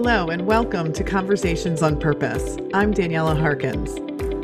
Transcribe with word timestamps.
Hello, 0.00 0.28
and 0.28 0.46
welcome 0.46 0.92
to 0.92 1.02
Conversations 1.02 1.82
on 1.82 1.98
Purpose. 1.98 2.56
I'm 2.72 2.94
Daniela 2.94 3.36
Harkins. 3.36 3.96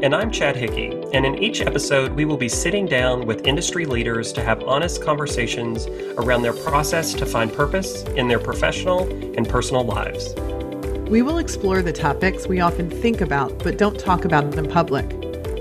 And 0.03 0.13
I'm 0.13 0.33
Chad 0.33 0.57
Hickey. 0.57 0.91
And 1.13 1.25
in 1.25 1.39
each 1.39 1.61
episode, 1.61 2.15
we 2.15 2.25
will 2.25 2.37
be 2.37 2.49
sitting 2.49 2.87
down 2.87 3.25
with 3.25 3.47
industry 3.47 3.87
leaders 3.87 4.33
to 4.33 4.43
have 4.43 4.65
honest 4.65 5.05
conversations 5.05 5.87
around 6.19 6.43
their 6.43 6.55
process 6.55 7.15
to 7.15 7.25
find 7.25 7.53
purpose 7.53 8.03
in 8.17 8.27
their 8.27 8.41
professional 8.41 9.09
and 9.37 9.49
personal 9.49 9.85
lives. 9.85 10.35
We 11.09 11.23
will 11.23 11.39
explore 11.39 11.83
the 11.83 11.93
topics 11.93 12.49
we 12.49 12.59
often 12.59 12.91
think 12.91 13.21
about 13.21 13.57
but 13.61 13.79
don't 13.79 13.97
talk 13.97 14.25
about 14.25 14.59
in 14.59 14.69
public, 14.69 15.09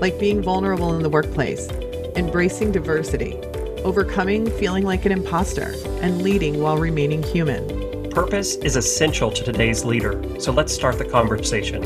like 0.00 0.18
being 0.18 0.42
vulnerable 0.42 0.96
in 0.96 1.04
the 1.04 1.08
workplace, 1.08 1.68
embracing 2.16 2.72
diversity, 2.72 3.36
overcoming 3.84 4.50
feeling 4.58 4.82
like 4.82 5.04
an 5.04 5.12
imposter, 5.12 5.72
and 6.02 6.20
leading 6.22 6.60
while 6.60 6.78
remaining 6.78 7.22
human. 7.22 7.83
Purpose 8.14 8.54
is 8.56 8.76
essential 8.76 9.28
to 9.32 9.42
today's 9.42 9.84
leader, 9.84 10.22
so 10.38 10.52
let's 10.52 10.72
start 10.72 10.98
the 10.98 11.04
conversation. 11.04 11.82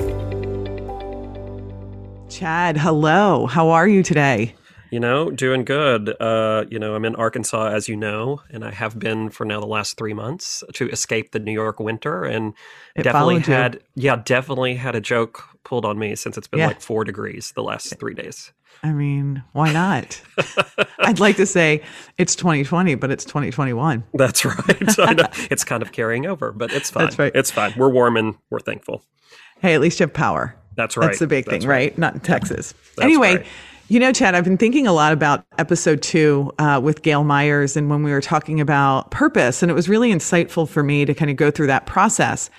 Chad, 2.29 2.77
hello. 2.77 3.47
How 3.47 3.71
are 3.71 3.89
you 3.89 4.03
today? 4.03 4.55
You 4.91 5.01
know, 5.01 5.31
doing 5.31 5.65
good. 5.65 6.15
Uh, 6.21 6.67
you 6.71 6.79
know, 6.79 6.95
I'm 6.95 7.07
in 7.07 7.15
Arkansas, 7.17 7.69
as 7.69 7.89
you 7.89 7.97
know, 7.97 8.43
and 8.51 8.63
I 8.63 8.71
have 8.73 8.99
been 8.99 9.31
for 9.31 9.47
now 9.47 9.59
the 9.61 9.67
last 9.67 9.97
three 9.97 10.13
months 10.13 10.63
to 10.75 10.89
escape 10.91 11.33
the 11.33 11.39
New 11.39 11.53
York 11.53 11.81
winter. 11.81 12.25
And 12.25 12.53
It 12.95 13.05
definitely 13.05 13.37
followed 13.37 13.49
you. 13.49 13.55
had, 13.55 13.81
yeah, 13.95 14.17
definitely 14.23 14.75
had 14.75 14.95
a 14.95 15.01
joke 15.01 15.43
pulled 15.65 15.87
on 15.87 15.99
me 15.99 16.15
since 16.15 16.37
it's 16.37 16.47
been 16.49 16.61
Yeah. 16.61 16.69
like 16.69 16.81
four 16.83 17.05
degrees 17.05 17.53
the 17.53 17.63
last 17.63 17.99
three 17.99 18.15
days. 18.15 18.53
I 18.83 18.93
mean, 18.93 19.43
why 19.53 19.73
not? 19.73 20.21
I'd 21.01 21.19
like 21.19 21.37
to 21.37 21.47
say 21.47 21.83
it's 22.17 22.37
2020, 22.37 22.95
but 22.95 23.11
it's 23.11 23.25
2021. 23.25 24.05
That's 24.15 24.45
right. 24.45 24.99
I 24.99 25.15
know. 25.15 25.25
It's 25.51 25.65
kind 25.65 25.83
of 25.83 25.93
carrying 25.93 26.27
over, 26.27 26.53
but 26.53 26.73
it's 26.73 26.91
fine. 26.91 27.05
That's 27.05 27.19
right. 27.19 27.33
It's 27.35 27.51
fine. 27.51 27.73
We're 27.77 27.89
warm 27.89 28.17
and 28.17 28.37
we're 28.51 28.61
thankful. 28.61 29.03
Hey, 29.61 29.75
at 29.75 29.81
least 29.81 29.99
you 29.99 30.05
have 30.05 30.13
power. 30.13 30.57
That's 30.77 30.97
right. 30.97 31.07
That's 31.07 31.19
the 31.19 31.27
big 31.27 31.47
That's 31.47 31.65
thing, 31.65 31.69
right? 31.69 31.97
Not 31.99 32.15
in 32.15 32.21
Texas. 32.21 32.73
That's 32.97 33.05
anyway, 33.05 33.37
right. 33.39 33.47
you 33.89 33.99
know, 33.99 34.13
Chad, 34.13 34.35
I've 34.35 34.45
been 34.45 34.59
thinking 34.59 34.87
a 34.87 34.93
lot 34.93 35.13
about 35.13 35.45
episode 35.59 36.03
two 36.03 36.53
uh, 36.59 36.81
with 36.83 37.03
Gail 37.03 37.25
Myers 37.25 37.77
and 37.77 37.91
when 37.91 38.05
we 38.05 38.13
were 38.13 38.21
talking 38.21 38.61
about 38.61 39.11
purpose, 39.11 39.63
and 39.63 39.71
it 39.71 39.75
was 39.75 39.89
really 39.89 40.13
insightful 40.13 40.69
for 40.69 40.85
me 40.85 41.05
to 41.05 41.15
kind 41.15 41.31
of 41.31 41.37
go 41.37 41.51
through 41.51 41.67
that 41.67 41.87
process. 41.87 42.51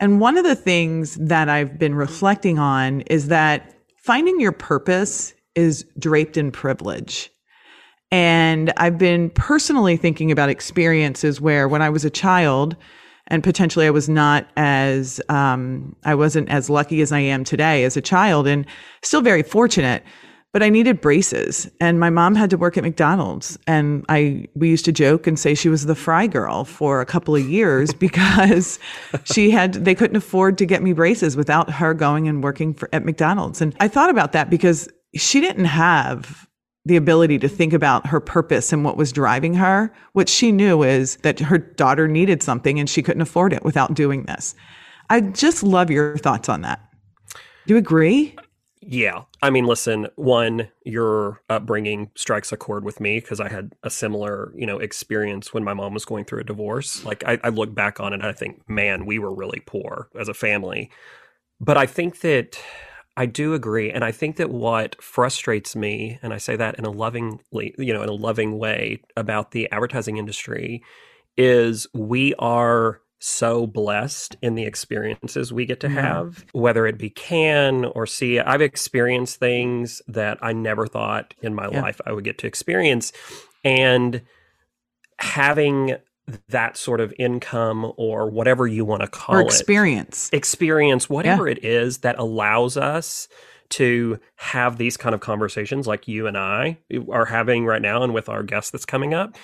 And 0.00 0.20
one 0.20 0.38
of 0.38 0.44
the 0.44 0.54
things 0.54 1.16
that 1.16 1.48
I've 1.48 1.78
been 1.78 1.94
reflecting 1.94 2.58
on 2.58 3.02
is 3.02 3.28
that 3.28 3.74
finding 3.96 4.40
your 4.40 4.52
purpose 4.52 5.34
is 5.58 5.84
draped 5.98 6.36
in 6.36 6.52
privilege. 6.52 7.30
And 8.10 8.72
I've 8.76 8.96
been 8.96 9.28
personally 9.30 9.96
thinking 9.96 10.30
about 10.30 10.48
experiences 10.48 11.40
where 11.40 11.68
when 11.68 11.82
I 11.82 11.90
was 11.90 12.04
a 12.04 12.10
child, 12.10 12.76
and 13.26 13.42
potentially 13.42 13.84
I 13.84 13.90
was 13.90 14.08
not 14.08 14.48
as, 14.56 15.20
um, 15.28 15.96
I 16.04 16.14
wasn't 16.14 16.48
as 16.48 16.70
lucky 16.70 17.02
as 17.02 17.12
I 17.12 17.18
am 17.18 17.44
today 17.44 17.84
as 17.84 17.96
a 17.96 18.00
child, 18.00 18.46
and 18.46 18.64
still 19.02 19.20
very 19.20 19.42
fortunate. 19.42 20.04
But 20.54 20.62
I 20.62 20.70
needed 20.70 21.02
braces, 21.02 21.70
and 21.78 22.00
my 22.00 22.08
mom 22.08 22.34
had 22.34 22.48
to 22.50 22.56
work 22.56 22.78
at 22.78 22.82
McDonald's, 22.82 23.58
and 23.66 24.06
I 24.08 24.46
we 24.54 24.70
used 24.70 24.86
to 24.86 24.92
joke 24.92 25.26
and 25.26 25.38
say 25.38 25.54
she 25.54 25.68
was 25.68 25.84
the 25.84 25.94
fry 25.94 26.26
girl 26.26 26.64
for 26.64 27.02
a 27.02 27.06
couple 27.06 27.36
of 27.36 27.46
years 27.46 27.92
because 28.08 28.78
she 29.24 29.50
had 29.50 29.74
they 29.74 29.94
couldn't 29.94 30.16
afford 30.16 30.56
to 30.58 30.64
get 30.64 30.82
me 30.82 30.94
braces 30.94 31.36
without 31.36 31.70
her 31.70 31.92
going 31.92 32.28
and 32.28 32.42
working 32.42 32.72
for, 32.72 32.88
at 32.94 33.04
McDonald's. 33.04 33.60
And 33.60 33.76
I 33.78 33.88
thought 33.88 34.08
about 34.08 34.32
that 34.32 34.48
because 34.48 34.88
she 35.14 35.40
didn't 35.40 35.66
have 35.66 36.48
the 36.84 36.96
ability 36.96 37.38
to 37.38 37.48
think 37.48 37.72
about 37.72 38.06
her 38.06 38.20
purpose 38.20 38.72
and 38.72 38.84
what 38.84 38.96
was 38.96 39.12
driving 39.12 39.54
her. 39.54 39.92
What 40.12 40.28
she 40.28 40.52
knew 40.52 40.82
is 40.82 41.16
that 41.18 41.38
her 41.38 41.58
daughter 41.58 42.08
needed 42.08 42.42
something 42.42 42.80
and 42.80 42.88
she 42.88 43.02
couldn't 43.02 43.22
afford 43.22 43.52
it 43.52 43.62
without 43.62 43.94
doing 43.94 44.24
this. 44.24 44.54
I 45.10 45.20
just 45.20 45.62
love 45.62 45.90
your 45.90 46.16
thoughts 46.16 46.48
on 46.48 46.62
that. 46.62 46.80
Do 47.66 47.74
you 47.74 47.76
agree? 47.76 48.34
Yeah. 48.80 49.24
I 49.42 49.50
mean, 49.50 49.66
listen, 49.66 50.08
one, 50.16 50.70
your 50.84 51.42
upbringing 51.50 52.10
strikes 52.14 52.52
a 52.52 52.56
chord 52.56 52.84
with 52.84 53.00
me 53.00 53.20
because 53.20 53.38
I 53.38 53.50
had 53.50 53.74
a 53.82 53.90
similar, 53.90 54.52
you 54.56 54.66
know, 54.66 54.78
experience 54.78 55.52
when 55.52 55.64
my 55.64 55.74
mom 55.74 55.92
was 55.92 56.06
going 56.06 56.24
through 56.24 56.40
a 56.40 56.44
divorce. 56.44 57.04
Like, 57.04 57.22
I, 57.26 57.38
I 57.44 57.50
look 57.50 57.74
back 57.74 58.00
on 58.00 58.12
it 58.14 58.20
and 58.20 58.26
I 58.26 58.32
think, 58.32 58.66
man, 58.66 59.04
we 59.04 59.18
were 59.18 59.34
really 59.34 59.60
poor 59.66 60.08
as 60.18 60.28
a 60.28 60.34
family. 60.34 60.90
But 61.60 61.76
I 61.76 61.84
think 61.84 62.20
that 62.20 62.58
I 63.18 63.26
do 63.26 63.52
agree. 63.52 63.90
And 63.90 64.04
I 64.04 64.12
think 64.12 64.36
that 64.36 64.48
what 64.50 65.00
frustrates 65.02 65.74
me, 65.74 66.20
and 66.22 66.32
I 66.32 66.38
say 66.38 66.54
that 66.54 66.78
in 66.78 66.84
a 66.84 66.90
lovingly, 66.90 67.74
you 67.76 67.92
know, 67.92 68.02
in 68.02 68.08
a 68.08 68.12
loving 68.12 68.58
way 68.58 69.02
about 69.16 69.50
the 69.50 69.68
advertising 69.72 70.18
industry, 70.18 70.84
is 71.36 71.88
we 71.92 72.32
are 72.38 73.00
so 73.18 73.66
blessed 73.66 74.36
in 74.40 74.54
the 74.54 74.62
experiences 74.62 75.52
we 75.52 75.66
get 75.66 75.80
to 75.80 75.88
Yeah. 75.88 76.00
have, 76.00 76.44
whether 76.52 76.86
it 76.86 76.96
be 76.96 77.10
Cannes 77.10 77.86
or 77.86 78.06
see. 78.06 78.38
I've 78.38 78.62
experienced 78.62 79.40
things 79.40 80.00
that 80.06 80.38
I 80.40 80.52
never 80.52 80.86
thought 80.86 81.34
in 81.42 81.56
my 81.56 81.68
Yeah. 81.68 81.82
life 81.82 82.00
I 82.06 82.12
would 82.12 82.22
get 82.22 82.38
to 82.38 82.46
experience. 82.46 83.12
And 83.64 84.22
having 85.18 85.96
that 86.48 86.76
sort 86.76 87.00
of 87.00 87.12
income 87.18 87.92
or 87.96 88.30
whatever 88.30 88.66
you 88.66 88.84
want 88.84 89.02
to 89.02 89.08
call 89.08 89.36
Or 89.36 89.40
it 89.40 89.46
experience? 89.46 90.28
experience, 90.32 91.08
whatever 91.08 91.48
it 91.48 91.64
is 91.64 91.98
that 91.98 92.18
allows 92.18 92.76
us 92.76 93.28
to 93.70 94.18
have 94.36 94.78
these 94.78 94.96
kind 94.96 95.14
of 95.14 95.20
conversations 95.20 95.86
like 95.86 96.08
you 96.08 96.26
and 96.26 96.36
I 96.38 96.78
are 97.10 97.26
having 97.26 97.66
right 97.66 97.82
now 97.82 98.02
and 98.02 98.14
with 98.14 98.28
our 98.28 98.42
guest 98.42 98.72
that's 98.72 98.86
coming 98.86 99.12
up. 99.12 99.36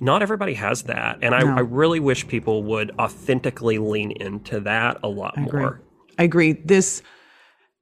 Not 0.00 0.22
everybody 0.22 0.54
has 0.54 0.84
that. 0.84 1.18
And 1.20 1.34
I, 1.34 1.40
No. 1.42 1.56
I 1.56 1.60
really 1.60 2.00
wish 2.00 2.26
people 2.28 2.62
would 2.64 2.92
authentically 2.98 3.78
lean 3.78 4.12
into 4.12 4.60
that 4.60 4.98
a 5.02 5.08
lot 5.08 5.34
I 5.36 5.42
agree. 5.42 5.60
more. 5.60 5.80
I 6.18 6.22
agree. 6.24 6.52
This 6.52 7.02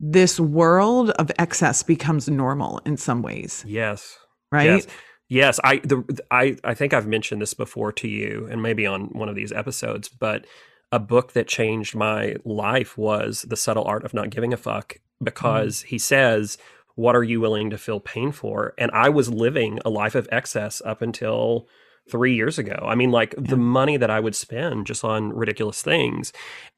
this 0.02 0.40
world 0.40 1.10
of 1.10 1.30
excess 1.38 1.82
becomes 1.82 2.26
normal 2.28 2.80
in 2.86 2.96
some 2.96 3.20
ways, 3.20 3.62
Yes. 3.68 4.16
right? 4.50 4.64
Yes. 4.64 4.86
Yes, 5.30 5.60
I 5.62 5.78
the 5.78 6.02
I 6.32 6.56
I 6.64 6.74
think 6.74 6.92
I've 6.92 7.06
mentioned 7.06 7.40
this 7.40 7.54
before 7.54 7.92
to 7.92 8.08
you 8.08 8.48
and 8.50 8.60
maybe 8.60 8.84
on 8.84 9.04
one 9.12 9.28
of 9.28 9.36
these 9.36 9.52
episodes, 9.52 10.08
but 10.08 10.44
a 10.90 10.98
book 10.98 11.34
that 11.34 11.46
changed 11.46 11.94
my 11.94 12.34
life 12.44 12.98
was 12.98 13.42
The 13.42 13.56
Subtle 13.56 13.84
Art 13.84 14.04
of 14.04 14.12
Not 14.12 14.30
Giving 14.30 14.52
a 14.52 14.56
Fuck 14.56 14.96
because 15.22 15.82
mm. 15.82 15.84
he 15.84 15.98
says, 15.98 16.58
"What 16.96 17.14
are 17.14 17.22
you 17.22 17.40
willing 17.40 17.70
to 17.70 17.78
feel 17.78 18.00
pain 18.00 18.32
for?" 18.32 18.74
And 18.76 18.90
I 18.90 19.08
was 19.08 19.30
living 19.30 19.78
a 19.84 19.88
life 19.88 20.16
of 20.16 20.28
excess 20.32 20.82
up 20.84 21.00
until 21.00 21.68
3 22.10 22.34
years 22.34 22.58
ago. 22.58 22.76
I 22.82 22.96
mean 22.96 23.12
like 23.12 23.36
the 23.38 23.56
money 23.56 23.96
that 23.96 24.10
I 24.10 24.18
would 24.18 24.34
spend 24.34 24.88
just 24.88 25.04
on 25.04 25.32
ridiculous 25.32 25.80
things. 25.80 26.32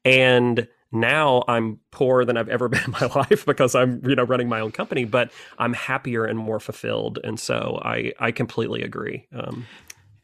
And 0.05 0.67
now 0.93 1.43
I'm 1.47 1.79
poorer 1.91 2.25
than 2.25 2.37
I've 2.37 2.49
ever 2.49 2.69
been 2.73 2.83
in 2.83 2.91
my 2.91 3.07
life 3.15 3.45
because 3.45 3.75
I'm, 3.75 4.01
you 4.07 4.15
know, 4.15 4.23
running 4.23 4.49
my 4.49 4.59
own 4.59 4.71
company, 4.71 5.05
but 5.05 5.31
I'm 5.57 5.73
happier 5.73 6.25
and 6.25 6.37
more 6.37 6.59
fulfilled. 6.59 7.19
And 7.23 7.39
so 7.39 7.81
I, 7.83 8.13
I 8.19 8.31
completely 8.31 8.83
agree. 8.83 9.27
Um, 9.33 9.65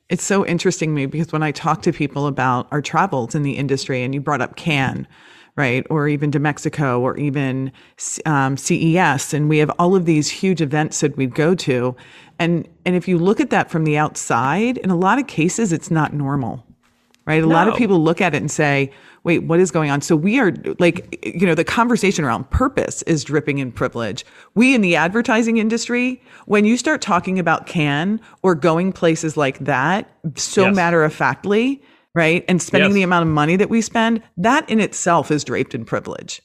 It's 0.09 0.23
so 0.23 0.45
interesting 0.45 0.89
to 0.89 0.95
me 0.95 1.05
because 1.05 1.31
when 1.31 1.43
I 1.43 1.51
talk 1.51 1.81
to 1.83 1.93
people 1.93 2.25
about 2.27 2.67
our 2.71 2.81
travels 2.81 3.35
in 3.35 3.43
the 3.43 3.53
industry, 3.53 4.03
and 4.03 4.13
you 4.13 4.21
brought 4.21 4.41
up 4.41 4.55
Cannes, 4.55 5.07
right, 5.55 5.85
or 5.89 6.07
even 6.07 6.31
to 6.31 6.39
Mexico, 6.39 6.99
or 7.01 7.17
even 7.17 7.71
um, 8.25 8.57
CES, 8.57 9.33
and 9.33 9.49
we 9.49 9.57
have 9.59 9.69
all 9.77 9.95
of 9.95 10.05
these 10.05 10.29
huge 10.29 10.61
events 10.61 11.01
that 11.01 11.15
we'd 11.17 11.35
go 11.35 11.53
to, 11.53 11.95
and 12.39 12.67
and 12.85 12.95
if 12.95 13.07
you 13.07 13.17
look 13.17 13.39
at 13.39 13.49
that 13.49 13.69
from 13.69 13.83
the 13.83 13.97
outside, 13.97 14.77
in 14.77 14.89
a 14.89 14.95
lot 14.95 15.19
of 15.19 15.27
cases, 15.27 15.71
it's 15.73 15.91
not 15.91 16.13
normal, 16.13 16.65
right? 17.25 17.43
A 17.43 17.47
lot 17.47 17.67
of 17.67 17.75
people 17.75 17.99
look 17.99 18.21
at 18.21 18.33
it 18.33 18.37
and 18.37 18.49
say, 18.49 18.91
"Wait, 19.23 19.43
what 19.43 19.59
is 19.59 19.71
going 19.71 19.89
on?" 19.89 20.01
So 20.01 20.15
we 20.15 20.39
are 20.39 20.53
like, 20.79 21.19
you 21.25 21.45
know, 21.45 21.55
the 21.55 21.63
conversation 21.63 22.23
around 22.25 22.49
purpose 22.49 23.01
is 23.03 23.23
dripping 23.23 23.57
in 23.59 23.71
privilege. 23.71 24.25
We 24.55 24.73
in 24.73 24.81
the 24.81 24.95
advertising 24.95 25.57
industry, 25.57 26.21
when 26.45 26.65
you 26.65 26.77
start 26.77 27.01
talking 27.01 27.39
about 27.39 27.65
Cannes 27.65 28.19
or 28.43 28.55
going 28.55 28.91
places 28.91 29.37
like 29.37 29.59
that, 29.59 30.09
so 30.35 30.65
Yes. 30.65 30.75
matter 30.75 31.03
of 31.03 31.13
factly, 31.13 31.81
right, 32.15 32.43
and 32.47 32.61
spending 32.61 32.91
Yes. 32.91 32.95
the 32.95 33.03
amount 33.03 33.27
of 33.27 33.33
money 33.33 33.55
that 33.55 33.69
we 33.69 33.81
spend, 33.81 34.21
that 34.37 34.69
in 34.69 34.79
itself 34.79 35.31
is 35.31 35.43
draped 35.43 35.75
in 35.75 35.85
privilege. 35.85 36.41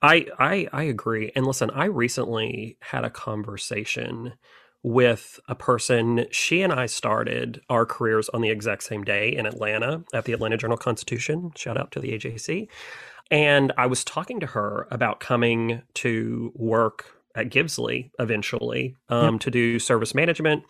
I, 0.00 0.26
I, 0.38 0.68
I 0.72 0.82
agree. 0.84 1.32
And 1.34 1.44
listen, 1.44 1.70
I 1.70 1.86
recently 1.86 2.76
had 2.80 3.04
a 3.04 3.10
conversation 3.10 4.34
with 4.82 5.40
a 5.48 5.54
person. 5.54 6.26
She 6.30 6.62
and 6.62 6.72
I 6.72 6.86
started 6.86 7.60
our 7.68 7.84
careers 7.84 8.28
on 8.30 8.40
the 8.40 8.50
exact 8.50 8.84
same 8.84 9.04
day 9.04 9.34
in 9.34 9.46
Atlanta 9.46 10.04
at 10.14 10.24
the 10.24 10.32
Atlanta 10.32 10.56
Journal 10.56 10.76
Constitution. 10.76 11.52
Shout 11.56 11.76
out 11.76 11.90
to 11.92 12.00
the 12.00 12.12
AJC. 12.12 12.68
And 13.30 13.72
I 13.76 13.86
was 13.86 14.04
talking 14.04 14.40
to 14.40 14.46
her 14.46 14.86
about 14.90 15.20
coming 15.20 15.82
to 15.94 16.52
work 16.54 17.18
at 17.34 17.50
Gibbsley 17.50 18.10
eventually 18.18 18.96
um, 19.08 19.38
to 19.40 19.50
do 19.50 19.78
service 19.78 20.14
management. 20.14 20.64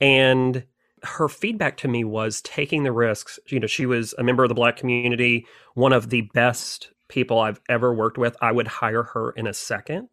And 0.00 0.64
her 1.02 1.28
feedback 1.28 1.76
to 1.78 1.88
me 1.88 2.04
was 2.04 2.40
taking 2.42 2.84
the 2.84 2.92
risks. 2.92 3.38
You 3.48 3.60
know, 3.60 3.66
she 3.66 3.86
was 3.86 4.14
a 4.18 4.22
member 4.22 4.42
of 4.42 4.48
the 4.48 4.54
Black 4.54 4.76
community, 4.76 5.46
one 5.74 5.92
of 5.92 6.10
the 6.10 6.22
best 6.32 6.90
people 7.08 7.40
I've 7.40 7.60
ever 7.68 7.92
worked 7.92 8.18
with. 8.18 8.36
I 8.40 8.52
would 8.52 8.68
hire 8.68 9.02
her 9.02 9.32
in 9.32 9.46
a 9.46 9.52
second. 9.52 10.08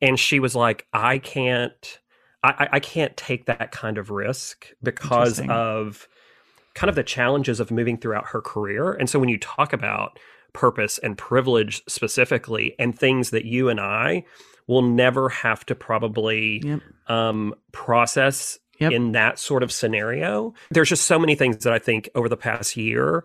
And 0.00 0.18
she 0.18 0.40
was 0.40 0.54
like, 0.54 0.86
I 0.92 1.18
can't, 1.18 1.98
I, 2.58 2.68
I- 2.72 2.80
can't 2.80 3.16
take 3.16 3.46
that 3.46 3.72
kind 3.72 3.98
of 3.98 4.10
risk 4.10 4.68
because 4.82 5.40
of 5.48 6.08
kind 6.74 6.88
of 6.88 6.94
the 6.94 7.02
challenges 7.02 7.60
of 7.60 7.70
moving 7.70 7.96
throughout 7.96 8.26
her 8.28 8.40
career. 8.40 8.92
And 8.92 9.08
so 9.08 9.18
when 9.18 9.28
you 9.28 9.38
talk 9.38 9.72
about 9.72 10.18
purpose 10.52 10.98
and 10.98 11.18
privilege 11.18 11.82
specifically, 11.86 12.74
and 12.78 12.98
things 12.98 13.30
that 13.30 13.44
you 13.44 13.68
and 13.68 13.78
I 13.78 14.24
will 14.66 14.82
never 14.82 15.28
have 15.28 15.64
to 15.66 15.74
probably 15.74 16.62
yep. 16.64 16.80
um, 17.08 17.54
process 17.72 18.58
yep. 18.78 18.92
in 18.92 19.12
that 19.12 19.38
sort 19.38 19.62
of 19.62 19.70
scenario. 19.70 20.54
There's 20.70 20.88
just 20.88 21.06
so 21.06 21.18
many 21.18 21.34
things 21.34 21.64
that 21.64 21.72
I 21.72 21.78
think 21.78 22.08
over 22.14 22.28
the 22.28 22.36
past 22.36 22.76
year 22.76 23.24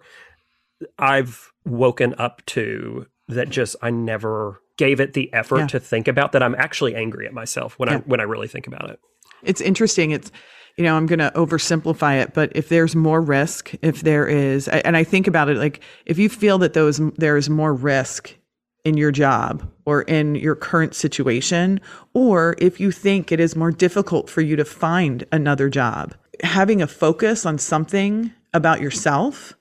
I've 0.98 1.52
woken 1.66 2.16
up 2.18 2.46
to 2.48 3.08
that 3.28 3.50
just 3.50 3.76
I 3.82 3.92
never 3.92 4.62
gave 4.78 5.00
it 5.00 5.14
the 5.14 5.32
effort 5.34 5.60
yeah. 5.60 5.68
to 5.68 5.80
think 5.80 6.08
about 6.08 6.32
that 6.34 6.44
I'm 6.44 6.56
actually 6.56 6.96
angry 6.96 7.28
at 7.28 7.34
myself 7.34 7.78
when 7.78 7.90
yeah. 7.90 7.96
I 7.96 8.00
when 8.00 8.20
I 8.20 8.24
really 8.24 8.48
think 8.48 8.68
about 8.68 8.90
it. 8.90 9.00
It's 9.44 9.62
interesting. 9.62 10.12
It's 10.12 10.32
you 10.78 10.86
know, 10.86 10.96
I'm 10.96 11.06
going 11.06 11.20
to 11.20 11.32
oversimplify 11.36 12.22
it, 12.22 12.34
but 12.34 12.52
if 12.56 12.70
there's 12.70 12.96
more 12.96 13.22
risk, 13.22 13.74
if 13.82 14.02
there 14.02 14.26
is 14.26 14.68
and 14.68 14.96
I 14.96 15.04
think 15.04 15.28
about 15.28 15.50
it 15.50 15.58
like 15.58 15.82
if 16.06 16.18
you 16.18 16.30
feel 16.30 16.58
that 16.60 16.74
those 16.74 17.00
there 17.18 17.38
is 17.38 17.50
more 17.50 17.74
risk 17.74 18.36
in 18.84 18.98
your 18.98 19.12
job 19.12 19.70
or 19.86 20.02
in 20.04 20.36
your 20.36 20.56
current 20.56 20.96
situation, 20.96 21.80
or 22.14 22.56
if 22.58 22.80
you 22.80 22.92
think 22.92 23.32
it 23.32 23.40
is 23.40 23.56
more 23.56 23.72
difficult 23.72 24.30
for 24.30 24.42
you 24.42 24.56
to 24.56 24.66
find 24.66 25.26
another 25.32 25.70
job, 25.70 26.16
having 26.44 26.82
a 26.82 26.88
focus 26.88 27.46
on 27.46 27.58
something 27.58 28.32
about 28.54 28.82
yourself, 28.82 29.54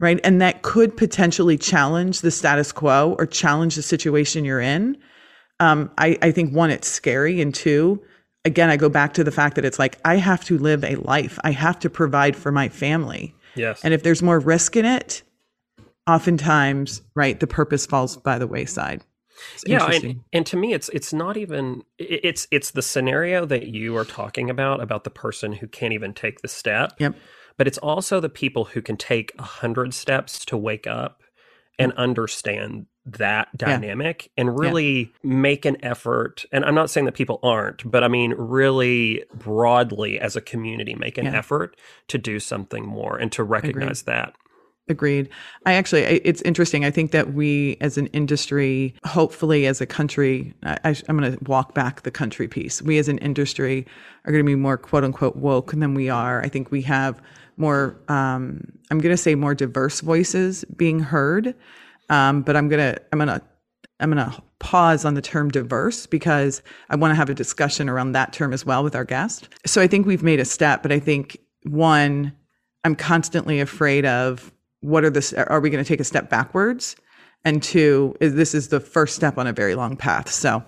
right? 0.00 0.20
And 0.24 0.40
that 0.42 0.62
could 0.62 0.96
potentially 0.96 1.56
challenge 1.56 2.20
the 2.20 2.30
status 2.30 2.72
quo 2.72 3.16
or 3.18 3.26
challenge 3.26 3.76
the 3.76 3.82
situation 3.82 4.44
you're 4.44 4.60
in. 4.60 4.98
Um, 5.60 5.90
I, 5.96 6.18
I 6.20 6.32
think 6.32 6.54
one, 6.54 6.70
it's 6.70 6.88
scary. 6.88 7.40
And 7.40 7.54
two, 7.54 8.02
again, 8.44 8.70
I 8.70 8.76
go 8.76 8.88
back 8.88 9.14
to 9.14 9.24
the 9.24 9.30
fact 9.30 9.56
that 9.56 9.64
it's 9.64 9.78
like, 9.78 9.98
I 10.04 10.16
have 10.16 10.44
to 10.44 10.58
live 10.58 10.84
a 10.84 10.96
life, 10.96 11.38
I 11.44 11.52
have 11.52 11.78
to 11.80 11.90
provide 11.90 12.36
for 12.36 12.52
my 12.52 12.68
family. 12.68 13.34
Yes. 13.54 13.80
And 13.84 13.92
if 13.92 14.02
there's 14.02 14.22
more 14.22 14.40
risk 14.40 14.76
in 14.76 14.84
it, 14.84 15.22
oftentimes, 16.06 17.02
right, 17.14 17.38
the 17.38 17.46
purpose 17.46 17.86
falls 17.86 18.16
by 18.16 18.38
the 18.38 18.46
wayside. 18.46 19.04
It's 19.54 19.64
yeah, 19.66 19.84
and, 19.90 20.20
and 20.32 20.46
to 20.46 20.56
me, 20.56 20.72
it's 20.72 20.88
it's 20.90 21.12
not 21.12 21.36
even 21.36 21.82
it's 21.98 22.46
it's 22.50 22.72
the 22.72 22.82
scenario 22.82 23.44
that 23.46 23.68
you 23.68 23.96
are 23.96 24.04
talking 24.04 24.50
about 24.50 24.80
about 24.80 25.04
the 25.04 25.10
person 25.10 25.52
who 25.52 25.66
can't 25.66 25.92
even 25.92 26.12
take 26.12 26.42
the 26.42 26.48
step. 26.48 26.92
Yep. 26.98 27.16
But 27.56 27.66
it's 27.66 27.78
also 27.78 28.20
the 28.20 28.28
people 28.28 28.66
who 28.66 28.82
can 28.82 28.96
take 28.96 29.32
a 29.38 29.42
hundred 29.42 29.94
steps 29.94 30.44
to 30.46 30.56
wake 30.56 30.86
up 30.86 31.22
and 31.78 31.92
understand 31.94 32.86
that 33.04 33.48
dynamic 33.56 34.24
yeah. 34.24 34.42
and 34.42 34.58
really 34.58 35.12
yeah. 35.22 35.34
make 35.34 35.64
an 35.64 35.76
effort. 35.84 36.44
And 36.52 36.64
I'm 36.64 36.74
not 36.74 36.90
saying 36.90 37.06
that 37.06 37.14
people 37.14 37.40
aren't, 37.42 37.88
but 37.90 38.04
I 38.04 38.08
mean, 38.08 38.34
really 38.34 39.24
broadly 39.34 40.20
as 40.20 40.36
a 40.36 40.40
community, 40.40 40.94
make 40.94 41.18
an 41.18 41.26
yeah. 41.26 41.36
effort 41.36 41.76
to 42.08 42.18
do 42.18 42.38
something 42.38 42.86
more 42.86 43.16
and 43.16 43.32
to 43.32 43.42
recognize 43.42 44.02
Agreed. 44.02 44.14
that. 44.14 44.34
Agreed. 44.88 45.28
I 45.64 45.74
actually, 45.74 46.02
it's 46.02 46.42
interesting. 46.42 46.84
I 46.84 46.90
think 46.90 47.12
that 47.12 47.34
we 47.34 47.76
as 47.80 47.96
an 47.98 48.08
industry, 48.08 48.94
hopefully 49.04 49.66
as 49.66 49.80
a 49.80 49.86
country, 49.86 50.54
I, 50.64 50.96
am 51.08 51.18
going 51.18 51.32
to 51.32 51.38
walk 51.44 51.72
back 51.72 52.02
the 52.02 52.10
country 52.10 52.48
piece. 52.48 52.82
We 52.82 52.98
as 52.98 53.08
an 53.08 53.18
industry 53.18 53.86
are 54.24 54.32
going 54.32 54.44
to 54.44 54.48
be 54.48 54.56
more 54.56 54.76
quote 54.76 55.04
unquote 55.04 55.36
woke 55.36 55.70
than 55.70 55.94
we 55.94 56.08
are. 56.08 56.42
I 56.42 56.48
think 56.48 56.72
we 56.72 56.82
have 56.82 57.22
more, 57.56 57.96
um, 58.08 58.72
I'm 58.90 58.98
going 58.98 59.14
to 59.14 59.22
say 59.22 59.36
more 59.36 59.54
diverse 59.54 60.00
voices 60.00 60.64
being 60.76 60.98
heard. 60.98 61.54
Um, 62.08 62.42
but 62.42 62.56
I'm 62.56 62.68
to, 62.70 63.00
I'm 63.12 63.18
to, 63.26 63.42
I'm 64.00 64.10
to 64.12 64.42
pause 64.58 65.04
on 65.04 65.14
the 65.14 65.22
term 65.22 65.50
diverse 65.50 66.06
because 66.06 66.62
I 66.90 66.96
want 66.96 67.10
to 67.10 67.16
have 67.16 67.28
a 67.28 67.34
discussion 67.34 67.88
around 67.88 68.12
that 68.12 68.32
term 68.32 68.52
as 68.52 68.64
well 68.64 68.82
with 68.84 68.94
our 68.94 69.04
guest. 69.04 69.48
So 69.66 69.80
I 69.80 69.86
think 69.86 70.06
we've 70.06 70.22
made 70.22 70.40
a 70.40 70.44
step, 70.44 70.82
but 70.82 70.92
I 70.92 70.98
think 70.98 71.38
one, 71.64 72.32
I'm 72.84 72.96
constantly 72.96 73.60
afraid 73.60 74.04
of 74.04 74.52
what 74.80 75.04
are 75.04 75.10
the 75.10 75.44
are 75.48 75.60
we 75.60 75.70
going 75.70 75.82
to 75.82 75.88
take 75.88 76.00
a 76.00 76.04
step 76.04 76.28
backwards 76.28 76.96
and 77.44 77.62
two 77.62 78.14
is 78.20 78.34
this 78.34 78.54
is 78.54 78.68
the 78.68 78.80
first 78.80 79.16
step 79.16 79.38
on 79.38 79.46
a 79.46 79.52
very 79.52 79.74
long 79.74 79.96
path. 79.96 80.30
So 80.30 80.62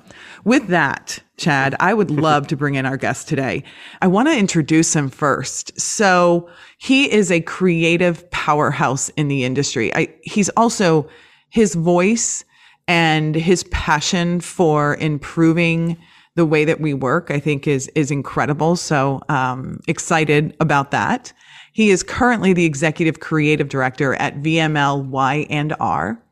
with 0.45 0.69
that 0.69 1.19
chad 1.37 1.75
i 1.81 1.93
would 1.93 2.11
love 2.29 2.47
to 2.47 2.57
bring 2.57 2.75
in 2.75 2.87
our 2.87 2.97
guest 2.97 3.29
today. 3.29 3.63
I 4.03 4.07
want 4.07 4.29
to 4.29 4.39
introduce 4.39 4.95
him 4.95 5.09
first. 5.09 5.79
So 5.81 6.49
he 6.79 7.11
is 7.11 7.31
a 7.31 7.41
creative 7.41 8.31
powerhouse 8.31 9.09
in 9.11 9.29
the 9.29 9.45
industry. 9.45 9.95
I, 9.95 10.09
he's 10.23 10.49
also 10.51 11.09
his 11.51 11.75
voice 11.75 12.45
and 12.87 13.35
his 13.35 13.65
passion 13.65 14.41
for 14.41 14.97
improving 14.97 15.97
the 16.37 16.45
way 16.45 16.65
that 16.65 16.81
we 16.81 16.93
work 16.93 17.31
i 17.31 17.39
think 17.39 17.67
is 17.67 17.89
is 17.95 18.11
incredible. 18.11 18.77
So 18.77 19.23
um, 19.29 19.81
excited 19.87 20.57
about 20.61 20.91
that. 20.91 21.33
He 21.73 21.91
is 21.91 22.05
currently 22.05 22.53
the 22.53 22.65
executive 22.65 23.19
creative 23.19 23.69
director 23.69 24.15
at 24.15 24.41
VML 24.43 25.07
Y&R. 25.07 26.24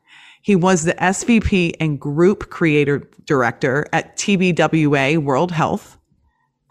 He 0.43 0.57
was 0.57 0.83
the 0.83 0.93
SVP 0.95 1.73
and 1.79 1.99
group 1.99 2.49
creative 2.49 3.07
director 3.25 3.87
at 3.93 4.17
TBWA 4.17 5.17
World 5.17 5.51
Health. 5.51 5.97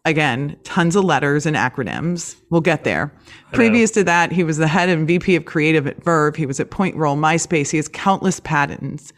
Again, 0.05 0.59
tons 0.63 0.95
of 0.95 1.05
letters 1.05 1.47
and 1.47 1.57
acronyms. 1.57 2.37
We'll 2.51 2.61
get 2.61 2.85
there. 2.85 3.15
Previous 3.53 3.91
to 3.93 4.05
that, 4.05 4.31
he 4.31 4.45
was 4.45 4.59
the 4.59 4.69
head 4.69 4.91
and 4.91 5.07
VP 5.07 5.37
of 5.37 5.47
creative 5.47 5.87
at 5.87 6.05
Verve. 6.05 6.37
He 6.37 6.45
was 6.45 6.61
at 6.61 6.71
Point 6.71 6.97
Roll, 6.97 7.17
MySpace. 7.17 7.71
He 7.71 7.79
has 7.79 7.89
countless 7.89 8.41
patents. 8.41 9.11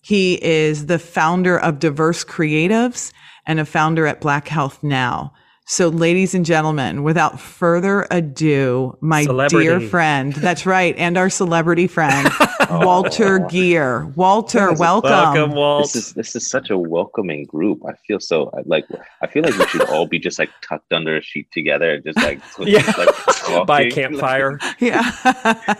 He 0.00 0.42
is 0.42 0.86
the 0.86 0.98
founder 0.98 1.58
of 1.58 1.78
Diverse 1.78 2.24
Creatives 2.24 3.12
and 3.46 3.60
a 3.60 3.66
founder 3.66 4.06
at 4.06 4.22
Black 4.22 4.48
Health 4.48 4.82
Now. 4.82 5.34
So, 5.70 5.88
ladies 5.88 6.34
and 6.34 6.46
gentlemen, 6.46 7.02
without 7.02 7.38
further 7.38 8.06
ado, 8.10 8.96
my 9.02 9.24
celebrity. 9.24 9.66
dear 9.66 9.80
friend, 9.80 10.32
that's 10.32 10.64
right, 10.64 10.96
and 10.96 11.18
our 11.18 11.28
celebrity 11.28 11.86
friend, 11.86 12.26
oh. 12.70 12.86
Walter 12.86 13.40
Geer. 13.40 14.06
Walter, 14.16 14.72
welcome. 14.72 15.10
Welcome, 15.10 15.52
Walt. 15.52 15.92
This 15.92 15.96
is 15.96 16.14
this 16.14 16.36
is 16.36 16.48
such 16.48 16.70
a 16.70 16.78
welcoming 16.78 17.44
group. 17.44 17.82
I 17.86 17.92
feel 18.06 18.18
so 18.18 18.50
like 18.64 18.86
I 19.20 19.26
feel 19.26 19.42
like 19.42 19.58
we 19.58 19.66
should 19.66 19.86
all 19.90 20.06
be 20.06 20.18
just 20.18 20.38
like 20.38 20.48
tucked 20.62 20.90
under 20.94 21.18
a 21.18 21.22
sheet 21.22 21.52
together, 21.52 21.98
just 21.98 22.16
like 22.16 22.40
yeah, 22.60 22.90
like, 22.96 23.66
by 23.66 23.82
a 23.82 23.90
campfire. 23.90 24.58
yeah. 24.78 25.12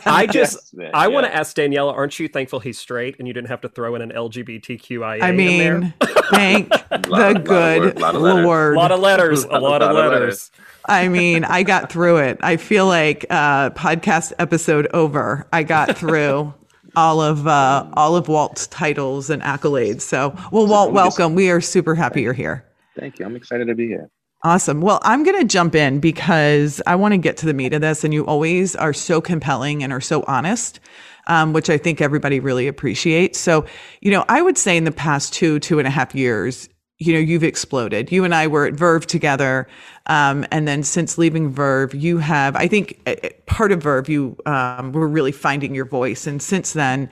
I 0.04 0.28
just 0.30 0.74
yes, 0.76 0.90
I 0.92 1.06
yeah. 1.06 1.14
want 1.14 1.24
to 1.28 1.34
ask 1.34 1.56
Daniela, 1.56 1.94
aren't 1.94 2.18
you 2.18 2.28
thankful 2.28 2.60
he's 2.60 2.78
straight 2.78 3.16
and 3.18 3.26
you 3.26 3.32
didn't 3.32 3.48
have 3.48 3.62
to 3.62 3.70
throw 3.70 3.94
in 3.94 4.02
an 4.02 4.10
LGBTQIA? 4.10 5.22
I 5.22 5.32
mean, 5.32 5.94
thank 6.30 6.68
the 6.90 7.40
good 7.42 7.98
Lord. 7.98 8.74
A 8.74 8.78
lot 8.78 8.92
of 8.92 9.00
letters. 9.00 9.46
A 9.82 9.86
lot 9.86 9.94
lot 9.94 10.06
of 10.06 10.12
letters. 10.12 10.50
letters. 10.50 10.50
I 10.86 11.08
mean, 11.08 11.44
I 11.44 11.62
got 11.62 11.92
through 11.92 12.18
it. 12.18 12.38
I 12.42 12.56
feel 12.56 12.86
like 12.86 13.26
uh, 13.30 13.70
podcast 13.70 14.32
episode 14.38 14.88
over. 14.94 15.46
I 15.52 15.62
got 15.62 15.96
through 15.96 16.54
all 16.96 17.20
of 17.20 17.46
uh, 17.46 17.86
all 17.94 18.16
of 18.16 18.28
Walt's 18.28 18.66
titles 18.68 19.30
and 19.30 19.42
accolades. 19.42 20.00
So, 20.00 20.34
well, 20.50 20.66
Walt, 20.66 20.92
welcome. 20.92 21.34
We 21.34 21.50
are 21.50 21.60
super 21.60 21.94
happy 21.94 22.22
you're 22.22 22.32
here. 22.32 22.64
Thank 22.98 23.18
you. 23.18 23.26
I'm 23.26 23.36
excited 23.36 23.66
to 23.66 23.74
be 23.74 23.86
here. 23.86 24.10
Awesome. 24.44 24.80
Well, 24.80 25.00
I'm 25.02 25.24
going 25.24 25.38
to 25.38 25.44
jump 25.44 25.74
in 25.74 26.00
because 26.00 26.80
I 26.86 26.94
want 26.94 27.12
to 27.12 27.18
get 27.18 27.36
to 27.38 27.46
the 27.46 27.54
meat 27.54 27.72
of 27.72 27.80
this, 27.80 28.04
and 28.04 28.14
you 28.14 28.24
always 28.24 28.74
are 28.76 28.92
so 28.92 29.20
compelling 29.20 29.82
and 29.82 29.92
are 29.92 30.00
so 30.00 30.24
honest. 30.26 30.80
Um, 31.26 31.52
which 31.52 31.68
I 31.68 31.76
think 31.76 32.00
everybody 32.00 32.40
really 32.40 32.68
appreciates. 32.68 33.38
So, 33.38 33.66
you 34.00 34.10
know, 34.10 34.24
I 34.30 34.40
would 34.40 34.56
say 34.56 34.78
in 34.78 34.84
the 34.84 34.90
past 34.90 35.34
two, 35.34 35.58
two 35.58 35.78
and 35.78 35.86
a 35.86 35.90
half 35.90 36.14
years, 36.14 36.70
you 36.98 37.12
know, 37.12 37.18
you've 37.18 37.44
exploded. 37.44 38.10
You 38.10 38.24
and 38.24 38.34
I 38.34 38.46
were 38.46 38.66
at 38.66 38.74
Verve 38.74 39.06
together. 39.06 39.68
Um, 40.06 40.44
and 40.50 40.66
then 40.66 40.82
since 40.82 41.16
leaving 41.16 41.50
Verve, 41.50 41.94
you 41.94 42.18
have, 42.18 42.56
I 42.56 42.66
think 42.66 43.00
part 43.46 43.70
of 43.70 43.82
Verve, 43.82 44.08
you 44.08 44.36
um, 44.46 44.92
were 44.92 45.06
really 45.06 45.32
finding 45.32 45.74
your 45.74 45.84
voice. 45.84 46.26
And 46.26 46.42
since 46.42 46.72
then, 46.72 47.08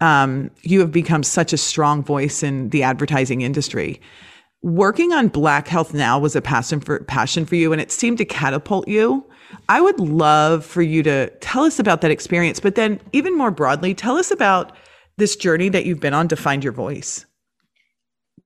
um, 0.00 0.50
you 0.62 0.80
have 0.80 0.90
become 0.90 1.22
such 1.22 1.52
a 1.52 1.56
strong 1.56 2.02
voice 2.02 2.42
in 2.42 2.70
the 2.70 2.82
advertising 2.82 3.42
industry. 3.42 4.00
Working 4.62 5.12
on 5.12 5.28
Black 5.28 5.68
Health 5.68 5.94
Now 5.94 6.18
was 6.18 6.34
a 6.34 6.40
passion 6.40 6.80
for 6.80 7.00
passion 7.04 7.44
for 7.44 7.54
you, 7.54 7.70
and 7.72 7.82
it 7.82 7.92
seemed 7.92 8.18
to 8.18 8.24
catapult 8.24 8.88
you. 8.88 9.24
I 9.68 9.80
would 9.80 10.00
love 10.00 10.64
for 10.64 10.82
you 10.82 11.02
to 11.02 11.28
tell 11.40 11.64
us 11.64 11.78
about 11.78 12.00
that 12.00 12.10
experience, 12.10 12.60
but 12.60 12.74
then 12.74 12.98
even 13.12 13.36
more 13.36 13.50
broadly, 13.50 13.94
tell 13.94 14.16
us 14.16 14.30
about 14.30 14.72
this 15.18 15.36
journey 15.36 15.68
that 15.68 15.84
you've 15.84 16.00
been 16.00 16.14
on 16.14 16.28
to 16.28 16.36
find 16.36 16.64
your 16.64 16.72
voice. 16.72 17.26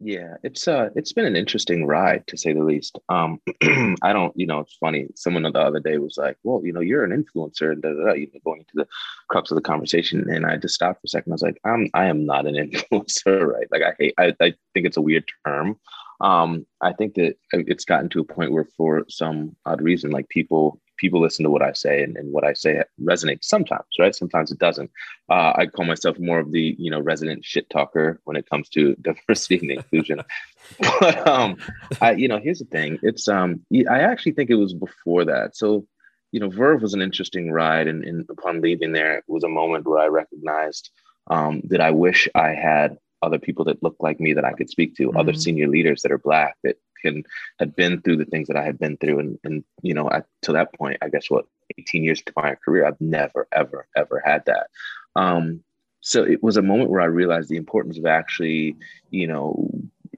Yeah, 0.00 0.36
it's 0.44 0.68
uh 0.68 0.90
it's 0.94 1.12
been 1.12 1.24
an 1.24 1.34
interesting 1.34 1.84
ride 1.84 2.24
to 2.28 2.36
say 2.36 2.52
the 2.52 2.62
least. 2.62 2.98
Um 3.08 3.40
I 4.02 4.12
don't, 4.12 4.32
you 4.36 4.46
know, 4.46 4.60
it's 4.60 4.76
funny. 4.76 5.08
Someone 5.16 5.42
the 5.42 5.58
other 5.58 5.80
day 5.80 5.98
was 5.98 6.16
like, 6.16 6.36
Well, 6.44 6.64
you 6.64 6.72
know, 6.72 6.80
you're 6.80 7.02
an 7.04 7.10
influencer 7.10 7.72
and 7.72 7.82
you 7.82 8.28
know, 8.32 8.40
going 8.44 8.60
into 8.60 8.72
the 8.74 8.86
crux 9.28 9.50
of 9.50 9.56
the 9.56 9.60
conversation. 9.60 10.30
And 10.30 10.46
I 10.46 10.56
just 10.56 10.74
stopped 10.74 11.00
for 11.00 11.06
a 11.06 11.08
second. 11.08 11.32
I 11.32 11.34
was 11.34 11.42
like, 11.42 11.60
I'm 11.64 11.88
I 11.94 12.06
am 12.06 12.26
not 12.26 12.46
an 12.46 12.54
influencer, 12.70 13.44
right? 13.44 13.66
Like 13.72 13.82
I 13.82 13.92
hate 13.98 14.14
I, 14.18 14.26
I 14.40 14.54
think 14.72 14.86
it's 14.86 14.96
a 14.96 15.02
weird 15.02 15.24
term. 15.44 15.76
Um, 16.20 16.66
I 16.80 16.92
think 16.92 17.14
that 17.14 17.36
it's 17.52 17.84
gotten 17.84 18.08
to 18.10 18.20
a 18.20 18.24
point 18.24 18.52
where 18.52 18.68
for 18.76 19.04
some 19.08 19.56
odd 19.66 19.80
reason, 19.82 20.10
like 20.10 20.28
people 20.28 20.80
people 20.98 21.20
listen 21.20 21.44
to 21.44 21.50
what 21.50 21.62
I 21.62 21.72
say 21.72 22.02
and, 22.02 22.16
and 22.16 22.32
what 22.32 22.44
I 22.44 22.52
say 22.52 22.82
resonates 23.00 23.44
sometimes, 23.44 23.86
right? 23.98 24.14
Sometimes 24.14 24.52
it 24.52 24.58
doesn't. 24.58 24.90
Uh, 25.30 25.52
I 25.56 25.66
call 25.66 25.86
myself 25.86 26.18
more 26.18 26.38
of 26.38 26.52
the, 26.52 26.76
you 26.78 26.90
know, 26.90 27.00
resident 27.00 27.44
shit 27.44 27.70
talker 27.70 28.20
when 28.24 28.36
it 28.36 28.48
comes 28.48 28.68
to 28.70 28.94
diversity 29.00 29.58
and 29.58 29.70
inclusion. 29.70 30.20
but, 31.00 31.26
um, 31.26 31.56
I, 32.00 32.12
you 32.12 32.28
know, 32.28 32.38
here's 32.38 32.58
the 32.58 32.66
thing. 32.66 32.98
It's, 33.02 33.28
um, 33.28 33.64
I 33.90 34.00
actually 34.00 34.32
think 34.32 34.50
it 34.50 34.56
was 34.56 34.74
before 34.74 35.24
that. 35.24 35.56
So, 35.56 35.86
you 36.32 36.40
know, 36.40 36.50
Verve 36.50 36.82
was 36.82 36.94
an 36.94 37.00
interesting 37.00 37.50
ride. 37.50 37.86
And, 37.86 38.04
and 38.04 38.26
upon 38.28 38.60
leaving 38.60 38.92
there, 38.92 39.18
it 39.18 39.24
was 39.28 39.44
a 39.44 39.48
moment 39.48 39.86
where 39.86 40.00
I 40.00 40.08
recognized 40.08 40.90
um, 41.30 41.62
that 41.64 41.80
I 41.80 41.90
wish 41.90 42.28
I 42.34 42.48
had 42.48 42.98
other 43.22 43.38
people 43.38 43.64
that 43.64 43.82
look 43.82 43.96
like 44.00 44.20
me 44.20 44.32
that 44.32 44.44
I 44.44 44.52
could 44.52 44.70
speak 44.70 44.94
to, 44.96 45.08
mm-hmm. 45.08 45.16
other 45.16 45.34
senior 45.34 45.68
leaders 45.68 46.02
that 46.02 46.12
are 46.12 46.18
black 46.18 46.56
that 46.64 46.76
can 47.02 47.22
had 47.58 47.76
been 47.76 48.00
through 48.00 48.16
the 48.16 48.24
things 48.24 48.48
that 48.48 48.56
I 48.56 48.64
had 48.64 48.78
been 48.78 48.96
through. 48.96 49.18
And 49.20 49.38
and 49.44 49.64
you 49.82 49.94
know, 49.94 50.10
at, 50.10 50.26
to 50.42 50.52
that 50.52 50.74
point, 50.74 50.98
I 51.02 51.08
guess 51.08 51.30
what 51.30 51.46
18 51.78 52.04
years 52.04 52.22
to 52.22 52.32
my 52.36 52.54
career, 52.56 52.86
I've 52.86 53.00
never, 53.00 53.46
ever, 53.52 53.86
ever 53.96 54.22
had 54.24 54.44
that. 54.46 54.68
Um, 55.16 55.62
so 56.00 56.22
it 56.22 56.42
was 56.42 56.56
a 56.56 56.62
moment 56.62 56.90
where 56.90 57.00
I 57.00 57.06
realized 57.06 57.48
the 57.48 57.56
importance 57.56 57.98
of 57.98 58.06
actually, 58.06 58.76
you 59.10 59.26
know, 59.26 59.70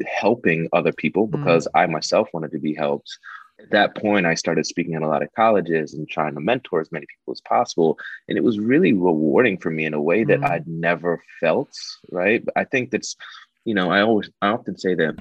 helping 0.07 0.69
other 0.73 0.93
people 0.93 1.27
mm-hmm. 1.27 1.43
because 1.43 1.67
mm. 1.67 1.81
I 1.81 1.87
myself 1.87 2.29
wanted 2.33 2.53
to 2.53 2.59
be 2.59 2.75
helped. 2.75 3.19
At 3.63 3.71
that 3.71 3.97
point, 3.97 4.27
I 4.27 4.35
started 4.35 4.67
speaking 4.67 4.95
at 4.95 5.03
a 5.03 5.09
lot 5.09 5.23
of 5.23 5.33
colleges 5.35 5.95
and 5.95 6.09
trying 6.09 6.35
to 6.35 6.41
mentor 6.41 6.81
as 6.81 6.93
many 6.93 7.07
people 7.07 7.33
as 7.33 7.41
possible. 7.41 7.99
And 8.29 8.37
it 8.37 8.45
was 8.45 8.59
really 8.59 8.93
rewarding 8.93 9.59
for 9.59 9.71
me 9.71 9.85
in 9.85 9.95
a 9.95 10.01
way 10.01 10.25
that 10.25 10.41
mm. 10.41 10.51
I'd 10.51 10.67
never 10.67 11.23
felt, 11.41 11.77
right? 12.11 12.45
I 12.57 12.65
think 12.65 12.91
that's, 12.91 13.17
you 13.65 13.75
know, 13.75 13.91
I 13.91 14.03
always, 14.03 14.31
I 14.43 14.49
often 14.49 14.79
say 14.79 14.95
that 14.95 15.17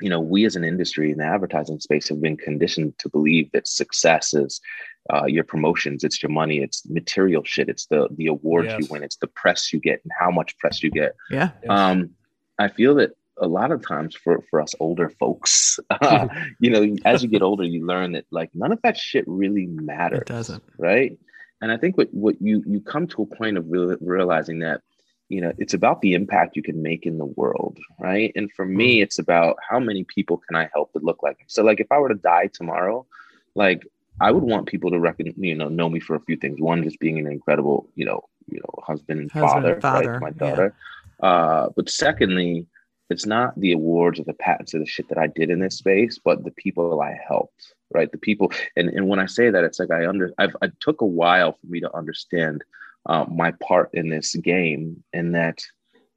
you 0.00 0.08
know, 0.08 0.20
we 0.20 0.44
as 0.44 0.56
an 0.56 0.64
industry 0.64 1.12
in 1.12 1.18
the 1.18 1.24
advertising 1.24 1.78
space 1.78 2.08
have 2.08 2.20
been 2.20 2.36
conditioned 2.36 2.98
to 2.98 3.08
believe 3.08 3.50
that 3.52 3.68
success 3.68 4.34
is 4.34 4.60
uh, 5.12 5.26
your 5.26 5.44
promotions, 5.44 6.04
it's 6.04 6.22
your 6.22 6.30
money, 6.30 6.58
it's 6.58 6.88
material 6.88 7.42
shit, 7.44 7.68
it's 7.68 7.86
the 7.86 8.08
the 8.16 8.26
awards 8.26 8.68
yes. 8.68 8.80
you 8.80 8.86
win, 8.90 9.02
it's 9.02 9.16
the 9.16 9.26
press 9.26 9.72
you 9.72 9.80
get, 9.80 10.00
and 10.02 10.12
how 10.18 10.30
much 10.30 10.56
press 10.58 10.82
you 10.82 10.90
get. 10.90 11.14
Yeah. 11.30 11.50
Um, 11.68 12.10
I 12.58 12.68
feel 12.68 12.94
that 12.96 13.12
a 13.40 13.48
lot 13.48 13.72
of 13.72 13.86
times 13.86 14.14
for 14.14 14.42
for 14.50 14.60
us 14.60 14.74
older 14.80 15.08
folks, 15.08 15.78
uh, 15.90 16.28
you 16.60 16.70
know, 16.70 16.96
as 17.04 17.22
you 17.22 17.28
get 17.28 17.42
older, 17.42 17.64
you 17.64 17.86
learn 17.86 18.12
that 18.12 18.26
like 18.30 18.50
none 18.54 18.72
of 18.72 18.80
that 18.82 18.96
shit 18.96 19.24
really 19.26 19.66
matters. 19.66 20.20
It 20.20 20.26
doesn't, 20.26 20.62
right? 20.78 21.18
And 21.62 21.70
I 21.70 21.76
think 21.76 21.96
what 21.98 22.12
what 22.12 22.40
you 22.40 22.62
you 22.66 22.80
come 22.80 23.06
to 23.08 23.22
a 23.22 23.26
point 23.26 23.58
of 23.58 23.66
real, 23.68 23.96
realizing 24.00 24.60
that 24.60 24.82
you 25.30 25.40
know 25.40 25.52
it's 25.58 25.74
about 25.74 26.02
the 26.02 26.12
impact 26.12 26.56
you 26.56 26.62
can 26.62 26.82
make 26.82 27.06
in 27.06 27.16
the 27.16 27.24
world 27.24 27.78
right 27.98 28.32
and 28.34 28.52
for 28.52 28.66
me 28.66 28.96
mm-hmm. 28.96 29.04
it's 29.04 29.18
about 29.18 29.56
how 29.66 29.78
many 29.78 30.04
people 30.04 30.36
can 30.36 30.56
i 30.56 30.68
help 30.74 30.92
that 30.92 31.04
look 31.04 31.22
like 31.22 31.38
me 31.38 31.44
so 31.46 31.62
like 31.62 31.80
if 31.80 31.86
i 31.90 31.98
were 31.98 32.08
to 32.08 32.16
die 32.16 32.48
tomorrow 32.48 33.06
like 33.54 33.86
i 34.20 34.30
would 34.30 34.42
want 34.42 34.66
people 34.66 34.90
to 34.90 34.98
reckon 34.98 35.32
you 35.36 35.54
know 35.54 35.68
know 35.68 35.88
me 35.88 36.00
for 36.00 36.16
a 36.16 36.20
few 36.20 36.36
things 36.36 36.60
one 36.60 36.82
just 36.82 36.98
being 36.98 37.18
an 37.18 37.26
incredible 37.28 37.88
you 37.94 38.04
know 38.04 38.20
you 38.48 38.58
know 38.58 38.82
husband 38.82 39.20
and 39.20 39.30
husband, 39.30 39.62
father, 39.62 39.80
father, 39.80 40.12
right 40.12 40.20
my 40.20 40.30
daughter 40.30 40.74
yeah. 41.22 41.28
uh 41.28 41.68
but 41.76 41.88
secondly 41.88 42.66
it's 43.10 43.26
not 43.26 43.58
the 43.58 43.72
awards 43.72 44.18
or 44.18 44.24
the 44.24 44.32
patents 44.34 44.74
or 44.74 44.78
the 44.78 44.86
shit 44.86 45.08
that 45.08 45.18
i 45.18 45.26
did 45.26 45.50
in 45.50 45.60
this 45.60 45.78
space 45.78 46.18
but 46.24 46.44
the 46.44 46.52
people 46.52 47.00
i 47.00 47.18
helped 47.26 47.74
right 47.92 48.12
the 48.12 48.18
people 48.18 48.50
and 48.76 48.88
and 48.88 49.08
when 49.08 49.18
i 49.18 49.26
say 49.26 49.50
that 49.50 49.64
it's 49.64 49.78
like 49.78 49.90
i 49.90 50.06
under 50.06 50.32
i've 50.38 50.56
it 50.62 50.72
took 50.80 51.00
a 51.00 51.06
while 51.06 51.52
for 51.52 51.66
me 51.66 51.80
to 51.80 51.96
understand 51.96 52.62
uh, 53.06 53.24
my 53.28 53.52
part 53.52 53.90
in 53.94 54.08
this 54.08 54.34
game, 54.36 55.02
and 55.12 55.34
that 55.34 55.62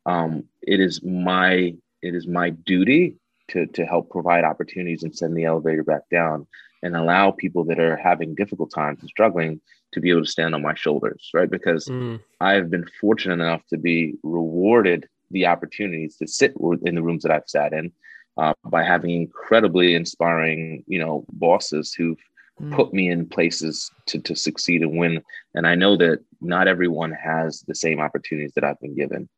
um, 0.06 0.44
it 0.62 0.80
is 0.80 1.02
my 1.04 1.74
it 2.02 2.16
is 2.16 2.28
my 2.28 2.50
duty 2.50 3.16
to 3.50 3.66
to 3.68 3.86
help 3.86 4.10
provide 4.10 4.44
opportunities 4.44 5.04
and 5.04 5.16
send 5.16 5.36
the 5.36 5.46
elevator 5.46 5.84
back 5.84 6.04
down 6.12 6.46
and 6.82 6.96
allow 6.98 7.32
people 7.32 7.64
that 7.64 7.80
are 7.80 7.96
having 7.96 8.36
difficult 8.36 8.72
times 8.74 9.00
and 9.00 9.10
struggling 9.10 9.62
to 9.94 10.02
be 10.02 10.10
able 10.10 10.22
to 10.24 10.30
stand 10.30 10.54
on 10.54 10.62
my 10.62 10.74
shoulders, 10.74 11.30
right? 11.34 11.50
Because 11.50 11.86
mm. 11.86 12.20
I've 12.42 12.70
been 12.70 12.86
fortunate 13.00 13.36
enough 13.36 13.66
to 13.68 13.78
be 13.78 14.16
rewarded 14.24 15.08
the 15.34 15.46
opportunities 15.46 16.16
to 16.18 16.28
sit 16.28 16.54
in 16.86 16.96
the 16.96 17.04
rooms 17.04 17.24
that 17.24 17.32
I've 17.32 17.48
sat 17.48 17.74
in 17.74 17.92
uh, 18.38 18.54
by 18.66 18.84
having 18.84 19.12
incredibly 19.12 19.96
inspiring, 19.96 20.84
you 20.88 21.00
know, 21.00 21.26
bosses 21.34 21.94
who've 21.94 22.18
mm. 22.62 22.74
put 22.74 22.94
me 22.94 23.10
in 23.10 23.28
places 23.28 23.92
to, 24.08 24.20
to 24.20 24.36
succeed 24.36 24.82
and 24.82 24.98
win. 24.98 25.22
And 25.54 25.68
I 25.68 25.76
know 25.76 25.98
that 25.98 26.20
not 26.42 26.68
everyone 26.68 27.12
has 27.12 27.64
the 27.68 27.76
same 27.76 28.00
opportunities 28.00 28.54
that 28.56 28.64
I've 28.64 28.80
been 28.80 28.96
given. 28.96 29.30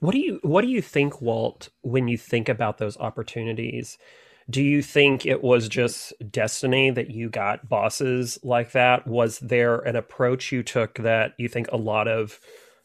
What 0.00 0.12
do 0.12 0.18
you 0.18 0.38
what 0.42 0.62
do 0.62 0.68
you 0.68 0.80
think, 0.80 1.20
Walt, 1.20 1.68
when 1.82 2.08
you 2.08 2.16
think 2.16 2.48
about 2.48 2.78
those 2.78 2.96
opportunities? 2.98 3.98
Do 4.50 4.62
you 4.62 4.82
think 4.82 5.24
it 5.24 5.42
was 5.42 5.68
just 5.68 6.12
destiny 6.30 6.90
that 6.90 7.10
you 7.10 7.28
got 7.28 7.68
bosses 7.68 8.38
like 8.42 8.72
that? 8.72 9.06
Was 9.06 9.38
there 9.38 9.78
an 9.78 9.96
approach 9.96 10.50
you 10.50 10.62
took 10.62 10.94
that 10.98 11.34
you 11.38 11.48
think 11.48 11.68
a 11.70 11.76
lot 11.76 12.08
of 12.08 12.40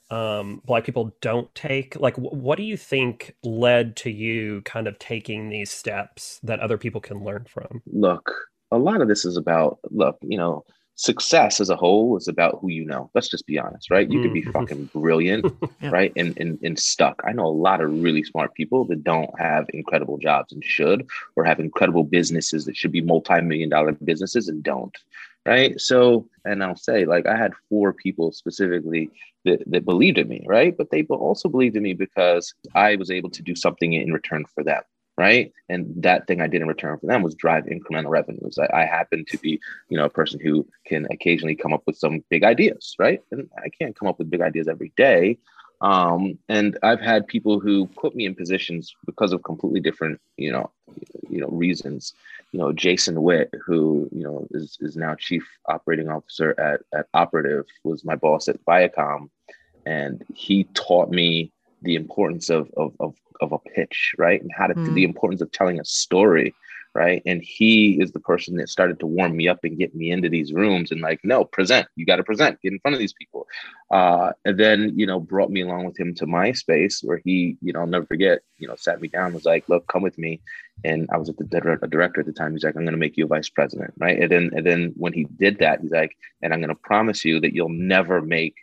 um, 0.09 0.61
black 0.65 0.85
people 0.85 1.13
don't 1.21 1.53
take? 1.55 1.99
Like, 1.99 2.15
w- 2.15 2.35
what 2.35 2.57
do 2.57 2.63
you 2.63 2.77
think 2.77 3.35
led 3.43 3.95
to 3.97 4.09
you 4.09 4.61
kind 4.61 4.87
of 4.87 4.97
taking 4.99 5.49
these 5.49 5.71
steps 5.71 6.39
that 6.43 6.59
other 6.59 6.77
people 6.77 7.01
can 7.01 7.23
learn 7.23 7.45
from? 7.45 7.81
Look, 7.85 8.33
a 8.71 8.77
lot 8.77 9.01
of 9.01 9.07
this 9.07 9.25
is 9.25 9.37
about 9.37 9.79
look, 9.91 10.17
you 10.21 10.37
know, 10.37 10.63
success 10.95 11.61
as 11.61 11.69
a 11.69 11.75
whole 11.75 12.17
is 12.17 12.27
about 12.27 12.57
who 12.59 12.69
you 12.69 12.83
know. 12.83 13.09
Let's 13.13 13.29
just 13.29 13.45
be 13.45 13.59
honest, 13.59 13.89
right? 13.89 14.09
You 14.09 14.19
mm. 14.19 14.23
could 14.23 14.33
be 14.33 14.41
fucking 14.53 14.89
brilliant, 14.93 15.45
yeah. 15.81 15.89
right? 15.89 16.11
And, 16.15 16.37
and 16.37 16.59
and 16.61 16.77
stuck. 16.77 17.21
I 17.25 17.31
know 17.31 17.45
a 17.45 17.47
lot 17.47 17.81
of 17.81 17.91
really 17.91 18.23
smart 18.23 18.53
people 18.55 18.85
that 18.85 19.03
don't 19.03 19.29
have 19.39 19.67
incredible 19.73 20.17
jobs 20.17 20.51
and 20.51 20.63
should, 20.63 21.07
or 21.35 21.45
have 21.45 21.59
incredible 21.59 22.03
businesses 22.03 22.65
that 22.65 22.75
should 22.75 22.91
be 22.91 23.01
multi-million 23.01 23.69
dollar 23.69 23.93
businesses 23.93 24.47
and 24.47 24.63
don't. 24.63 24.95
Right. 25.47 25.79
So, 25.79 26.27
and 26.45 26.63
I'll 26.63 26.75
say, 26.75 27.05
like, 27.05 27.25
I 27.25 27.37
had 27.37 27.53
four 27.69 27.93
people 27.93 28.31
specifically 28.31 29.09
that, 29.45 29.63
that 29.67 29.85
believed 29.85 30.17
in 30.17 30.27
me, 30.27 30.43
right? 30.45 30.75
But 30.75 30.91
they 30.91 31.03
also 31.03 31.49
believed 31.49 31.75
in 31.75 31.83
me 31.83 31.93
because 31.93 32.53
I 32.75 32.95
was 32.95 33.09
able 33.09 33.29
to 33.31 33.41
do 33.41 33.55
something 33.55 33.93
in 33.93 34.11
return 34.11 34.45
for 34.53 34.63
them 34.63 34.81
right? 35.17 35.51
And 35.67 35.91
that 36.03 36.27
thing 36.27 36.41
I 36.41 36.47
did 36.47 36.61
in 36.61 36.67
return 36.67 36.97
for 36.99 37.07
them 37.07 37.23
was 37.23 37.35
drive 37.35 37.65
incremental 37.65 38.09
revenues. 38.09 38.57
I, 38.59 38.81
I 38.81 38.85
happen 38.85 39.25
to 39.29 39.37
be, 39.39 39.59
you 39.89 39.97
know, 39.97 40.05
a 40.05 40.09
person 40.09 40.39
who 40.39 40.65
can 40.85 41.07
occasionally 41.09 41.55
come 41.55 41.73
up 41.73 41.81
with 41.87 41.97
some 41.97 42.23
big 42.29 42.43
ideas, 42.43 42.95
right? 42.99 43.21
And 43.31 43.49
I 43.57 43.69
can't 43.69 43.97
come 43.97 44.07
up 44.07 44.19
with 44.19 44.29
big 44.29 44.41
ideas 44.41 44.67
every 44.67 44.93
day. 44.95 45.39
Um, 45.81 46.37
and 46.49 46.77
I've 46.81 47.01
had 47.01 47.27
people 47.27 47.59
who 47.59 47.87
put 47.87 48.15
me 48.15 48.25
in 48.25 48.35
positions 48.35 48.95
because 49.05 49.33
of 49.33 49.43
completely 49.43 49.79
different, 49.79 50.19
you 50.37 50.51
know, 50.51 50.71
you 51.29 51.41
know, 51.41 51.49
reasons. 51.49 52.13
You 52.51 52.59
know, 52.59 52.71
Jason 52.71 53.21
Witt, 53.21 53.53
who 53.65 54.09
you 54.11 54.23
know 54.23 54.47
is, 54.51 54.77
is 54.79 54.95
now 54.95 55.15
chief 55.15 55.47
operating 55.67 56.09
officer 56.09 56.59
at 56.59 56.81
at 56.97 57.07
Operative, 57.13 57.65
was 57.83 58.05
my 58.05 58.15
boss 58.15 58.47
at 58.47 58.63
Viacom, 58.65 59.29
and 59.85 60.23
he 60.33 60.65
taught 60.73 61.09
me 61.09 61.51
the 61.81 61.95
importance 61.95 62.49
of 62.49 62.71
of 62.77 62.93
of, 62.99 63.15
of 63.41 63.51
a 63.51 63.59
pitch, 63.59 64.13
right? 64.17 64.41
And 64.41 64.51
how 64.55 64.67
to 64.67 64.73
mm. 64.73 64.93
the 64.93 65.03
importance 65.03 65.41
of 65.41 65.51
telling 65.51 65.79
a 65.79 65.85
story, 65.85 66.55
right? 66.97 67.21
And 67.27 67.43
he 67.43 68.01
is 68.01 68.11
the 68.11 68.19
person 68.19 68.55
that 68.57 68.69
started 68.69 68.99
to 68.99 69.05
warm 69.05 69.37
me 69.37 69.47
up 69.47 69.59
and 69.63 69.77
get 69.77 69.93
me 69.93 70.09
into 70.09 70.29
these 70.29 70.51
rooms 70.51 70.91
and 70.91 70.99
like, 70.99 71.19
no, 71.23 71.45
present. 71.45 71.87
You 71.95 72.07
got 72.07 72.15
to 72.15 72.23
present. 72.23 72.59
Get 72.61 72.73
in 72.73 72.79
front 72.79 72.95
of 72.95 72.99
these 72.99 73.13
people. 73.13 73.45
Uh, 73.91 74.31
and 74.45 74.59
then 74.59 74.91
you 74.95 75.05
know 75.05 75.19
brought 75.19 75.51
me 75.51 75.61
along 75.61 75.85
with 75.85 75.97
him 75.97 76.15
to 76.15 76.25
MySpace 76.25 77.03
where 77.03 77.21
he, 77.23 77.55
you 77.61 77.71
know, 77.71 77.81
I'll 77.81 77.87
never 77.87 78.07
forget. 78.07 78.39
You 78.57 78.67
know, 78.67 78.75
sat 78.75 78.99
me 78.99 79.09
down, 79.09 79.35
was 79.35 79.45
like, 79.45 79.69
look, 79.69 79.85
come 79.87 80.01
with 80.01 80.17
me. 80.17 80.41
And 80.83 81.07
I 81.13 81.17
was 81.17 81.29
at 81.29 81.37
the 81.37 81.43
director 81.43 82.19
at 82.19 82.25
the 82.25 82.33
time. 82.33 82.53
He's 82.53 82.63
like, 82.63 82.75
I'm 82.75 82.81
going 82.81 82.93
to 82.93 82.97
make 82.97 83.15
you 83.15 83.25
a 83.25 83.27
vice 83.27 83.49
president, 83.49 83.93
right? 83.99 84.19
And 84.19 84.31
then 84.31 84.49
and 84.55 84.65
then 84.65 84.93
when 84.97 85.13
he 85.13 85.25
did 85.37 85.59
that, 85.59 85.81
he's 85.81 85.91
like, 85.91 86.17
and 86.41 86.51
I'm 86.51 86.59
going 86.59 86.69
to 86.69 86.75
promise 86.75 87.23
you 87.23 87.39
that 87.41 87.53
you'll 87.53 87.69
never 87.69 88.23
make 88.23 88.55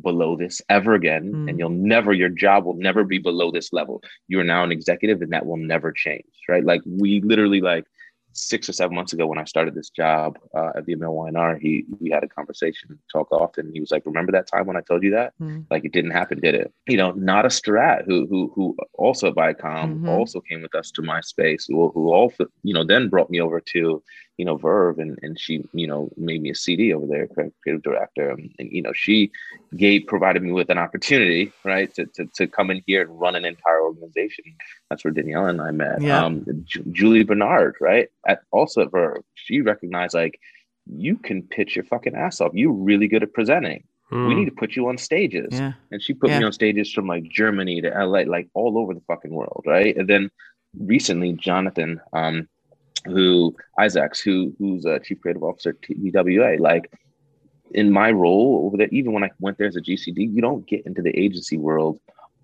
below 0.00 0.36
this 0.36 0.62
ever 0.68 0.94
again 0.94 1.32
mm. 1.32 1.48
and 1.48 1.58
you'll 1.58 1.68
never 1.68 2.12
your 2.12 2.28
job 2.28 2.64
will 2.64 2.74
never 2.74 3.04
be 3.04 3.18
below 3.18 3.50
this 3.50 3.72
level 3.72 4.02
you 4.28 4.40
are 4.40 4.44
now 4.44 4.64
an 4.64 4.72
executive 4.72 5.20
and 5.20 5.32
that 5.32 5.44
will 5.44 5.58
never 5.58 5.92
change 5.92 6.24
right 6.48 6.64
like 6.64 6.80
we 6.86 7.20
literally 7.20 7.60
like 7.60 7.84
six 8.34 8.68
or 8.68 8.72
seven 8.72 8.94
months 8.94 9.12
ago 9.12 9.26
when 9.26 9.38
I 9.38 9.44
started 9.44 9.74
this 9.74 9.90
job 9.90 10.38
uh, 10.56 10.70
at 10.76 10.86
the 10.86 10.96
Y&R, 10.96 11.58
he 11.58 11.84
we 12.00 12.10
had 12.10 12.24
a 12.24 12.28
conversation, 12.28 12.98
talk 13.10 13.30
often. 13.32 13.70
He 13.72 13.80
was 13.80 13.90
like, 13.90 14.04
"Remember 14.06 14.32
that 14.32 14.46
time 14.46 14.66
when 14.66 14.76
I 14.76 14.80
told 14.80 15.02
you 15.02 15.10
that? 15.12 15.34
Mm. 15.40 15.66
Like 15.70 15.84
it 15.84 15.92
didn't 15.92 16.12
happen, 16.12 16.40
did 16.40 16.54
it? 16.54 16.72
You 16.88 16.96
know, 16.96 17.12
Nada 17.12 17.48
Stirratt, 17.48 18.04
who 18.06 18.26
who 18.26 18.50
who 18.54 18.76
also 18.94 19.28
at 19.28 19.34
Viacom, 19.34 19.94
mm-hmm. 19.94 20.08
also 20.08 20.40
came 20.40 20.62
with 20.62 20.74
us 20.74 20.90
to 20.92 21.02
MySpace, 21.02 21.64
who, 21.68 21.90
who 21.90 22.12
also 22.12 22.46
you 22.62 22.74
know 22.74 22.84
then 22.84 23.08
brought 23.08 23.30
me 23.30 23.40
over 23.40 23.60
to 23.60 24.02
you 24.38 24.44
know 24.44 24.56
Verve, 24.56 24.98
and 24.98 25.18
and 25.22 25.38
she 25.38 25.64
you 25.72 25.86
know 25.86 26.10
made 26.16 26.42
me 26.42 26.50
a 26.50 26.54
CD 26.54 26.92
over 26.92 27.06
there, 27.06 27.28
creative 27.28 27.82
director, 27.82 28.30
and, 28.30 28.52
and 28.58 28.72
you 28.72 28.82
know 28.82 28.92
she 28.92 29.30
gave 29.76 30.06
provided 30.06 30.42
me 30.42 30.52
with 30.52 30.70
an 30.70 30.78
opportunity, 30.78 31.52
right, 31.64 31.92
to, 31.94 32.06
to 32.06 32.26
to 32.34 32.46
come 32.46 32.70
in 32.70 32.82
here 32.86 33.02
and 33.02 33.20
run 33.20 33.36
an 33.36 33.44
entire 33.44 33.82
organization. 33.82 34.44
That's 34.88 35.04
where 35.04 35.12
Danielle 35.12 35.46
and 35.46 35.60
I 35.60 35.70
met. 35.70 36.00
Yeah. 36.00 36.24
Um, 36.24 36.44
J- 36.64 36.82
Julie 36.90 37.24
Bernard, 37.24 37.76
right, 37.80 38.08
at 38.26 38.42
also 38.50 38.82
at 38.82 38.90
Verve, 38.90 39.22
she 39.34 39.60
recognized 39.60 40.14
like 40.14 40.40
you 40.86 41.16
can 41.16 41.42
pitch 41.42 41.76
your 41.76 41.84
fucking 41.84 42.14
ass 42.14 42.40
off. 42.40 42.52
You're 42.54 42.72
really 42.72 43.08
good 43.08 43.22
at 43.22 43.32
presenting. 43.32 43.84
Mm. 44.10 44.28
We 44.28 44.34
need 44.34 44.44
to 44.46 44.52
put 44.52 44.76
you 44.76 44.88
on 44.88 44.98
stages. 44.98 45.48
Yeah. 45.52 45.72
And 45.90 46.02
she 46.02 46.12
put 46.12 46.30
yeah. 46.30 46.40
me 46.40 46.44
on 46.44 46.52
stages 46.52 46.92
from 46.92 47.06
like 47.06 47.24
Germany 47.24 47.80
to 47.80 47.88
LA, 47.88 48.20
like 48.20 48.48
all 48.54 48.78
over 48.78 48.92
the 48.92 49.00
fucking 49.06 49.32
world, 49.32 49.64
right? 49.66 49.96
And 49.96 50.08
then 50.08 50.30
recently, 50.78 51.32
Jonathan, 51.32 52.00
um, 52.12 52.48
who 53.04 53.54
Isaacs, 53.78 54.20
who 54.20 54.54
who's 54.58 54.84
a 54.84 55.00
chief 55.00 55.20
creative 55.20 55.42
officer 55.42 55.70
at 55.70 55.80
TBWA, 55.82 56.60
like 56.60 56.90
in 57.74 57.90
my 57.90 58.10
role 58.10 58.64
over 58.66 58.76
there, 58.76 58.88
even 58.88 59.12
when 59.12 59.24
I 59.24 59.30
went 59.40 59.58
there 59.58 59.66
as 59.66 59.76
a 59.76 59.80
GCD, 59.80 60.34
you 60.34 60.40
don't 60.40 60.66
get 60.66 60.84
into 60.86 61.02
the 61.02 61.16
agency 61.18 61.56
world 61.56 61.98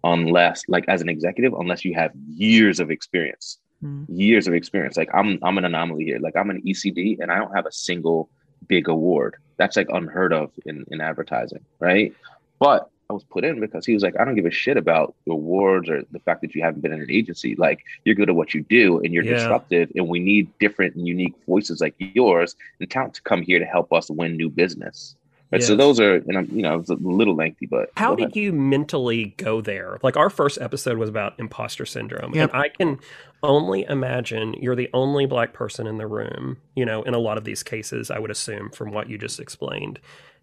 unless, 0.04 0.62
like, 0.68 0.84
as 0.88 1.02
an 1.02 1.08
executive, 1.08 1.52
unless 1.54 1.84
you 1.84 1.94
have 1.94 2.12
years 2.28 2.80
of 2.80 2.90
experience, 2.90 3.58
mm. 3.82 4.06
years 4.08 4.46
of 4.46 4.54
experience. 4.54 4.96
Like, 4.96 5.10
I'm 5.14 5.38
I'm 5.42 5.58
an 5.58 5.64
anomaly 5.64 6.04
here. 6.04 6.18
Like, 6.18 6.36
I'm 6.36 6.50
an 6.50 6.62
ECD, 6.62 7.20
and 7.20 7.30
I 7.30 7.38
don't 7.38 7.54
have 7.54 7.66
a 7.66 7.72
single 7.72 8.30
big 8.66 8.88
award. 8.88 9.36
That's 9.56 9.76
like 9.76 9.88
unheard 9.90 10.32
of 10.32 10.50
in 10.66 10.84
in 10.90 11.00
advertising, 11.00 11.64
right? 11.80 12.14
But 12.58 12.88
I 13.10 13.14
was 13.14 13.24
put 13.24 13.42
in 13.42 13.58
because 13.58 13.86
he 13.86 13.94
was 13.94 14.02
like, 14.02 14.20
I 14.20 14.24
don't 14.26 14.34
give 14.34 14.44
a 14.44 14.50
shit 14.50 14.76
about 14.76 15.14
awards 15.26 15.88
or 15.88 16.02
the 16.12 16.18
fact 16.18 16.42
that 16.42 16.54
you 16.54 16.62
haven't 16.62 16.82
been 16.82 16.92
in 16.92 17.00
an 17.00 17.10
agency. 17.10 17.54
Like 17.54 17.82
you're 18.04 18.14
good 18.14 18.28
at 18.28 18.34
what 18.34 18.52
you 18.52 18.62
do 18.62 18.98
and 18.98 19.14
you're 19.14 19.24
yeah. 19.24 19.34
disruptive, 19.34 19.90
and 19.94 20.08
we 20.08 20.18
need 20.18 20.50
different 20.58 20.94
and 20.94 21.08
unique 21.08 21.32
voices 21.46 21.80
like 21.80 21.94
yours 21.98 22.54
and 22.78 22.90
talent 22.90 23.14
to 23.14 23.22
come 23.22 23.40
here 23.40 23.58
to 23.60 23.64
help 23.64 23.94
us 23.94 24.10
win 24.10 24.36
new 24.36 24.50
business. 24.50 25.16
Right. 25.50 25.62
Yes. 25.62 25.68
So 25.68 25.76
those 25.76 25.98
are, 25.98 26.16
and 26.16 26.36
I'm, 26.36 26.50
you 26.52 26.60
know, 26.60 26.78
it's 26.78 26.90
a 26.90 26.96
little 26.96 27.34
lengthy, 27.34 27.64
but 27.64 27.88
how 27.96 28.14
did 28.14 28.36
you 28.36 28.52
mentally 28.52 29.32
go 29.38 29.62
there? 29.62 29.98
Like 30.02 30.18
our 30.18 30.28
first 30.28 30.60
episode 30.60 30.98
was 30.98 31.08
about 31.08 31.32
imposter 31.38 31.86
syndrome, 31.86 32.34
yep. 32.34 32.50
and 32.52 32.62
I 32.62 32.68
can 32.68 33.00
only 33.42 33.84
imagine 33.84 34.52
you're 34.60 34.76
the 34.76 34.90
only 34.92 35.24
black 35.24 35.54
person 35.54 35.86
in 35.86 35.96
the 35.96 36.06
room. 36.06 36.58
You 36.76 36.84
know, 36.84 37.02
in 37.04 37.14
a 37.14 37.18
lot 37.18 37.38
of 37.38 37.44
these 37.44 37.62
cases, 37.62 38.10
I 38.10 38.18
would 38.18 38.30
assume 38.30 38.68
from 38.68 38.92
what 38.92 39.08
you 39.08 39.16
just 39.16 39.40
explained. 39.40 39.98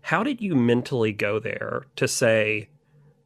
How 0.05 0.23
did 0.23 0.41
you 0.41 0.55
mentally 0.55 1.11
go 1.11 1.39
there 1.39 1.85
to 1.95 2.07
say, 2.07 2.69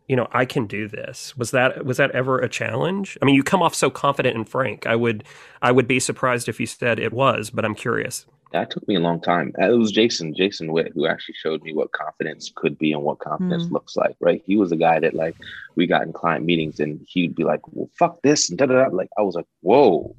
you 0.07 0.15
know, 0.15 0.27
I 0.31 0.45
can 0.45 0.65
do 0.65 0.88
this? 0.88 1.38
Was 1.38 1.51
that 1.51 1.86
was 1.86 1.98
that 1.98 2.12
ever 2.12 2.39
a 2.39 2.50
challenge? 2.50 3.17
I 3.21 3.25
mean, 3.25 3.36
you 3.36 3.43
come 3.43 3.62
off 3.62 3.75
so 3.75 3.89
confident 3.89 4.36
and 4.36 4.48
frank. 4.48 4.88
I 4.88 4.95
would 4.95 5.24
I 5.62 5.71
would 5.71 5.88
be 5.88 6.00
surprised 6.00 6.48
if 6.50 6.59
you 6.59 6.65
said 6.65 7.00
it 7.00 7.13
was, 7.13 7.50
but 7.50 7.65
I'm 7.65 7.75
curious 7.75 8.25
that 8.51 8.71
took 8.71 8.88
me 8.88 8.95
a 8.95 9.00
long 9.00 9.21
time. 9.21 9.53
Uh, 9.59 9.71
it 9.71 9.77
was 9.77 9.91
Jason, 9.91 10.33
Jason 10.33 10.71
Witt, 10.71 10.91
who 10.93 11.05
actually 11.05 11.36
showed 11.36 11.62
me 11.62 11.74
what 11.74 11.91
confidence 11.91 12.51
could 12.55 12.77
be 12.77 12.91
and 12.91 13.03
what 13.03 13.19
confidence 13.19 13.65
mm. 13.65 13.71
looks 13.71 13.95
like, 13.95 14.15
right? 14.19 14.41
He 14.45 14.55
was 14.55 14.71
a 14.71 14.75
guy 14.75 15.00
that 15.00 15.13
like 15.13 15.36
we 15.75 15.86
got 15.86 16.03
in 16.03 16.13
client 16.13 16.45
meetings 16.45 16.79
and 16.79 17.05
he'd 17.07 17.36
be 17.36 17.43
like, 17.43 17.62
well, 17.67 17.89
fuck 17.98 18.21
this 18.24 18.50
and 18.50 18.57
da 18.57 18.65
da 18.65 18.86
da. 18.86 18.95
Like 18.95 19.09
I 19.17 19.21
was 19.21 19.36
like, 19.36 19.48
whoa. 19.62 20.15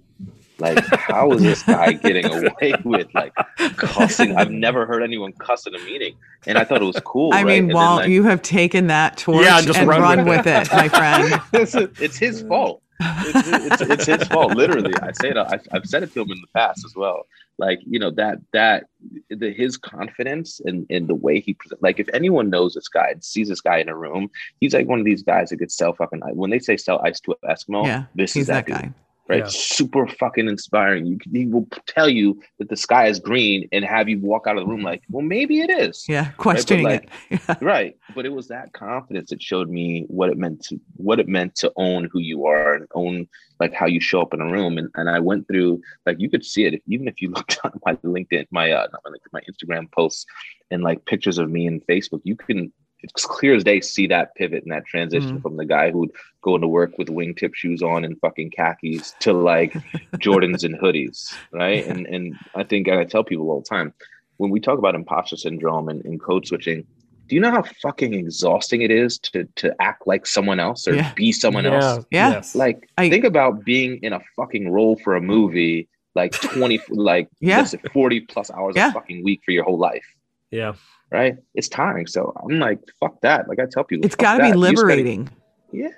Like, 0.60 0.84
how 0.86 1.32
is 1.32 1.42
this 1.42 1.62
guy 1.62 1.92
getting 1.92 2.26
away 2.26 2.74
with 2.84 3.08
like 3.14 3.34
cussing? 3.76 4.36
I've 4.36 4.50
never 4.66 4.86
heard 4.86 5.02
anyone 5.02 5.32
cuss 5.32 5.66
in 5.66 5.74
a 5.74 5.78
meeting. 5.78 6.14
And 6.46 6.58
I 6.58 6.64
thought 6.64 6.82
it 6.82 6.86
was 6.86 7.00
cool. 7.04 7.32
I 7.32 7.42
right? 7.42 7.62
mean, 7.62 7.74
Walt, 7.74 8.00
like, 8.00 8.08
you 8.08 8.24
have 8.24 8.42
taken 8.42 8.86
that 8.88 9.16
torch 9.16 9.44
yeah, 9.44 9.58
and 9.58 9.88
run, 9.88 10.00
run 10.00 10.24
with, 10.24 10.46
it. 10.46 10.60
with 10.60 10.72
it, 10.72 10.74
my 10.74 10.88
friend. 10.88 11.42
it's, 11.52 11.74
it's 11.74 12.16
his 12.16 12.42
fault. 12.42 12.82
It's, 13.02 13.80
it's, 13.80 13.82
it's, 13.82 14.06
his 14.06 14.28
fault. 14.28 14.54
Literally, 14.54 14.92
I 15.02 15.12
say 15.12 15.30
it. 15.30 15.36
I've, 15.36 15.66
I've 15.72 15.86
said 15.86 16.02
it 16.02 16.12
to 16.14 16.20
him 16.20 16.30
in 16.32 16.40
the 16.40 16.46
past 16.54 16.84
as 16.84 16.94
well 16.94 17.26
like 17.60 17.78
you 17.86 17.98
know 17.98 18.10
that 18.10 18.38
that 18.52 18.86
the, 19.28 19.52
his 19.52 19.76
confidence 19.76 20.60
and 20.64 20.86
in, 20.88 21.02
in 21.02 21.06
the 21.06 21.14
way 21.14 21.38
he 21.38 21.54
present 21.54 21.80
like 21.82 22.00
if 22.00 22.08
anyone 22.12 22.50
knows 22.50 22.74
this 22.74 22.88
guy 22.88 23.10
and 23.10 23.22
sees 23.22 23.48
this 23.48 23.60
guy 23.60 23.78
in 23.78 23.88
a 23.88 23.96
room 23.96 24.28
he's 24.58 24.74
like 24.74 24.88
one 24.88 24.98
of 24.98 25.04
these 25.04 25.22
guys 25.22 25.50
that 25.50 25.56
gets 25.56 25.76
sell 25.76 25.92
fucking 25.92 26.20
when 26.34 26.50
they 26.50 26.58
say 26.58 26.76
sell 26.76 27.00
ice 27.04 27.20
to 27.20 27.32
an 27.42 27.54
eskimo 27.54 27.84
yeah 27.84 28.04
this 28.14 28.34
is 28.34 28.48
that, 28.48 28.66
that 28.66 28.72
guy 28.72 28.92
right 29.30 29.44
yeah. 29.44 29.48
super 29.48 30.06
fucking 30.06 30.48
inspiring 30.48 31.06
you 31.06 31.18
he 31.32 31.46
will 31.46 31.66
tell 31.86 32.08
you 32.08 32.40
that 32.58 32.68
the 32.68 32.76
sky 32.76 33.06
is 33.06 33.18
green 33.18 33.68
and 33.72 33.84
have 33.84 34.08
you 34.08 34.18
walk 34.20 34.46
out 34.46 34.56
of 34.56 34.64
the 34.64 34.70
room 34.70 34.82
like 34.82 35.02
well 35.08 35.22
maybe 35.22 35.60
it 35.60 35.70
is 35.70 36.04
yeah 36.08 36.30
questioning 36.32 36.84
right? 36.84 37.08
Like, 37.30 37.40
it 37.48 37.58
right 37.62 37.96
but 38.14 38.26
it 38.26 38.32
was 38.32 38.48
that 38.48 38.72
confidence 38.72 39.30
that 39.30 39.42
showed 39.42 39.70
me 39.70 40.04
what 40.08 40.30
it 40.30 40.36
meant 40.36 40.62
to 40.64 40.80
what 40.96 41.20
it 41.20 41.28
meant 41.28 41.54
to 41.56 41.72
own 41.76 42.08
who 42.12 42.18
you 42.18 42.46
are 42.46 42.74
and 42.74 42.86
own 42.94 43.28
like 43.60 43.74
how 43.74 43.86
you 43.86 44.00
show 44.00 44.22
up 44.22 44.34
in 44.34 44.40
a 44.40 44.50
room. 44.50 44.78
And, 44.78 44.88
and 44.96 45.08
I 45.08 45.20
went 45.20 45.46
through 45.46 45.80
like 46.06 46.18
you 46.18 46.30
could 46.30 46.44
see 46.44 46.64
it 46.64 46.74
if, 46.74 46.80
even 46.88 47.06
if 47.06 47.20
you 47.20 47.30
looked 47.36 47.58
on 47.62 47.78
my 47.86 47.94
LinkedIn, 47.96 48.46
my 48.50 48.72
uh 48.72 48.88
not 48.92 49.02
my 49.04 49.10
LinkedIn, 49.10 49.32
my 49.32 49.42
Instagram 49.48 49.92
posts 49.92 50.26
and 50.70 50.82
like 50.82 51.04
pictures 51.04 51.38
of 51.38 51.50
me 51.50 51.66
and 51.66 51.86
Facebook, 51.86 52.22
you 52.24 52.34
can 52.34 52.72
it's 53.02 53.24
clear 53.24 53.54
as 53.54 53.64
day 53.64 53.80
see 53.80 54.06
that 54.06 54.34
pivot 54.34 54.62
and 54.62 54.72
that 54.72 54.86
transition 54.86 55.38
mm 55.38 55.42
from 55.42 55.56
the 55.56 55.64
guy 55.64 55.90
who'd 55.90 56.10
go 56.42 56.54
into 56.54 56.68
work 56.68 56.98
with 56.98 57.08
wingtip 57.08 57.54
shoes 57.54 57.82
on 57.82 58.04
and 58.04 58.18
fucking 58.20 58.50
khakis 58.50 59.14
to 59.20 59.32
like 59.32 59.72
Jordans 60.16 60.64
and 60.64 60.78
hoodies, 60.78 61.32
right? 61.52 61.86
And 61.86 62.06
and 62.06 62.36
I 62.54 62.64
think 62.64 62.88
and 62.88 62.98
I 62.98 63.04
tell 63.04 63.24
people 63.24 63.50
all 63.50 63.60
the 63.60 63.68
time 63.68 63.94
when 64.36 64.50
we 64.50 64.58
talk 64.58 64.78
about 64.78 64.94
imposter 64.94 65.36
syndrome 65.36 65.88
and, 65.88 66.04
and 66.04 66.20
code 66.20 66.46
switching, 66.46 66.86
do 67.28 67.34
you 67.34 67.40
know 67.40 67.50
how 67.50 67.62
fucking 67.82 68.14
exhausting 68.14 68.82
it 68.82 68.90
is 68.90 69.18
to 69.18 69.44
to 69.56 69.74
act 69.80 70.06
like 70.06 70.26
someone 70.26 70.58
else 70.58 70.88
or 70.88 70.94
yeah. 70.94 71.12
be 71.14 71.30
someone 71.30 71.64
yeah. 71.64 71.80
else? 71.80 72.04
Yeah. 72.10 72.30
Yes. 72.30 72.54
Like 72.54 72.88
I, 72.98 73.08
think 73.08 73.24
about 73.24 73.64
being 73.64 73.98
in 74.02 74.12
a 74.12 74.20
fucking 74.36 74.70
role 74.70 74.96
for 74.96 75.14
a 75.14 75.20
movie 75.20 75.88
like 76.14 76.32
20 76.32 76.80
like 76.88 77.28
yeah. 77.40 77.64
40 77.92 78.20
plus 78.22 78.50
hours 78.50 78.74
yeah. 78.76 78.88
a 78.88 78.92
fucking 78.92 79.22
week 79.22 79.42
for 79.44 79.52
your 79.52 79.64
whole 79.64 79.78
life. 79.78 80.04
Yeah. 80.50 80.72
Right? 81.10 81.36
It's 81.54 81.68
tiring. 81.68 82.06
So 82.06 82.32
I'm 82.42 82.58
like, 82.58 82.78
fuck 83.00 83.20
that. 83.22 83.48
Like 83.48 83.58
I 83.58 83.66
tell 83.66 83.84
people 83.84 84.06
it's 84.06 84.14
gotta 84.14 84.44
be 84.44 84.52
liberating. 84.52 85.24
Gotta, 85.24 85.36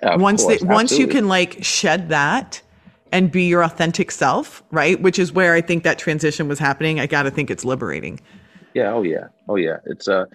yeah. 0.01 0.15
Once 0.15 0.43
course, 0.43 0.61
they, 0.61 0.65
once 0.65 0.97
you 0.97 1.07
can 1.07 1.27
like 1.27 1.63
shed 1.63 2.09
that 2.09 2.61
and 3.11 3.31
be 3.31 3.47
your 3.47 3.63
authentic 3.63 4.09
self, 4.11 4.63
right? 4.71 4.99
Which 4.99 5.19
is 5.19 5.31
where 5.31 5.53
I 5.53 5.61
think 5.61 5.83
that 5.83 5.99
transition 5.99 6.47
was 6.47 6.57
happening. 6.57 6.99
I 6.99 7.05
gotta 7.05 7.31
think 7.31 7.51
it's 7.51 7.63
liberating. 7.63 8.19
Yeah, 8.73 8.91
oh 8.93 9.03
yeah. 9.03 9.27
Oh 9.47 9.55
yeah. 9.55 9.77
It's 9.85 10.07
uh 10.07 10.25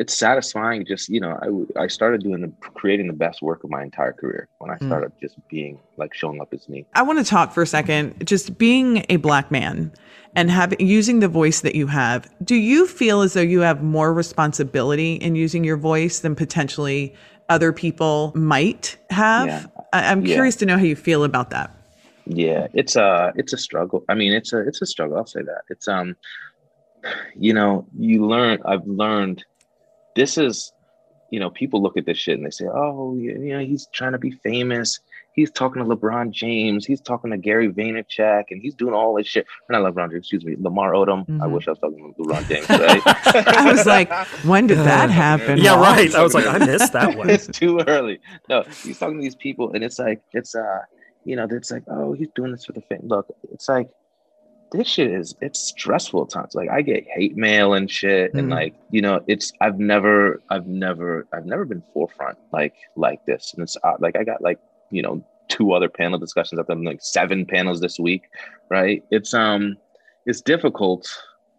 it's 0.00 0.16
satisfying 0.16 0.86
just 0.86 1.10
you 1.10 1.20
know 1.20 1.66
I, 1.76 1.82
I 1.82 1.86
started 1.88 2.22
doing 2.22 2.40
the 2.40 2.52
creating 2.70 3.06
the 3.06 3.12
best 3.12 3.42
work 3.42 3.64
of 3.64 3.70
my 3.70 3.82
entire 3.82 4.14
career 4.14 4.48
when 4.58 4.70
i 4.70 4.76
hmm. 4.76 4.86
started 4.86 5.12
mm. 5.12 5.20
just 5.20 5.36
being 5.48 5.78
like 5.98 6.14
showing 6.14 6.40
up 6.40 6.54
as 6.54 6.68
me 6.70 6.86
i 6.94 7.02
want 7.02 7.18
to 7.18 7.24
talk 7.24 7.52
for 7.52 7.62
a 7.62 7.66
second 7.66 8.26
just 8.26 8.56
being 8.56 9.04
a 9.10 9.16
black 9.16 9.50
man 9.50 9.92
and 10.36 10.50
having 10.50 10.80
using 10.80 11.20
the 11.20 11.28
voice 11.28 11.60
that 11.60 11.74
you 11.74 11.86
have 11.86 12.28
do 12.44 12.54
you 12.54 12.86
feel 12.86 13.22
as 13.22 13.34
though 13.34 13.40
you 13.40 13.60
have 13.60 13.82
more 13.82 14.12
responsibility 14.12 15.14
in 15.14 15.34
using 15.34 15.64
your 15.64 15.76
voice 15.76 16.20
than 16.20 16.34
potentially 16.34 17.14
other 17.48 17.72
people 17.72 18.32
might 18.34 18.96
have 19.10 19.48
yeah. 19.48 19.66
I, 19.92 20.12
am 20.12 20.24
curious 20.24 20.56
yeah. 20.56 20.60
to 20.60 20.66
know 20.66 20.78
how 20.78 20.84
you 20.84 20.96
feel 20.96 21.24
about 21.24 21.50
that 21.50 21.74
yeah 22.26 22.68
it's 22.74 22.96
a 22.96 23.32
it's 23.36 23.52
a 23.52 23.58
struggle 23.58 24.04
i 24.08 24.14
mean 24.14 24.32
it's 24.32 24.52
a 24.52 24.60
it's 24.60 24.80
a 24.82 24.86
struggle 24.86 25.16
i'll 25.16 25.26
say 25.26 25.42
that 25.42 25.62
it's 25.68 25.88
um 25.88 26.16
you 27.34 27.52
know 27.52 27.86
you 27.98 28.26
learn 28.26 28.58
i've 28.64 28.86
learned 28.86 29.44
this 30.16 30.38
is, 30.38 30.72
you 31.30 31.38
know, 31.38 31.50
people 31.50 31.80
look 31.80 31.96
at 31.96 32.06
this 32.06 32.18
shit 32.18 32.36
and 32.36 32.44
they 32.44 32.50
say, 32.50 32.66
oh, 32.66 33.16
you 33.16 33.38
know, 33.38 33.60
he's 33.60 33.86
trying 33.92 34.12
to 34.12 34.18
be 34.18 34.32
famous. 34.32 34.98
He's 35.32 35.50
talking 35.52 35.82
to 35.82 35.88
LeBron 35.88 36.32
James. 36.32 36.84
He's 36.84 37.00
talking 37.00 37.30
to 37.30 37.36
Gary 37.36 37.72
Vaynerchuk, 37.72 38.46
and 38.50 38.60
he's 38.60 38.74
doing 38.74 38.94
all 38.94 39.14
this 39.14 39.28
shit. 39.28 39.46
Not 39.68 39.82
LeBron 39.82 40.10
James, 40.10 40.22
excuse 40.22 40.44
me, 40.44 40.56
Lamar 40.58 40.92
Odom. 40.92 41.20
Mm-hmm. 41.20 41.42
I 41.42 41.46
wish 41.46 41.68
I 41.68 41.70
was 41.70 41.78
talking 41.78 42.12
to 42.12 42.22
LeBron 42.22 42.48
James. 42.48 42.68
Right? 42.68 43.02
I 43.56 43.70
was 43.70 43.86
like, 43.86 44.12
when 44.44 44.66
did 44.66 44.78
that 44.78 45.08
happen? 45.10 45.58
Yeah, 45.58 45.80
right. 45.80 46.12
I 46.14 46.22
was 46.22 46.34
like, 46.34 46.46
I 46.46 46.58
missed 46.58 46.92
that 46.94 47.16
one. 47.16 47.30
it's 47.30 47.46
too 47.46 47.80
early. 47.86 48.20
No, 48.48 48.62
he's 48.82 48.98
talking 48.98 49.18
to 49.18 49.22
these 49.22 49.36
people, 49.36 49.72
and 49.72 49.84
it's 49.84 50.00
like, 50.00 50.20
it's 50.32 50.56
uh, 50.56 50.80
you 51.24 51.36
know, 51.36 51.46
it's 51.48 51.70
like, 51.70 51.84
oh, 51.88 52.12
he's 52.12 52.28
doing 52.34 52.50
this 52.50 52.64
for 52.64 52.72
the 52.72 52.80
fame. 52.82 53.02
Look, 53.04 53.28
it's 53.52 53.68
like 53.68 53.88
this 54.72 54.88
shit 54.88 55.10
is 55.10 55.34
it's 55.40 55.60
stressful 55.60 56.22
at 56.22 56.30
times. 56.30 56.54
Like 56.54 56.70
I 56.70 56.82
get 56.82 57.04
hate 57.08 57.36
mail 57.36 57.74
and 57.74 57.90
shit, 57.90 58.30
mm-hmm. 58.30 58.38
and 58.38 58.50
like 58.50 58.74
you 58.90 59.02
know, 59.02 59.22
it's 59.26 59.52
I've 59.60 59.78
never, 59.78 60.40
I've 60.50 60.66
never, 60.66 61.26
I've 61.32 61.46
never 61.46 61.64
been 61.64 61.82
forefront 61.92 62.38
like 62.52 62.74
like 62.96 63.24
this, 63.26 63.52
and 63.54 63.62
it's 63.62 63.76
uh, 63.82 63.94
like 63.98 64.16
I 64.16 64.24
got 64.24 64.42
like 64.42 64.58
you 64.90 65.02
know 65.02 65.24
two 65.48 65.72
other 65.72 65.88
panel 65.88 66.18
discussions. 66.18 66.58
I've 66.58 66.66
done 66.66 66.84
like 66.84 67.02
seven 67.02 67.44
panels 67.44 67.80
this 67.80 67.98
week, 67.98 68.28
right? 68.68 69.04
It's 69.10 69.34
um, 69.34 69.76
it's 70.26 70.40
difficult 70.40 71.08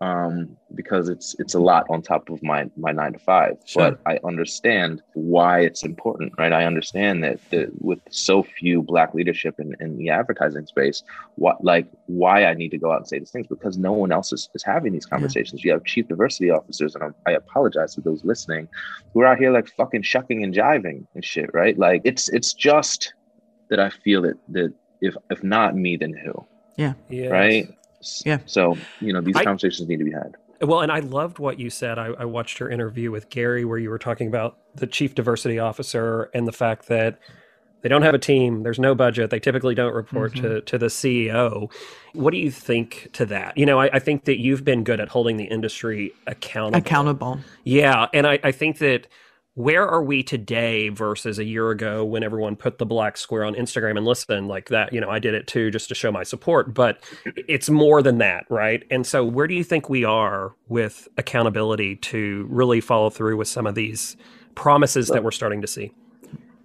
um, 0.02 0.58
because 0.74 1.10
it's 1.10 1.36
it's 1.38 1.54
a 1.54 1.60
lot 1.60 1.86
on 1.92 2.02
top 2.02 2.30
of 2.32 2.42
my 2.42 2.68
my 2.76 2.92
nine 2.92 3.14
to 3.14 3.20
five. 3.20 3.58
Sure. 3.66 3.92
But 3.92 4.00
I 4.08 4.20
understand 4.26 5.04
why 5.14 5.60
it's 5.60 5.84
important, 5.84 6.34
right? 6.40 6.52
I 6.52 6.66
understand 6.66 7.24
that, 7.24 7.40
that 7.52 7.70
with 7.80 8.00
so 8.10 8.42
few 8.42 8.82
black 8.82 9.14
leadership 9.14 9.60
in, 9.60 9.76
in 9.80 9.98
the 9.98 10.10
advertising 10.10 10.66
space, 10.66 11.04
what 11.36 11.64
like 11.64 11.88
why 12.08 12.46
I 12.46 12.56
need 12.56 12.70
to 12.70 12.80
go 12.80 12.92
out 12.92 12.98
and 12.98 13.08
say 13.08 13.20
these 13.20 13.30
things 13.30 13.46
because 13.46 13.78
no 13.78 13.92
one 13.92 14.12
else 14.12 14.34
is, 14.34 14.50
is 14.56 14.64
having 14.64 14.92
these 14.92 15.06
conversations. 15.06 15.64
Yeah. 15.64 15.70
You 15.70 15.74
have 15.74 15.86
chief 15.86 16.08
diversity 16.08 16.50
officers, 16.50 16.96
and 16.96 17.04
I, 17.04 17.32
I 17.32 17.34
apologize 17.36 17.94
to 17.96 18.02
those 18.02 18.26
listening, 18.26 18.68
who 19.14 19.22
are 19.22 19.28
out 19.28 19.38
here 19.38 19.52
like 19.52 19.70
fucking 19.70 20.02
shucking 20.02 20.44
and 20.44 20.54
jiving 20.54 21.06
and 21.14 21.24
shit, 21.24 21.54
right? 21.54 21.78
Like 21.78 22.02
it's 22.06 22.28
it's 22.30 22.54
just 22.54 23.14
that 23.70 23.80
I 23.80 23.92
feel 23.92 24.24
that 24.24 24.38
that 24.50 24.74
if 25.00 25.16
if 25.30 25.44
not 25.44 25.76
me, 25.76 25.96
then 25.96 26.14
who? 26.14 26.34
Yeah. 26.76 26.94
yeah. 27.10 27.28
Right. 27.28 27.70
Yeah. 28.26 28.40
So, 28.46 28.78
you 29.00 29.14
know, 29.14 29.22
these 29.22 29.36
I, 29.36 29.44
conversations 29.44 29.88
need 29.88 29.98
to 29.98 30.06
be 30.06 30.12
had. 30.12 30.36
Well, 30.62 30.82
and 30.82 30.92
I 30.92 31.00
loved 31.00 31.40
what 31.40 31.60
you 31.60 31.70
said. 31.70 31.98
I, 31.98 32.08
I 32.08 32.26
watched 32.26 32.60
your 32.60 32.70
interview 32.70 33.10
with 33.12 33.30
Gary 33.30 33.66
where 33.66 33.80
you 33.80 33.90
were 33.90 33.98
talking 33.98 34.28
about 34.28 34.58
the 34.76 34.86
chief 34.88 35.16
diversity 35.16 35.58
officer 35.58 36.30
and 36.34 36.48
the 36.48 36.52
fact 36.52 36.88
that 36.88 37.20
they 37.82 37.90
don't 37.90 38.04
have 38.04 38.14
a 38.14 38.20
team. 38.20 38.62
There's 38.62 38.78
no 38.78 38.94
budget. 38.94 39.32
They 39.32 39.40
typically 39.40 39.74
don't 39.74 39.94
report 39.94 40.34
mm-hmm. 40.34 40.44
to, 40.44 40.62
to 40.62 40.78
the 40.78 40.86
CEO. 40.86 41.72
What 42.14 42.32
do 42.32 42.38
you 42.38 42.52
think 42.52 43.10
to 43.14 43.26
that? 43.28 43.58
You 43.58 43.66
know, 43.66 43.80
I, 43.80 43.90
I, 43.94 44.00
think 44.00 44.26
that 44.26 44.40
you've 44.40 44.64
been 44.64 44.84
good 44.84 45.00
at 45.00 45.10
holding 45.10 45.38
the 45.38 45.46
industry 45.46 46.14
accountable. 46.28 46.78
Accountable. 46.78 47.40
Yeah. 47.64 48.08
And 48.14 48.28
I, 48.28 48.40
I 48.44 48.52
think 48.52 48.78
that 48.80 49.08
where 49.56 49.86
are 49.86 50.02
we 50.02 50.24
today 50.24 50.88
versus 50.90 51.38
a 51.38 51.44
year 51.44 51.72
ago 51.72 52.06
when 52.06 52.24
everyone 52.24 52.56
put 52.56 52.78
the 52.78 52.86
black 52.86 53.18
square 53.18 53.44
on 53.44 53.54
Instagram 53.54 53.98
and 53.98 54.06
listen 54.06 54.48
like 54.48 54.70
that? 54.70 54.94
You 54.94 55.02
know, 55.02 55.10
I 55.10 55.20
did 55.20 55.34
it 55.34 55.48
too 55.48 55.72
just 55.72 55.90
to 55.90 55.96
show 55.96 56.12
my 56.12 56.24
support, 56.24 56.74
but 56.74 57.04
it's 57.26 57.70
more 57.70 58.02
than 58.02 58.20
that, 58.20 58.46
right? 58.50 58.84
And 58.90 59.06
so, 59.06 59.26
where 59.26 59.48
do 59.48 59.54
you 59.54 59.64
think 59.64 59.90
we 59.90 60.06
are 60.06 60.56
with 60.70 61.10
accountability 61.18 61.98
to 61.98 62.48
really 62.50 62.80
follow 62.80 63.10
through 63.10 63.38
with 63.38 63.50
some 63.50 63.68
of 63.68 63.76
these 63.76 64.16
promises 64.56 65.10
look, 65.10 65.18
that 65.18 65.24
we're 65.24 65.32
starting 65.32 65.62
to 65.62 65.68
see? 65.68 65.92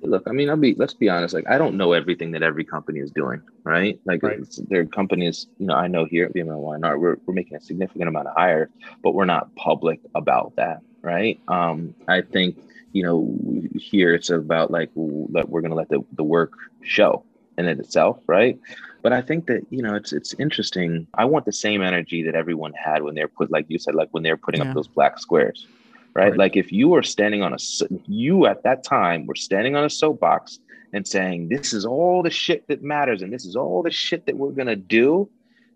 Look, 0.03 0.22
I 0.29 0.31
mean, 0.31 0.49
I'll 0.49 0.57
be 0.57 0.77
let's 0.77 0.94
be 0.94 1.09
honest. 1.09 1.35
Like, 1.35 1.49
I 1.49 1.59
don't 1.59 1.77
know 1.77 1.92
everything 1.92 2.31
that 2.33 2.44
every 2.44 2.64
company 2.64 3.01
is 3.01 3.11
doing, 3.11 3.42
right? 3.64 3.99
Like, 4.05 4.22
right. 4.22 4.38
there 4.68 4.83
are 4.83 4.87
companies, 4.87 5.49
you 5.59 5.66
know, 5.66 5.75
I 5.75 5.88
know 5.88 6.05
here 6.05 6.27
at 6.27 6.35
VML 6.35 6.99
we're 7.01 7.16
we're 7.27 7.35
making 7.35 7.57
a 7.57 7.61
significant 7.61 8.09
amount 8.09 8.29
of 8.29 8.37
hires, 8.37 8.68
but 9.03 9.14
we're 9.14 9.25
not 9.25 9.53
public 9.57 9.99
about 10.14 10.55
that, 10.55 10.83
right? 11.03 11.40
Um, 11.49 11.92
I 12.07 12.20
think 12.20 12.57
you 12.92 13.03
know, 13.03 13.35
here 13.79 14.14
it's 14.14 14.31
about 14.31 14.70
like 14.70 14.90
that 14.94 15.46
we're 15.49 15.61
going 15.61 15.70
to 15.70 15.77
let 15.77 15.88
the, 15.88 16.05
the 16.12 16.25
work 16.25 16.53
show 16.83 17.25
in 17.59 17.66
it 17.66 17.79
itself, 17.79 18.18
right? 18.27 18.59
But 19.03 19.12
I 19.12 19.20
think 19.20 19.46
that 19.46 19.62
you 19.70 19.83
know 19.83 19.94
it's 19.94 20.12
it's 20.12 20.35
interesting. 20.35 21.07
I 21.14 21.25
want 21.25 21.44
the 21.44 21.53
same 21.53 21.83
energy 21.83 22.22
that 22.25 22.35
everyone 22.35 22.72
had 22.72 23.03
when 23.03 23.14
they're 23.14 23.29
put, 23.29 23.51
like 23.51 23.66
you 23.68 23.79
said, 23.79 23.94
like 23.94 24.09
when 24.11 24.22
they're 24.22 24.37
putting 24.37 24.62
yeah. 24.62 24.68
up 24.68 24.75
those 24.75 24.88
black 24.88 25.18
squares, 25.18 25.66
right? 26.14 26.31
right? 26.31 26.37
Like 26.37 26.57
if 26.57 26.72
you 26.72 26.88
were 26.88 27.03
standing 27.03 27.42
on 27.42 27.53
a, 27.53 27.59
you 28.07 28.46
at 28.46 28.62
that 28.64 28.83
time 28.83 29.27
were 29.27 29.37
standing 29.37 29.77
on 29.77 29.85
a 29.85 29.90
soapbox 29.90 30.59
and 30.92 31.07
saying 31.07 31.49
this 31.49 31.72
is 31.72 31.87
all 31.87 32.22
the 32.22 32.31
shit 32.31 32.66
that 32.68 32.83
matters 32.83 33.22
and 33.22 33.33
this 33.33 33.44
is 33.44 33.55
all 33.55 33.83
the 33.83 33.90
shit 33.90 34.27
that 34.27 34.37
we're 34.37 34.51
gonna 34.51 34.77
do, 34.77 35.29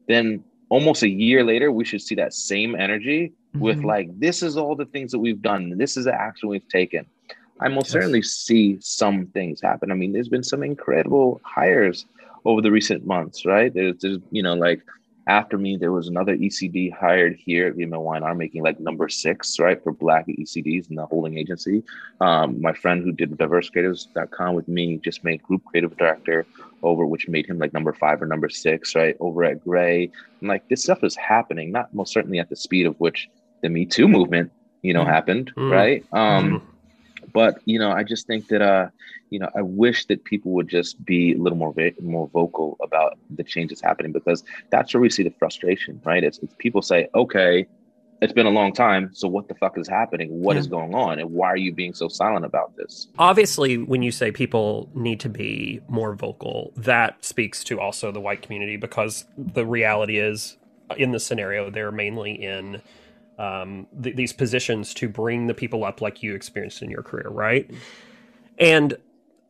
then 0.08 0.42
almost 0.70 1.02
a 1.02 1.08
year 1.08 1.44
later 1.44 1.70
we 1.70 1.84
should 1.84 2.00
see 2.00 2.14
that 2.14 2.32
same 2.32 2.74
energy 2.74 3.32
mm-hmm. 3.54 3.60
with 3.60 3.84
like 3.84 4.08
this 4.18 4.42
is 4.42 4.56
all 4.56 4.74
the 4.74 4.86
things 4.86 5.12
that 5.12 5.18
we've 5.18 5.42
done, 5.42 5.76
this 5.76 5.96
is 5.96 6.06
the 6.06 6.14
action 6.14 6.48
we've 6.48 6.68
taken. 6.68 7.04
I 7.60 7.68
most 7.68 7.86
yes. 7.86 7.92
certainly 7.92 8.22
see 8.22 8.78
some 8.80 9.26
things 9.26 9.60
happen. 9.60 9.92
I 9.92 9.94
mean, 9.94 10.12
there's 10.12 10.30
been 10.30 10.42
some 10.42 10.62
incredible 10.62 11.42
hires 11.44 12.06
over 12.46 12.62
the 12.62 12.70
recent 12.70 13.06
months, 13.06 13.44
right? 13.44 13.72
There's, 13.72 13.98
there's 14.00 14.18
you 14.30 14.42
know, 14.42 14.54
like 14.54 14.80
after 15.30 15.56
me, 15.56 15.76
there 15.76 15.92
was 15.92 16.08
another 16.08 16.36
ECD 16.36 16.92
hired 16.92 17.36
here 17.36 17.68
at 17.68 17.76
VML 17.76 18.02
Y&R 18.02 18.34
making 18.34 18.64
like 18.64 18.80
number 18.80 19.08
six, 19.08 19.60
right, 19.60 19.80
for 19.80 19.92
Black 19.92 20.26
ECDs 20.26 20.90
in 20.90 20.96
the 20.96 21.06
holding 21.06 21.38
agency. 21.38 21.84
Um, 22.20 22.60
my 22.60 22.72
friend 22.72 23.04
who 23.04 23.12
did 23.12 23.30
diversecreatives.com 23.38 24.54
with 24.56 24.66
me 24.66 24.96
just 24.96 25.22
made 25.22 25.40
group 25.44 25.64
creative 25.64 25.96
director 25.96 26.46
over, 26.82 27.06
which 27.06 27.28
made 27.28 27.46
him 27.46 27.60
like 27.60 27.72
number 27.72 27.92
five 27.92 28.20
or 28.20 28.26
number 28.26 28.48
six, 28.48 28.96
right, 28.96 29.16
over 29.20 29.44
at 29.44 29.62
Grey. 29.62 30.10
And 30.40 30.48
like 30.48 30.68
this 30.68 30.82
stuff 30.82 31.04
is 31.04 31.14
happening, 31.14 31.70
not 31.70 31.94
most 31.94 32.12
certainly 32.12 32.40
at 32.40 32.48
the 32.48 32.56
speed 32.56 32.86
of 32.86 32.98
which 32.98 33.30
the 33.62 33.68
Me 33.68 33.86
Too 33.86 34.08
movement, 34.08 34.50
you 34.82 34.92
know, 34.92 35.04
mm 35.04 35.12
happened, 35.14 35.52
mm 35.54 35.70
right? 35.70 36.04
Um, 36.12 36.60
mm 36.60 36.69
but 37.32 37.60
you 37.64 37.78
know, 37.78 37.90
I 37.90 38.02
just 38.02 38.26
think 38.26 38.48
that 38.48 38.62
uh, 38.62 38.88
you 39.30 39.38
know, 39.38 39.48
I 39.56 39.62
wish 39.62 40.06
that 40.06 40.24
people 40.24 40.52
would 40.52 40.68
just 40.68 41.02
be 41.04 41.34
a 41.34 41.38
little 41.38 41.58
more 41.58 41.74
more 42.00 42.28
vocal 42.28 42.76
about 42.82 43.18
the 43.30 43.44
changes 43.44 43.80
happening 43.80 44.12
because 44.12 44.44
that's 44.70 44.92
where 44.92 45.00
we 45.00 45.10
see 45.10 45.22
the 45.22 45.34
frustration, 45.38 46.00
right? 46.04 46.22
It's, 46.22 46.38
it's 46.38 46.54
people 46.58 46.82
say, 46.82 47.08
okay, 47.14 47.66
it's 48.20 48.32
been 48.32 48.46
a 48.46 48.50
long 48.50 48.72
time. 48.72 49.10
So 49.14 49.28
what 49.28 49.48
the 49.48 49.54
fuck 49.54 49.78
is 49.78 49.88
happening? 49.88 50.28
What 50.42 50.54
yeah. 50.54 50.60
is 50.60 50.66
going 50.66 50.94
on? 50.94 51.18
And 51.18 51.30
why 51.30 51.48
are 51.48 51.56
you 51.56 51.72
being 51.72 51.94
so 51.94 52.08
silent 52.08 52.44
about 52.44 52.76
this? 52.76 53.08
Obviously, 53.18 53.78
when 53.78 54.02
you 54.02 54.12
say 54.12 54.30
people 54.30 54.90
need 54.94 55.20
to 55.20 55.28
be 55.28 55.80
more 55.88 56.14
vocal, 56.14 56.72
that 56.76 57.24
speaks 57.24 57.64
to 57.64 57.80
also 57.80 58.12
the 58.12 58.20
white 58.20 58.42
community 58.42 58.76
because 58.76 59.24
the 59.36 59.64
reality 59.64 60.18
is 60.18 60.58
in 60.96 61.12
the 61.12 61.20
scenario, 61.20 61.70
they're 61.70 61.92
mainly 61.92 62.32
in 62.32 62.82
um, 63.40 63.86
th- 64.02 64.14
these 64.14 64.32
positions 64.32 64.92
to 64.94 65.08
bring 65.08 65.46
the 65.46 65.54
people 65.54 65.84
up 65.84 66.00
like 66.00 66.22
you 66.22 66.34
experienced 66.34 66.82
in 66.82 66.90
your 66.90 67.02
career, 67.02 67.28
right? 67.30 67.70
And 68.58 68.96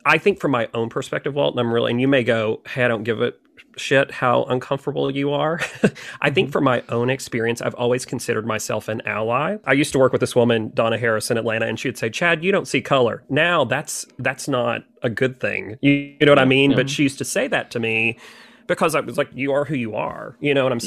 I 0.06 0.16
think 0.16 0.40
from 0.40 0.52
my 0.52 0.68
own 0.72 0.88
perspective, 0.88 1.34
Walt, 1.34 1.54
and 1.54 1.60
I'm 1.60 1.72
really, 1.72 1.90
and 1.90 2.00
you 2.00 2.06
may 2.06 2.22
go, 2.22 2.62
hey, 2.68 2.84
I 2.84 2.88
don't 2.88 3.02
give 3.02 3.20
a 3.20 3.34
shit 3.76 4.12
how 4.12 4.44
uncomfortable 4.44 5.10
you 5.10 5.32
are. 5.32 5.60
I 6.20 6.30
think 6.30 6.46
mm-hmm. 6.46 6.52
from 6.52 6.64
my 6.64 6.84
own 6.88 7.10
experience, 7.10 7.60
I've 7.60 7.74
always 7.74 8.04
considered 8.04 8.46
myself 8.46 8.88
an 8.88 9.02
ally. 9.06 9.56
I 9.64 9.72
used 9.72 9.92
to 9.92 9.98
work 9.98 10.12
with 10.12 10.20
this 10.20 10.36
woman, 10.36 10.70
Donna 10.72 10.96
Harris 10.96 11.30
in 11.30 11.36
Atlanta, 11.36 11.66
and 11.66 11.78
she 11.78 11.88
would 11.88 11.98
say, 11.98 12.10
Chad, 12.10 12.44
you 12.44 12.52
don't 12.52 12.68
see 12.68 12.80
color. 12.80 13.24
Now 13.28 13.64
that's 13.64 14.06
that's 14.18 14.46
not 14.48 14.84
a 15.02 15.10
good 15.10 15.40
thing. 15.40 15.76
You, 15.80 16.14
you 16.20 16.26
know 16.26 16.32
what 16.32 16.38
I 16.38 16.44
mean? 16.44 16.74
But 16.74 16.88
she 16.88 17.02
used 17.02 17.18
to 17.18 17.24
say 17.24 17.48
that 17.48 17.70
to 17.72 17.80
me 17.80 18.18
because 18.66 18.94
I 18.94 19.00
was 19.00 19.18
like, 19.18 19.30
you 19.34 19.52
are 19.52 19.64
who 19.64 19.74
you 19.74 19.96
are. 19.96 20.36
You 20.40 20.54
know 20.54 20.62
what 20.62 20.72
I'm 20.72 20.78
mm-hmm. 20.78 20.86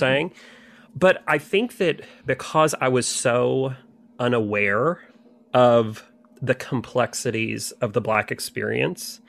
But 0.96 1.24
I 1.28 1.38
think 1.38 1.78
that 1.78 2.02
because 2.26 2.76
I 2.80 2.88
was 2.88 3.08
so 3.08 3.74
unaware 4.20 5.02
of 5.54 6.04
the 6.42 6.56
complexities 6.56 7.72
of 7.74 7.94
the 7.94 8.02
Black 8.02 8.32
experience, 8.32 9.22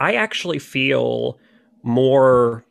I 0.00 0.14
actually 0.14 0.58
feel 0.58 1.38
more 1.82 2.64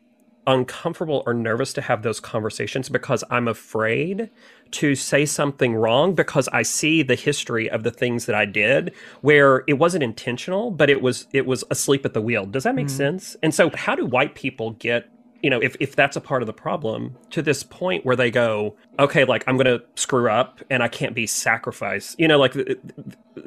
uncomfortable 0.45 1.23
or 1.25 1.33
nervous 1.33 1.73
to 1.73 1.81
have 1.81 2.03
those 2.03 2.19
conversations 2.19 2.89
because 2.89 3.23
I'm 3.29 3.47
afraid 3.47 4.29
to 4.71 4.95
say 4.95 5.25
something 5.25 5.75
wrong 5.75 6.15
because 6.15 6.49
I 6.49 6.63
see 6.63 7.03
the 7.03 7.15
history 7.15 7.69
of 7.69 7.83
the 7.83 7.91
things 7.91 8.25
that 8.25 8.35
I 8.35 8.45
did 8.45 8.93
where 9.21 9.63
it 9.67 9.73
wasn't 9.73 10.03
intentional 10.03 10.71
but 10.71 10.89
it 10.89 11.01
was 11.01 11.27
it 11.31 11.45
was 11.45 11.63
asleep 11.69 12.05
at 12.05 12.13
the 12.13 12.21
wheel. 12.21 12.45
Does 12.45 12.63
that 12.63 12.75
make 12.75 12.87
mm. 12.87 12.91
sense? 12.91 13.37
And 13.41 13.53
so 13.53 13.69
how 13.73 13.95
do 13.95 14.05
white 14.05 14.35
people 14.35 14.71
get 14.71 15.09
you 15.43 15.49
know, 15.49 15.59
if, 15.61 15.75
if 15.81 15.95
that's 15.95 16.15
a 16.15 16.21
part 16.21 16.41
of 16.41 16.47
the 16.47 16.53
problem, 16.53 17.17
to 17.31 17.41
this 17.41 17.63
point 17.63 18.05
where 18.05 18.15
they 18.15 18.31
go, 18.31 18.75
okay, 18.97 19.25
like 19.25 19.43
I'm 19.45 19.57
going 19.57 19.77
to 19.77 19.83
screw 19.95 20.31
up 20.31 20.61
and 20.69 20.81
I 20.81 20.87
can't 20.87 21.13
be 21.13 21.27
sacrificed. 21.27 22.17
You 22.17 22.29
know, 22.29 22.39
like 22.39 22.55
you, 22.55 22.77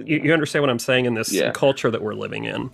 you 0.05 0.33
understand 0.33 0.63
what 0.63 0.71
I'm 0.71 0.79
saying 0.79 1.07
in 1.07 1.15
this 1.15 1.33
yeah. 1.33 1.51
culture 1.53 1.91
that 1.91 2.03
we're 2.03 2.15
living 2.15 2.45
in. 2.45 2.71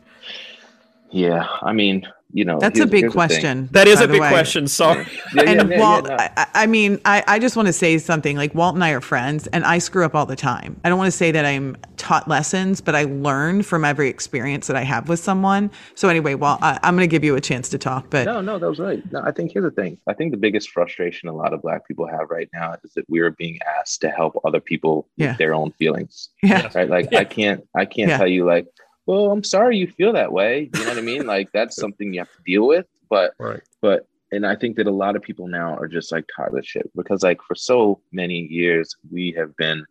Yeah, 1.12 1.46
I 1.60 1.72
mean, 1.72 2.06
you 2.34 2.46
know, 2.46 2.58
that's 2.58 2.80
a 2.80 2.86
big 2.86 3.10
question. 3.10 3.68
That 3.72 3.86
is 3.86 4.00
a 4.00 4.08
big 4.08 4.22
way. 4.22 4.30
question. 4.30 4.66
Sorry. 4.66 5.06
Yeah, 5.34 5.42
yeah, 5.42 5.50
and 5.50 5.70
yeah, 5.70 5.78
Walt, 5.78 6.06
no. 6.06 6.16
I, 6.18 6.46
I, 6.54 6.66
mean, 6.66 6.98
I, 7.04 7.22
I 7.28 7.38
just 7.38 7.56
want 7.56 7.66
to 7.66 7.74
say 7.74 7.98
something. 7.98 8.38
Like 8.38 8.54
Walt 8.54 8.74
and 8.74 8.82
I 8.82 8.90
are 8.90 9.02
friends, 9.02 9.46
and 9.48 9.64
I 9.64 9.78
screw 9.78 10.04
up 10.04 10.14
all 10.14 10.24
the 10.24 10.36
time. 10.36 10.80
I 10.82 10.88
don't 10.88 10.96
want 10.96 11.12
to 11.12 11.16
say 11.16 11.30
that 11.30 11.44
I'm 11.44 11.76
taught 11.98 12.28
lessons, 12.28 12.80
but 12.80 12.94
I 12.94 13.04
learn 13.04 13.62
from 13.62 13.84
every 13.84 14.08
experience 14.08 14.66
that 14.68 14.76
I 14.76 14.82
have 14.82 15.10
with 15.10 15.20
someone. 15.20 15.70
So 15.94 16.08
anyway, 16.08 16.34
Walt, 16.34 16.60
I, 16.62 16.78
am 16.82 16.96
going 16.96 17.06
to 17.06 17.10
give 17.10 17.22
you 17.22 17.36
a 17.36 17.40
chance 17.40 17.68
to 17.68 17.78
talk. 17.78 18.08
But 18.08 18.24
no, 18.24 18.40
no, 18.40 18.58
that 18.58 18.68
was 18.68 18.78
right. 18.78 19.02
No, 19.12 19.20
I 19.22 19.32
think 19.32 19.52
here's 19.52 19.64
the 19.64 19.70
thing. 19.70 19.98
I 20.08 20.14
think 20.14 20.30
the 20.30 20.38
biggest 20.38 20.70
frustration 20.70 21.28
a 21.28 21.34
lot 21.34 21.52
of 21.52 21.60
Black 21.60 21.86
people 21.86 22.06
have 22.06 22.30
right 22.30 22.48
now 22.54 22.76
is 22.82 22.94
that 22.94 23.04
we 23.10 23.20
are 23.20 23.30
being 23.32 23.58
asked 23.78 24.00
to 24.00 24.10
help 24.10 24.40
other 24.44 24.60
people 24.60 25.06
with 25.18 25.36
their 25.36 25.54
own 25.54 25.72
feelings. 25.72 26.30
Yeah. 26.42 26.70
Right. 26.74 26.88
Like 26.88 27.14
I 27.14 27.24
can't, 27.24 27.66
I 27.76 27.84
can't 27.84 28.10
tell 28.10 28.26
you 28.26 28.46
like 28.46 28.66
well, 29.06 29.30
I'm 29.30 29.44
sorry 29.44 29.78
you 29.78 29.88
feel 29.88 30.12
that 30.12 30.32
way. 30.32 30.70
You 30.74 30.80
know 30.80 30.88
what 30.88 30.98
I 30.98 31.02
mean? 31.02 31.26
Like 31.26 31.50
that's 31.52 31.76
something 31.80 32.12
you 32.12 32.20
have 32.20 32.32
to 32.32 32.42
deal 32.44 32.66
with. 32.66 32.86
But 33.08 33.34
right. 33.38 33.60
but 33.80 34.06
and 34.32 34.46
I 34.46 34.56
think 34.56 34.76
that 34.76 34.86
a 34.86 34.92
lot 34.92 35.16
of 35.16 35.22
people 35.22 35.46
now 35.46 35.76
are 35.76 35.88
just 35.88 36.10
like 36.10 36.24
tired 36.34 36.56
of 36.56 36.66
shit 36.66 36.90
because 36.96 37.22
like 37.22 37.42
for 37.42 37.54
so 37.54 38.00
many 38.12 38.46
years 38.46 38.96
we 39.10 39.32
have 39.36 39.54
been 39.56 39.84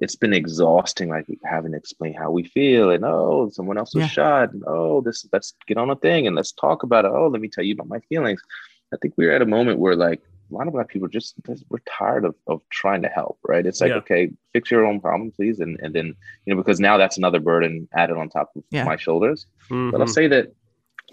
it's 0.00 0.14
been 0.14 0.34
exhausting 0.34 1.08
like 1.08 1.26
having 1.44 1.72
to 1.72 1.78
explain 1.78 2.14
how 2.14 2.30
we 2.30 2.44
feel 2.44 2.90
and 2.90 3.04
oh 3.04 3.48
someone 3.50 3.78
else 3.78 3.94
was 3.94 4.04
yeah. 4.04 4.08
shot 4.08 4.52
and 4.52 4.62
oh 4.66 5.00
this 5.00 5.26
let's 5.32 5.54
get 5.66 5.78
on 5.78 5.90
a 5.90 5.96
thing 5.96 6.26
and 6.26 6.36
let's 6.36 6.52
talk 6.52 6.82
about 6.82 7.04
it. 7.04 7.10
Oh, 7.12 7.28
let 7.28 7.40
me 7.40 7.48
tell 7.48 7.64
you 7.64 7.74
about 7.74 7.88
my 7.88 8.00
feelings. 8.00 8.40
I 8.92 8.96
think 9.00 9.14
we're 9.16 9.32
at 9.32 9.42
a 9.42 9.46
moment 9.46 9.78
where 9.78 9.96
like 9.96 10.22
a 10.50 10.54
lot 10.54 10.66
of 10.66 10.72
black 10.72 10.88
people 10.88 11.08
just 11.08 11.34
we're 11.68 11.78
tired 11.98 12.24
of, 12.24 12.34
of 12.46 12.60
trying 12.70 13.02
to 13.02 13.08
help 13.08 13.38
right? 13.46 13.66
It's 13.66 13.80
like 13.80 13.90
yeah. 13.90 13.96
okay 13.96 14.30
fix 14.52 14.70
your 14.70 14.84
own 14.84 15.00
problem 15.00 15.30
please 15.30 15.60
and 15.60 15.78
and 15.82 15.94
then 15.94 16.14
you 16.44 16.54
know 16.54 16.60
because 16.60 16.80
now 16.80 16.96
that's 16.96 17.18
another 17.18 17.40
burden 17.40 17.88
added 17.94 18.16
on 18.16 18.28
top 18.28 18.50
of 18.56 18.62
yeah. 18.70 18.84
my 18.84 18.96
shoulders. 18.96 19.46
Mm-hmm. 19.70 19.90
but 19.90 20.00
i'll 20.00 20.06
say 20.06 20.26
that 20.28 20.54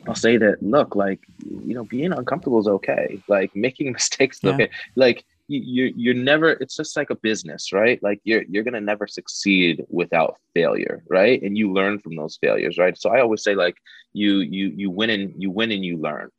i'll 0.08 0.16
say 0.16 0.38
that 0.38 0.62
look 0.64 0.96
like 0.96 1.20
you 1.68 1.74
know 1.74 1.84
being 1.84 2.12
uncomfortable 2.12 2.60
is 2.60 2.68
okay. 2.68 3.22
Like 3.28 3.56
making 3.56 3.92
mistakes 4.00 4.40
yeah. 4.42 4.54
okay. 4.54 4.70
Like 4.96 5.26
you 5.48 5.94
you're 5.96 6.16
never 6.16 6.52
it's 6.52 6.76
just 6.76 6.98
like 6.98 7.10
a 7.10 7.16
business 7.16 7.72
right? 7.72 8.02
Like 8.02 8.20
you're 8.24 8.44
you're 8.50 8.64
gonna 8.64 8.82
never 8.82 9.08
succeed 9.08 9.84
without 9.90 10.38
failure 10.54 11.04
right? 11.10 11.42
And 11.42 11.58
you 11.58 11.72
learn 11.72 12.00
from 12.00 12.16
those 12.16 12.38
failures 12.38 12.78
right? 12.78 12.98
So 12.98 13.10
i 13.10 13.22
always 13.22 13.44
say 13.44 13.56
like 13.56 13.78
you 14.14 14.40
you 14.40 14.68
you 14.76 14.90
win 14.90 15.10
and 15.10 15.34
you 15.38 15.52
win 15.52 15.72
and 15.72 15.86
you 15.86 15.98
learn 15.98 16.30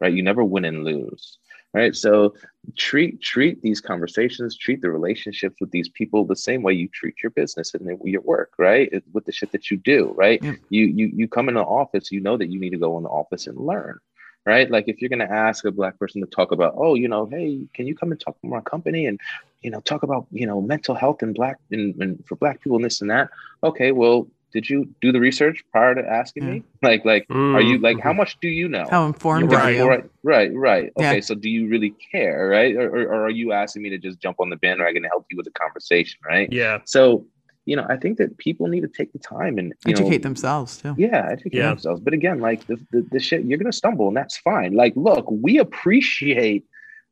right? 0.00 0.12
You 0.12 0.22
never 0.22 0.44
win 0.44 0.64
and 0.64 0.84
lose 0.84 1.38
right? 1.74 1.94
So 1.96 2.34
treat 2.76 3.20
treat 3.20 3.60
these 3.62 3.80
conversations 3.80 4.56
treat 4.56 4.80
the 4.80 4.90
relationships 4.90 5.56
with 5.60 5.70
these 5.72 5.88
people 5.88 6.24
the 6.24 6.36
same 6.36 6.62
way 6.62 6.72
you 6.72 6.88
treat 6.88 7.14
your 7.22 7.30
business 7.30 7.74
and 7.74 7.98
your 8.04 8.20
work 8.20 8.52
right? 8.58 9.02
With 9.12 9.24
the 9.24 9.32
shit 9.32 9.52
that 9.52 9.70
you 9.70 9.76
do 9.78 10.14
right? 10.16 10.42
Yeah. 10.42 10.54
you 10.68 10.86
you 10.86 11.10
you 11.14 11.28
come 11.28 11.48
in 11.48 11.56
the 11.56 11.62
office 11.62 12.12
you 12.12 12.20
know 12.20 12.36
that 12.36 12.50
you 12.50 12.60
need 12.60 12.70
to 12.70 12.78
go 12.78 12.96
in 12.98 13.04
the 13.04 13.10
office 13.10 13.46
and 13.46 13.58
learn 13.58 13.98
right? 14.44 14.68
Like 14.70 14.88
if 14.88 15.00
you're 15.00 15.08
going 15.08 15.20
to 15.20 15.32
ask 15.32 15.64
a 15.64 15.70
black 15.70 15.98
person 15.98 16.20
to 16.20 16.26
talk 16.26 16.52
about 16.52 16.74
oh 16.76 16.94
you 16.94 17.08
know 17.08 17.26
hey 17.26 17.66
can 17.74 17.86
you 17.86 17.94
come 17.94 18.12
and 18.12 18.20
talk 18.20 18.40
to 18.40 18.52
our 18.52 18.62
company 18.62 19.06
and 19.06 19.20
you 19.62 19.70
know 19.70 19.80
talk 19.80 20.02
about 20.02 20.26
you 20.30 20.46
know 20.46 20.60
mental 20.60 20.94
health 20.94 21.22
and 21.22 21.34
black 21.34 21.58
and, 21.70 22.00
and 22.00 22.24
for 22.26 22.36
black 22.36 22.60
people 22.60 22.76
and 22.76 22.84
this 22.84 23.00
and 23.00 23.10
that? 23.10 23.30
Okay 23.64 23.92
well 23.92 24.28
did 24.52 24.68
you 24.68 24.88
do 25.00 25.12
the 25.12 25.20
research 25.20 25.64
prior 25.72 25.94
to 25.94 26.06
asking 26.06 26.50
me? 26.50 26.62
Like, 26.82 27.04
like, 27.04 27.26
mm. 27.28 27.54
are 27.54 27.60
you 27.60 27.78
like, 27.78 28.00
how 28.00 28.10
mm-hmm. 28.10 28.18
much 28.18 28.38
do 28.40 28.48
you 28.48 28.68
know? 28.68 28.86
How 28.90 29.06
informed 29.06 29.52
are 29.52 29.70
you? 29.70 29.88
Right, 29.88 30.04
right, 30.22 30.54
right. 30.54 30.92
Okay, 30.96 31.14
yeah. 31.16 31.20
so 31.20 31.34
do 31.34 31.48
you 31.48 31.68
really 31.68 31.94
care, 32.12 32.48
right? 32.48 32.74
Or, 32.76 32.88
or, 32.88 33.02
or, 33.02 33.26
are 33.26 33.30
you 33.30 33.52
asking 33.52 33.82
me 33.82 33.90
to 33.90 33.98
just 33.98 34.20
jump 34.20 34.40
on 34.40 34.50
the 34.50 34.56
bandwagon 34.56 35.04
and 35.04 35.10
help 35.10 35.26
you 35.30 35.36
with 35.36 35.46
the 35.46 35.52
conversation, 35.52 36.20
right? 36.26 36.52
Yeah. 36.52 36.78
So, 36.84 37.26
you 37.64 37.76
know, 37.76 37.86
I 37.88 37.96
think 37.96 38.18
that 38.18 38.36
people 38.38 38.66
need 38.66 38.80
to 38.80 38.88
take 38.88 39.12
the 39.12 39.18
time 39.18 39.58
and 39.58 39.72
educate 39.86 40.18
know, 40.18 40.28
themselves 40.28 40.78
too. 40.78 40.94
Yeah, 40.98 41.28
educate 41.30 41.54
yeah. 41.54 41.68
themselves. 41.68 42.00
But 42.00 42.12
again, 42.12 42.40
like 42.40 42.66
the, 42.66 42.76
the, 42.90 43.06
the 43.10 43.20
shit, 43.20 43.44
you're 43.44 43.58
gonna 43.58 43.72
stumble, 43.72 44.08
and 44.08 44.16
that's 44.16 44.36
fine. 44.38 44.74
Like, 44.74 44.92
look, 44.96 45.26
we 45.30 45.58
appreciate 45.58 46.64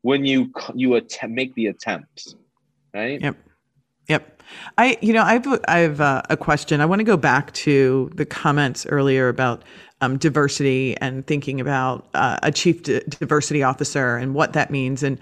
when 0.02 0.24
you 0.24 0.52
you 0.74 0.94
attempt 0.94 1.34
make 1.34 1.54
the 1.54 1.68
attempts, 1.68 2.34
right? 2.92 3.20
Yep. 3.20 3.36
Yep. 4.10 4.42
I, 4.76 4.98
you 5.00 5.12
know, 5.12 5.22
I've, 5.22 5.46
I've 5.68 6.00
uh, 6.00 6.22
a 6.28 6.36
question. 6.36 6.80
I 6.80 6.86
want 6.86 6.98
to 7.00 7.04
go 7.04 7.16
back 7.16 7.52
to 7.52 8.10
the 8.14 8.26
comments 8.26 8.84
earlier 8.86 9.28
about 9.28 9.62
um, 10.00 10.18
diversity 10.18 10.96
and 10.98 11.26
thinking 11.26 11.60
about 11.60 12.08
uh, 12.14 12.38
a 12.42 12.52
chief 12.52 12.82
d- 12.82 13.00
diversity 13.08 13.62
officer 13.62 14.16
and 14.16 14.34
what 14.34 14.52
that 14.52 14.70
means. 14.70 15.02
And 15.02 15.18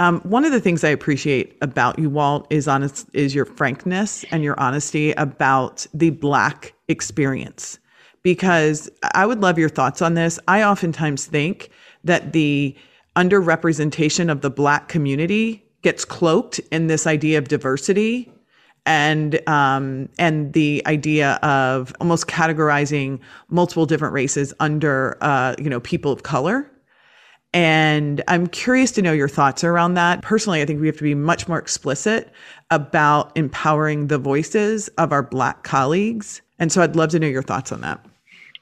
Um, 0.00 0.20
one 0.20 0.44
of 0.44 0.52
the 0.52 0.60
things 0.60 0.84
I 0.84 0.90
appreciate 0.90 1.56
about 1.60 1.98
you, 1.98 2.08
Walt, 2.08 2.46
is 2.50 2.68
honest 2.68 3.08
is 3.14 3.34
your 3.34 3.44
frankness 3.44 4.24
and 4.30 4.44
your 4.44 4.58
honesty 4.60 5.10
about 5.12 5.86
the 5.92 6.10
black 6.10 6.72
experience. 6.86 7.80
Because 8.22 8.88
I 9.14 9.26
would 9.26 9.40
love 9.40 9.58
your 9.58 9.68
thoughts 9.68 10.00
on 10.02 10.14
this. 10.14 10.38
I 10.46 10.62
oftentimes 10.62 11.26
think 11.26 11.70
that 12.04 12.32
the 12.32 12.76
underrepresentation 13.16 14.30
of 14.30 14.40
the 14.42 14.50
black 14.50 14.88
community 14.88 15.64
gets 15.82 16.04
cloaked 16.04 16.58
in 16.70 16.86
this 16.86 17.06
idea 17.06 17.38
of 17.38 17.48
diversity 17.48 18.30
and 18.86 19.46
um, 19.48 20.08
and 20.18 20.52
the 20.54 20.82
idea 20.86 21.34
of 21.42 21.94
almost 22.00 22.26
categorizing 22.26 23.20
multiple 23.48 23.86
different 23.86 24.14
races 24.14 24.54
under 24.60 25.18
uh, 25.20 25.54
you 25.58 25.68
know 25.68 25.80
people 25.80 26.12
of 26.12 26.22
color 26.22 26.70
and 27.54 28.22
I'm 28.28 28.46
curious 28.46 28.90
to 28.92 29.02
know 29.02 29.12
your 29.12 29.28
thoughts 29.28 29.64
around 29.64 29.94
that. 29.94 30.22
Personally, 30.22 30.60
I 30.60 30.66
think 30.66 30.80
we 30.80 30.86
have 30.86 30.98
to 30.98 31.02
be 31.02 31.14
much 31.14 31.48
more 31.48 31.58
explicit 31.58 32.30
about 32.70 33.32
empowering 33.36 34.08
the 34.08 34.18
voices 34.18 34.88
of 34.98 35.12
our 35.12 35.22
Black 35.22 35.62
colleagues. 35.62 36.42
And 36.58 36.70
so 36.70 36.82
I'd 36.82 36.94
love 36.94 37.10
to 37.10 37.18
know 37.18 37.26
your 37.26 37.42
thoughts 37.42 37.72
on 37.72 37.80
that. 37.80 38.04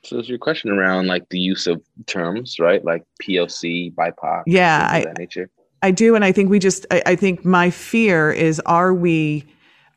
So 0.04 0.18
is 0.18 0.28
your 0.28 0.38
question 0.38 0.70
around 0.70 1.08
like 1.08 1.28
the 1.30 1.38
use 1.38 1.66
of 1.66 1.82
terms, 2.06 2.60
right? 2.60 2.84
Like 2.84 3.02
POC, 3.20 3.92
BIPOC, 3.94 4.44
yeah, 4.46 4.88
I, 4.88 5.00
that 5.00 5.18
nature. 5.18 5.50
I 5.82 5.90
do, 5.90 6.14
and 6.14 6.24
I 6.24 6.32
think 6.32 6.50
we 6.50 6.58
just. 6.58 6.86
I, 6.90 7.02
I 7.06 7.16
think 7.16 7.44
my 7.44 7.70
fear 7.70 8.30
is: 8.30 8.60
are 8.60 8.94
we, 8.94 9.44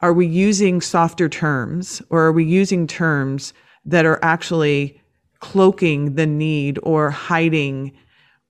are 0.02 0.14
we 0.14 0.28
using 0.28 0.82
softer 0.82 1.30
terms, 1.30 2.02
or 2.10 2.22
are 2.22 2.32
we 2.32 2.44
using 2.44 2.88
terms 2.88 3.54
that 3.86 4.06
are 4.06 4.20
actually 4.24 5.02
cloaking 5.40 6.16
the 6.16 6.28
need 6.28 6.80
or 6.84 7.10
hiding 7.12 7.94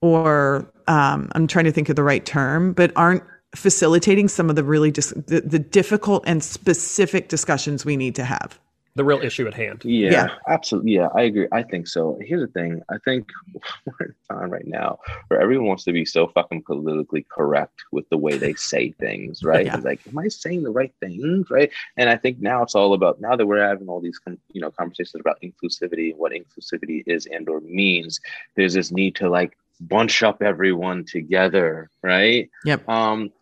or 0.00 0.70
um, 0.88 1.30
I'm 1.32 1.46
trying 1.46 1.66
to 1.66 1.72
think 1.72 1.88
of 1.88 1.96
the 1.96 2.02
right 2.02 2.24
term, 2.24 2.72
but 2.72 2.92
aren't 2.96 3.22
facilitating 3.54 4.28
some 4.28 4.50
of 4.50 4.56
the 4.56 4.64
really 4.64 4.90
dis- 4.90 5.12
the, 5.26 5.40
the 5.40 5.58
difficult 5.58 6.24
and 6.26 6.42
specific 6.42 7.28
discussions 7.28 7.84
we 7.84 7.96
need 7.96 8.14
to 8.14 8.24
have 8.24 8.58
the 8.96 9.04
real 9.04 9.20
issue 9.20 9.46
at 9.46 9.54
hand. 9.54 9.84
Yeah, 9.84 10.10
yeah, 10.10 10.28
absolutely. 10.48 10.92
Yeah, 10.92 11.08
I 11.14 11.22
agree. 11.22 11.46
I 11.52 11.62
think 11.62 11.86
so. 11.86 12.18
Here's 12.20 12.40
the 12.40 12.52
thing. 12.52 12.82
I 12.90 12.96
think 13.04 13.30
we're 13.84 14.06
in 14.06 14.14
a 14.30 14.34
time 14.34 14.50
right 14.50 14.66
now 14.66 14.98
where 15.28 15.40
everyone 15.40 15.68
wants 15.68 15.84
to 15.84 15.92
be 15.92 16.04
so 16.04 16.26
fucking 16.28 16.62
politically 16.62 17.24
correct 17.30 17.84
with 17.92 18.08
the 18.08 18.18
way 18.18 18.36
they 18.36 18.54
say 18.54 18.92
things, 18.92 19.44
right? 19.44 19.66
Yeah. 19.66 19.76
Like, 19.76 20.00
am 20.08 20.18
I 20.18 20.28
saying 20.28 20.62
the 20.62 20.70
right 20.70 20.92
things, 21.00 21.50
right? 21.50 21.70
And 21.96 22.10
I 22.10 22.16
think 22.16 22.40
now 22.40 22.62
it's 22.62 22.74
all 22.74 22.94
about 22.94 23.20
now 23.20 23.36
that 23.36 23.46
we're 23.46 23.66
having 23.66 23.88
all 23.88 24.00
these, 24.00 24.18
you 24.52 24.60
know, 24.60 24.70
conversations 24.70 25.20
about 25.20 25.40
inclusivity 25.42 26.10
and 26.10 26.18
what 26.18 26.32
inclusivity 26.32 27.04
is 27.06 27.26
and 27.26 27.48
or 27.48 27.60
means. 27.60 28.20
There's 28.56 28.74
this 28.74 28.90
need 28.90 29.14
to 29.16 29.30
like 29.30 29.56
bunch 29.80 30.22
up 30.22 30.42
everyone 30.42 31.04
together, 31.04 31.90
right? 32.02 32.50
Yep. 32.64 32.88
Um, 32.88 33.32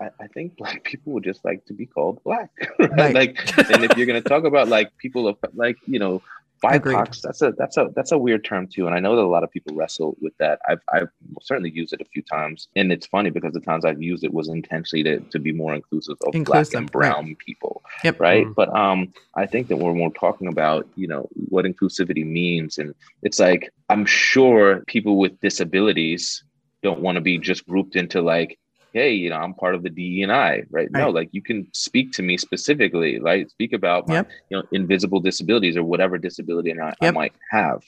I, 0.00 0.10
I 0.20 0.26
think 0.28 0.56
black 0.56 0.84
people 0.84 1.12
would 1.12 1.24
just 1.24 1.44
like 1.44 1.64
to 1.66 1.74
be 1.74 1.86
called 1.86 2.22
black, 2.24 2.50
right? 2.78 2.90
right. 2.90 3.14
Like, 3.14 3.70
and 3.70 3.84
if 3.84 3.96
you're 3.96 4.06
gonna 4.06 4.20
talk 4.20 4.44
about 4.44 4.68
like 4.68 4.96
people 4.98 5.28
of 5.28 5.36
like 5.54 5.76
you 5.86 5.98
know 5.98 6.22
BIPOC, 6.62 7.20
that's 7.20 7.42
a 7.42 7.52
that's 7.52 7.76
a 7.76 7.90
that's 7.94 8.12
a 8.12 8.18
weird 8.18 8.44
term 8.44 8.66
too, 8.66 8.86
and 8.86 8.94
I 8.94 9.00
know 9.00 9.14
that 9.14 9.22
a 9.22 9.28
lot 9.28 9.44
of 9.44 9.50
people 9.50 9.74
wrestle 9.76 10.16
with 10.20 10.36
that. 10.38 10.58
I've 10.68 10.80
I've 10.92 11.08
certainly 11.42 11.70
used 11.70 11.92
it 11.92 12.00
a 12.00 12.04
few 12.06 12.22
times, 12.22 12.68
and 12.76 12.90
it's 12.92 13.06
funny 13.06 13.30
because 13.30 13.52
the 13.52 13.60
times 13.60 13.84
I've 13.84 14.02
used 14.02 14.24
it 14.24 14.32
was 14.32 14.48
intentionally 14.48 15.02
to, 15.04 15.20
to 15.20 15.38
be 15.38 15.52
more 15.52 15.74
inclusive 15.74 16.16
of 16.26 16.34
inclusive, 16.34 16.72
black 16.72 16.80
and 16.80 16.90
brown 16.90 17.26
right. 17.26 17.38
people, 17.38 17.82
yep. 18.04 18.18
right? 18.18 18.44
Mm-hmm. 18.44 18.52
But 18.52 18.74
um, 18.74 19.12
I 19.34 19.46
think 19.46 19.68
that 19.68 19.76
when 19.76 19.98
we're 19.98 20.08
talking 20.10 20.48
about 20.48 20.86
you 20.96 21.06
know 21.06 21.28
what 21.50 21.66
inclusivity 21.66 22.26
means, 22.26 22.78
and 22.78 22.94
it's 23.22 23.38
like 23.38 23.70
I'm 23.90 24.06
sure 24.06 24.82
people 24.86 25.18
with 25.18 25.38
disabilities 25.40 26.42
don't 26.82 27.00
want 27.00 27.16
to 27.16 27.20
be 27.20 27.38
just 27.38 27.66
grouped 27.66 27.96
into 27.96 28.22
like 28.22 28.58
hey, 28.96 29.12
you 29.12 29.28
know, 29.28 29.36
I'm 29.36 29.52
part 29.52 29.74
of 29.74 29.82
the 29.82 29.90
DEI, 29.90 30.24
right? 30.26 30.66
right? 30.70 30.90
No, 30.90 31.10
like 31.10 31.28
you 31.32 31.42
can 31.42 31.68
speak 31.74 32.12
to 32.12 32.22
me 32.22 32.38
specifically, 32.38 33.20
right? 33.20 33.48
Speak 33.50 33.74
about 33.74 34.08
my, 34.08 34.14
yep. 34.14 34.30
you 34.48 34.56
know, 34.56 34.62
invisible 34.72 35.20
disabilities 35.20 35.76
or 35.76 35.82
whatever 35.82 36.16
disability 36.16 36.72
I, 36.72 36.86
yep. 36.86 36.96
I, 37.02 37.10
might 37.10 37.34
have, 37.50 37.82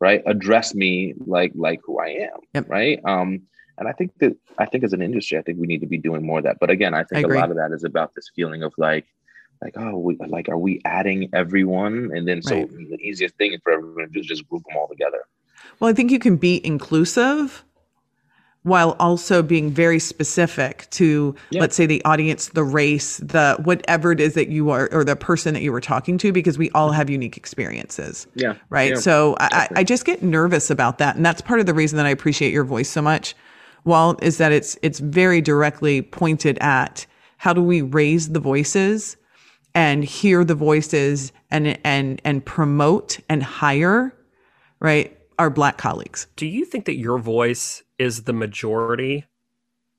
right? 0.00 0.22
Address 0.26 0.74
me 0.74 1.14
like 1.16 1.52
like 1.54 1.80
who 1.82 1.98
I 1.98 2.08
am, 2.08 2.40
yep. 2.52 2.68
right? 2.68 3.00
Um, 3.06 3.40
and 3.78 3.88
I 3.88 3.92
think 3.92 4.12
that 4.18 4.36
I 4.58 4.66
think 4.66 4.84
as 4.84 4.92
an 4.92 5.00
industry, 5.00 5.38
I 5.38 5.42
think 5.42 5.58
we 5.58 5.66
need 5.66 5.80
to 5.80 5.86
be 5.86 5.96
doing 5.96 6.26
more 6.26 6.40
of 6.40 6.44
that. 6.44 6.58
But 6.60 6.68
again, 6.68 6.92
I 6.92 7.04
think 7.04 7.26
I 7.26 7.34
a 7.34 7.38
lot 7.40 7.50
of 7.50 7.56
that 7.56 7.72
is 7.72 7.84
about 7.84 8.14
this 8.14 8.30
feeling 8.36 8.62
of 8.62 8.74
like, 8.76 9.06
like 9.62 9.78
oh, 9.78 9.96
we, 9.96 10.18
like 10.28 10.50
are 10.50 10.58
we 10.58 10.82
adding 10.84 11.30
everyone? 11.32 12.10
And 12.14 12.28
then 12.28 12.42
so 12.42 12.56
right. 12.56 12.70
the 12.70 12.98
easiest 13.00 13.34
thing 13.36 13.56
for 13.64 13.72
everyone 13.72 14.04
to 14.04 14.12
do 14.12 14.20
is 14.20 14.26
just 14.26 14.46
group 14.46 14.62
them 14.68 14.76
all 14.76 14.88
together. 14.88 15.24
Well, 15.78 15.88
I 15.88 15.94
think 15.94 16.10
you 16.10 16.18
can 16.18 16.36
be 16.36 16.60
inclusive 16.66 17.64
while 18.62 18.94
also 19.00 19.42
being 19.42 19.70
very 19.70 19.98
specific 19.98 20.86
to 20.90 21.34
yeah. 21.50 21.60
let's 21.60 21.74
say 21.74 21.86
the 21.86 22.04
audience 22.04 22.48
the 22.48 22.64
race 22.64 23.16
the 23.18 23.58
whatever 23.64 24.12
it 24.12 24.20
is 24.20 24.34
that 24.34 24.48
you 24.48 24.70
are 24.70 24.88
or 24.92 25.02
the 25.02 25.16
person 25.16 25.54
that 25.54 25.62
you 25.62 25.72
were 25.72 25.80
talking 25.80 26.18
to 26.18 26.30
because 26.32 26.58
we 26.58 26.70
all 26.70 26.92
have 26.92 27.08
unique 27.08 27.36
experiences. 27.36 28.26
Yeah. 28.34 28.56
Right? 28.68 28.90
Yeah. 28.90 29.00
so 29.00 29.36
I, 29.40 29.68
I 29.76 29.84
just 29.84 30.04
get 30.04 30.22
nervous 30.22 30.70
about 30.70 30.98
that 30.98 31.16
and 31.16 31.24
that's 31.24 31.40
part 31.40 31.60
of 31.60 31.66
the 31.66 31.74
reason 31.74 31.96
that 31.96 32.06
i 32.06 32.10
appreciate 32.10 32.52
your 32.52 32.64
voice 32.64 32.88
so 32.88 33.00
much 33.00 33.34
walt 33.84 34.22
is 34.22 34.38
that 34.38 34.52
it's 34.52 34.76
it's 34.82 34.98
very 34.98 35.40
directly 35.40 36.02
pointed 36.02 36.58
at 36.58 37.06
how 37.38 37.52
do 37.52 37.62
we 37.62 37.80
raise 37.80 38.30
the 38.30 38.40
voices 38.40 39.16
and 39.74 40.04
hear 40.04 40.44
the 40.44 40.54
voices 40.54 41.32
and 41.50 41.78
and 41.84 42.20
and 42.24 42.44
promote 42.44 43.20
and 43.28 43.42
hire 43.42 44.14
right 44.80 45.16
our 45.40 45.48
black 45.48 45.78
colleagues. 45.78 46.26
Do 46.36 46.46
you 46.46 46.66
think 46.66 46.84
that 46.84 46.96
your 46.96 47.18
voice 47.18 47.82
is 48.00 48.24
the 48.24 48.32
majority 48.32 49.24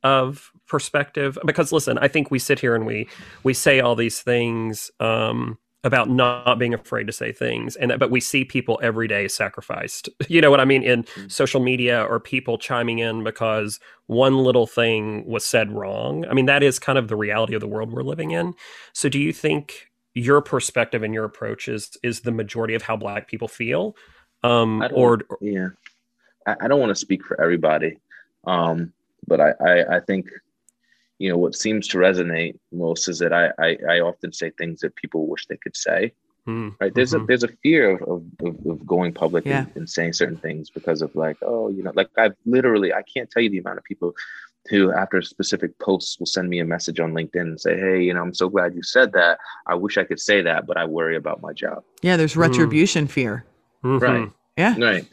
of 0.04 0.52
perspective. 0.68 1.38
Because 1.46 1.72
listen 1.72 1.98
i 2.00 2.08
think 2.08 2.32
we 2.32 2.40
sit 2.40 2.60
here 2.60 2.76
and 2.76 2.86
we 2.86 3.08
we 3.44 3.54
say 3.54 3.80
all 3.80 3.96
these 3.96 4.22
things 4.22 4.90
um 5.00 5.58
about 5.84 6.10
not 6.10 6.60
being 6.60 6.74
afraid 6.74 7.08
to 7.08 7.14
say 7.14 7.32
things 7.32 7.76
and 7.76 7.98
but 7.98 8.12
we 8.12 8.20
see 8.20 8.46
people 8.46 8.80
every 8.84 9.08
day 9.08 9.28
sacrificed. 9.28 10.10
You 10.28 10.40
know 10.42 10.50
what 10.52 10.60
i 10.60 10.66
mean? 10.66 10.84
In 10.84 11.04
mm-hmm. 11.04 11.28
social 11.28 11.62
media 11.62 12.04
or 12.04 12.20
people 12.20 12.58
chiming 12.58 13.00
in 13.00 13.24
because 13.24 13.80
one 14.08 14.38
little 14.38 14.68
thing 14.68 15.26
was 15.26 15.46
said 15.46 15.72
wrong. 15.72 16.26
I 16.26 16.34
mean 16.34 16.46
that 16.46 16.64
is 16.64 16.80
kind 16.80 16.98
of 16.98 17.08
the 17.08 17.16
reality 17.16 17.54
of 17.54 17.62
the 17.62 17.68
world 17.68 17.92
we're 17.92 18.04
living 18.04 18.32
in. 18.32 18.54
So 18.94 19.10
do 19.10 19.20
you 19.20 19.34
think 19.34 19.92
your 20.14 20.42
perspective 20.42 21.04
and 21.04 21.14
your 21.14 21.26
approach 21.26 21.68
is 21.68 21.98
is 22.04 22.22
the 22.22 22.32
majority 22.32 22.76
of 22.76 22.82
how 22.82 22.96
black 22.96 23.28
people 23.28 23.48
feel? 23.48 23.96
Um 24.44 24.84
or 24.94 25.20
yeah 25.42 25.70
I, 26.48 26.56
I 26.62 26.68
don't 26.68 26.80
want 26.80 26.92
to 26.92 26.96
speak 26.96 27.24
for 27.26 27.40
everybody, 27.42 28.00
um, 28.46 28.94
but 29.28 29.40
I, 29.40 29.54
I, 29.60 29.96
I 29.98 30.00
think 30.00 30.28
you 31.20 31.30
know 31.30 31.38
what 31.38 31.56
seems 31.56 31.88
to 31.90 31.98
resonate 31.98 32.58
most 32.72 33.08
is 33.08 33.20
that 33.20 33.32
I, 33.32 33.52
I, 33.60 33.78
I 33.90 34.00
often 34.00 34.34
say 34.34 34.50
things 34.50 34.82
that 34.82 34.96
people 34.96 35.28
wish 35.28 35.46
they 35.46 35.58
could 35.58 35.78
say. 35.78 36.14
Mm, 36.48 36.76
right? 36.82 36.94
There's 36.94 37.14
mm-hmm. 37.14 37.26
a 37.26 37.28
there's 37.28 37.44
a 37.44 37.50
fear 37.62 37.98
of 37.98 38.24
of, 38.44 38.66
of 38.66 38.88
going 38.88 39.14
public 39.14 39.46
yeah. 39.46 39.60
and, 39.60 39.72
and, 39.76 39.90
saying 39.90 40.14
certain 40.14 40.38
things 40.38 40.72
because 40.72 41.04
of 41.04 41.16
like 41.16 41.38
oh 41.44 41.70
you 41.70 41.84
know 41.84 41.92
like 41.94 42.10
I've 42.18 42.34
literally 42.46 42.92
I 42.92 43.04
can't 43.04 43.30
tell 43.30 43.44
you 43.44 43.52
the 43.52 43.60
amount 43.60 43.78
of 43.78 43.84
people 43.84 44.16
who 44.70 44.92
after 44.92 45.22
specific 45.22 45.78
posts 45.78 46.18
will 46.20 46.26
send 46.26 46.50
me 46.50 46.60
a 46.60 46.66
message 46.66 47.00
on 47.00 47.14
LinkedIn 47.14 47.42
and 47.42 47.62
say 47.62 47.78
hey 47.78 48.02
you 48.02 48.16
know 48.16 48.22
I'm 48.24 48.34
so 48.34 48.50
glad 48.50 48.74
you 48.74 48.82
said 48.82 49.12
that 49.14 49.38
I 49.68 49.76
wish 49.76 50.00
I 50.00 50.04
could 50.04 50.20
say 50.20 50.42
that 50.42 50.66
but 50.66 50.78
I 50.78 50.86
worry 50.86 51.16
about 51.16 51.42
my 51.44 51.54
job. 51.54 51.84
Yeah, 52.02 52.18
there's 52.18 52.36
retribution 52.36 53.06
mm. 53.06 53.12
fear. 53.12 53.46
Mm-hmm. 53.84 54.04
Right. 54.04 54.32
Yeah. 54.58 54.76
Right 54.80 55.06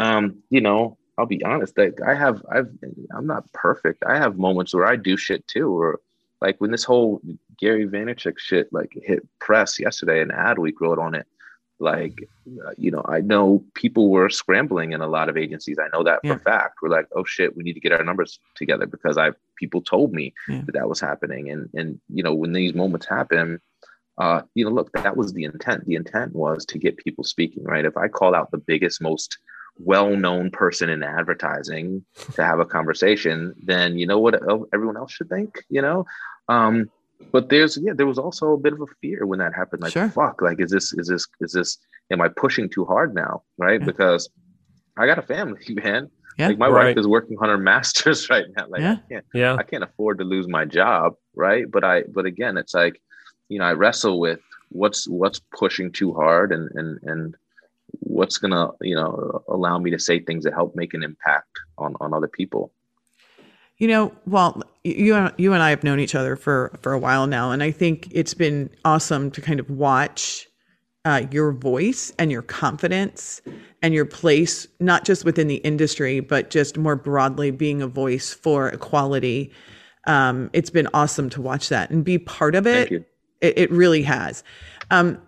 um, 0.00 0.42
you 0.50 0.60
know, 0.60 0.96
I'll 1.18 1.26
be 1.26 1.44
honest, 1.44 1.76
like 1.76 2.00
I 2.06 2.14
have, 2.14 2.42
I've, 2.50 2.70
I'm 3.14 3.26
not 3.26 3.50
perfect. 3.52 4.02
I 4.06 4.16
have 4.16 4.38
moments 4.38 4.74
where 4.74 4.86
I 4.86 4.96
do 4.96 5.16
shit 5.16 5.46
too, 5.46 5.68
or 5.68 6.00
like 6.40 6.58
when 6.60 6.70
this 6.70 6.84
whole 6.84 7.20
Gary 7.58 7.86
Vaynerchuk 7.86 8.38
shit 8.38 8.72
like 8.72 8.92
hit 8.94 9.26
press 9.38 9.78
yesterday 9.78 10.22
and 10.22 10.32
Adweek 10.32 10.80
wrote 10.80 10.98
on 10.98 11.14
it. 11.14 11.26
Like, 11.82 12.28
uh, 12.66 12.72
you 12.76 12.90
know, 12.90 13.02
I 13.08 13.20
know 13.20 13.64
people 13.74 14.10
were 14.10 14.28
scrambling 14.28 14.92
in 14.92 15.00
a 15.00 15.06
lot 15.06 15.30
of 15.30 15.38
agencies. 15.38 15.78
I 15.78 15.88
know 15.94 16.04
that 16.04 16.20
yeah. 16.22 16.34
for 16.34 16.40
fact. 16.40 16.78
We're 16.82 16.90
like, 16.90 17.06
oh 17.16 17.24
shit, 17.24 17.56
we 17.56 17.62
need 17.62 17.72
to 17.72 17.80
get 17.80 17.92
our 17.92 18.04
numbers 18.04 18.38
together 18.54 18.86
because 18.86 19.16
I 19.16 19.30
people 19.56 19.80
told 19.80 20.12
me 20.12 20.34
yeah. 20.46 20.62
that 20.66 20.72
that 20.72 20.88
was 20.88 21.00
happening. 21.00 21.50
And 21.50 21.70
and 21.74 22.00
you 22.08 22.22
know, 22.22 22.34
when 22.34 22.52
these 22.52 22.74
moments 22.74 23.06
happen, 23.06 23.60
uh, 24.18 24.42
you 24.54 24.64
know, 24.64 24.70
look, 24.70 24.92
that 24.92 25.16
was 25.16 25.32
the 25.32 25.44
intent. 25.44 25.86
The 25.86 25.94
intent 25.94 26.34
was 26.34 26.66
to 26.66 26.78
get 26.78 26.98
people 26.98 27.24
speaking, 27.24 27.64
right? 27.64 27.86
If 27.86 27.96
I 27.96 28.08
call 28.08 28.34
out 28.34 28.50
the 28.50 28.58
biggest, 28.58 29.00
most 29.00 29.38
well-known 29.84 30.50
person 30.50 30.88
in 30.88 31.02
advertising 31.02 32.04
to 32.34 32.44
have 32.44 32.60
a 32.60 32.64
conversation, 32.64 33.54
then 33.62 33.98
you 33.98 34.06
know 34.06 34.18
what 34.18 34.34
everyone 34.72 34.96
else 34.96 35.12
should 35.12 35.28
think, 35.28 35.64
you 35.68 35.82
know. 35.82 36.04
Um, 36.48 36.90
but 37.32 37.48
there's 37.48 37.76
yeah, 37.76 37.92
there 37.94 38.06
was 38.06 38.18
also 38.18 38.52
a 38.52 38.58
bit 38.58 38.72
of 38.72 38.80
a 38.80 38.86
fear 39.00 39.26
when 39.26 39.38
that 39.38 39.54
happened. 39.54 39.82
Like, 39.82 39.92
sure. 39.92 40.08
fuck, 40.08 40.42
like 40.42 40.60
is 40.60 40.70
this 40.70 40.92
is 40.92 41.08
this 41.08 41.26
is 41.40 41.52
this 41.52 41.78
am 42.10 42.20
I 42.20 42.28
pushing 42.28 42.68
too 42.68 42.84
hard 42.84 43.14
now, 43.14 43.42
right? 43.58 43.80
Yeah. 43.80 43.86
Because 43.86 44.28
I 44.96 45.06
got 45.06 45.18
a 45.18 45.22
family, 45.22 45.60
man. 45.68 46.10
Yeah, 46.38 46.48
like 46.48 46.58
my 46.58 46.68
right. 46.68 46.86
wife 46.86 46.96
is 46.96 47.06
working 47.06 47.36
on 47.40 47.48
her 47.48 47.58
master's 47.58 48.30
right 48.30 48.46
now. 48.56 48.66
Like 48.68 48.80
yeah. 48.80 48.92
I 48.92 49.08
can't, 49.08 49.24
yeah, 49.34 49.54
I 49.56 49.62
can't 49.62 49.84
afford 49.84 50.18
to 50.18 50.24
lose 50.24 50.48
my 50.48 50.64
job, 50.64 51.14
right? 51.34 51.70
But 51.70 51.84
I, 51.84 52.04
but 52.04 52.24
again, 52.24 52.56
it's 52.56 52.72
like, 52.72 53.00
you 53.48 53.58
know, 53.58 53.66
I 53.66 53.72
wrestle 53.72 54.18
with 54.18 54.40
what's 54.70 55.08
what's 55.08 55.40
pushing 55.56 55.92
too 55.92 56.14
hard 56.14 56.52
and 56.52 56.70
and 56.74 56.98
and 57.02 57.36
what's 58.00 58.38
going 58.38 58.52
to 58.52 58.70
you 58.80 58.94
know 58.94 59.42
allow 59.48 59.78
me 59.78 59.90
to 59.90 59.98
say 59.98 60.20
things 60.20 60.44
that 60.44 60.54
help 60.54 60.74
make 60.74 60.94
an 60.94 61.02
impact 61.02 61.58
on 61.78 61.94
on 62.00 62.14
other 62.14 62.28
people 62.28 62.72
you 63.78 63.88
know 63.88 64.12
well 64.26 64.62
you 64.84 65.30
you 65.36 65.52
and 65.52 65.62
I 65.62 65.70
have 65.70 65.84
known 65.84 66.00
each 66.00 66.14
other 66.14 66.36
for 66.36 66.72
for 66.80 66.92
a 66.92 66.98
while 66.98 67.26
now, 67.26 67.50
and 67.50 67.62
I 67.62 67.70
think 67.70 68.08
it's 68.12 68.34
been 68.34 68.70
awesome 68.84 69.30
to 69.32 69.40
kind 69.40 69.60
of 69.60 69.68
watch 69.68 70.48
uh, 71.04 71.22
your 71.30 71.52
voice 71.52 72.12
and 72.18 72.30
your 72.30 72.42
confidence 72.42 73.40
and 73.82 73.94
your 73.94 74.04
place, 74.04 74.66
not 74.80 75.04
just 75.04 75.24
within 75.24 75.48
the 75.48 75.56
industry, 75.56 76.20
but 76.20 76.50
just 76.50 76.78
more 76.78 76.96
broadly 76.96 77.50
being 77.50 77.82
a 77.82 77.86
voice 77.86 78.32
for 78.32 78.68
equality. 78.68 79.50
Um, 80.06 80.50
it's 80.52 80.70
been 80.70 80.88
awesome 80.94 81.28
to 81.30 81.42
watch 81.42 81.68
that 81.68 81.90
and 81.90 82.04
be 82.04 82.18
part 82.18 82.54
of 82.54 82.66
it. 82.66 82.92
It, 83.40 83.58
it, 83.58 83.70
really 83.70 84.02
has. 84.02 84.42
Um, 84.90 85.18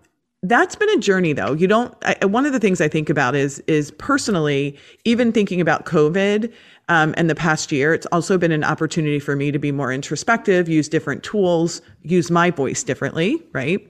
that's 0.43 0.75
been 0.75 0.89
a 0.89 0.97
journey 0.97 1.33
though. 1.33 1.53
You 1.53 1.67
don't, 1.67 1.95
I, 2.03 2.25
one 2.25 2.45
of 2.45 2.53
the 2.53 2.59
things 2.59 2.81
I 2.81 2.87
think 2.87 3.09
about 3.09 3.33
is, 3.33 3.59
is 3.67 3.91
personally, 3.91 4.77
even 5.05 5.31
thinking 5.31 5.61
about 5.61 5.85
COVID, 5.85 6.53
um, 6.89 7.13
and 7.15 7.29
the 7.29 7.35
past 7.35 7.71
year, 7.71 7.93
it's 7.93 8.05
also 8.07 8.37
been 8.37 8.51
an 8.51 8.63
opportunity 8.63 9.19
for 9.19 9.37
me 9.37 9.51
to 9.51 9.59
be 9.59 9.71
more 9.71 9.91
introspective, 9.91 10.67
use 10.67 10.89
different 10.89 11.23
tools, 11.23 11.81
use 12.01 12.29
my 12.29 12.51
voice 12.51 12.83
differently, 12.83 13.41
right? 13.53 13.89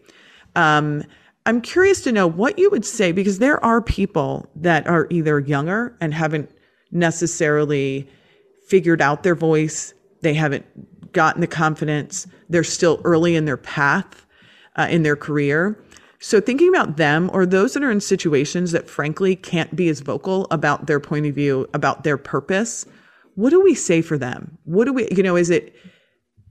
Um, 0.55 1.03
I'm 1.47 1.59
curious 1.59 2.01
to 2.01 2.11
know 2.11 2.27
what 2.27 2.59
you 2.59 2.69
would 2.69 2.85
say 2.85 3.11
because 3.11 3.39
there 3.39 3.63
are 3.65 3.81
people 3.81 4.47
that 4.55 4.85
are 4.87 5.07
either 5.09 5.39
younger 5.39 5.97
and 5.99 6.13
haven't 6.13 6.51
necessarily 6.91 8.07
figured 8.67 9.01
out 9.01 9.23
their 9.23 9.35
voice, 9.35 9.93
they 10.21 10.35
haven't 10.35 11.11
gotten 11.13 11.41
the 11.41 11.47
confidence, 11.47 12.27
they're 12.49 12.63
still 12.63 13.01
early 13.03 13.35
in 13.35 13.45
their 13.45 13.57
path 13.57 14.25
uh, 14.75 14.87
in 14.89 15.03
their 15.03 15.15
career. 15.15 15.82
So, 16.23 16.39
thinking 16.39 16.69
about 16.69 16.97
them 16.97 17.29
or 17.33 17.45
those 17.45 17.73
that 17.73 17.83
are 17.83 17.91
in 17.91 17.99
situations 17.99 18.71
that 18.71 18.89
frankly 18.89 19.35
can't 19.35 19.75
be 19.75 19.89
as 19.89 19.99
vocal 19.99 20.47
about 20.51 20.87
their 20.87 20.99
point 20.99 21.25
of 21.25 21.35
view, 21.35 21.67
about 21.73 22.03
their 22.03 22.17
purpose, 22.17 22.85
what 23.35 23.49
do 23.49 23.61
we 23.61 23.75
say 23.75 24.01
for 24.01 24.17
them? 24.17 24.57
What 24.63 24.85
do 24.85 24.93
we, 24.93 25.09
you 25.11 25.21
know, 25.21 25.35
is 25.35 25.49
it, 25.49 25.75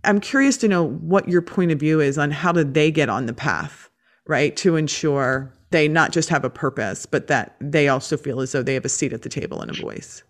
I'm 0.04 0.20
curious 0.20 0.56
to 0.58 0.68
know 0.68 0.87
what 0.87 1.28
your 1.28 1.42
point 1.42 1.72
of 1.72 1.80
view 1.80 2.00
is 2.00 2.18
on 2.18 2.30
how 2.30 2.52
do 2.52 2.64
they 2.64 2.90
get 2.90 3.08
on 3.08 3.26
the 3.26 3.32
path 3.32 3.88
right? 4.26 4.56
To 4.56 4.76
ensure 4.76 5.52
they 5.70 5.88
not 5.88 6.12
just 6.12 6.28
have 6.28 6.44
a 6.44 6.50
purpose, 6.50 7.06
but 7.06 7.26
that 7.28 7.56
they 7.61 7.88
also 7.88 8.16
feel 8.16 8.40
as 8.40 8.52
though 8.52 8.62
they 8.62 8.74
have 8.74 8.85
a 8.85 8.90
seat 8.90 9.12
at 9.12 9.22
the 9.22 9.28
table 9.28 9.61
and 9.61 9.70
a 9.70 9.80
voice. 9.80 10.22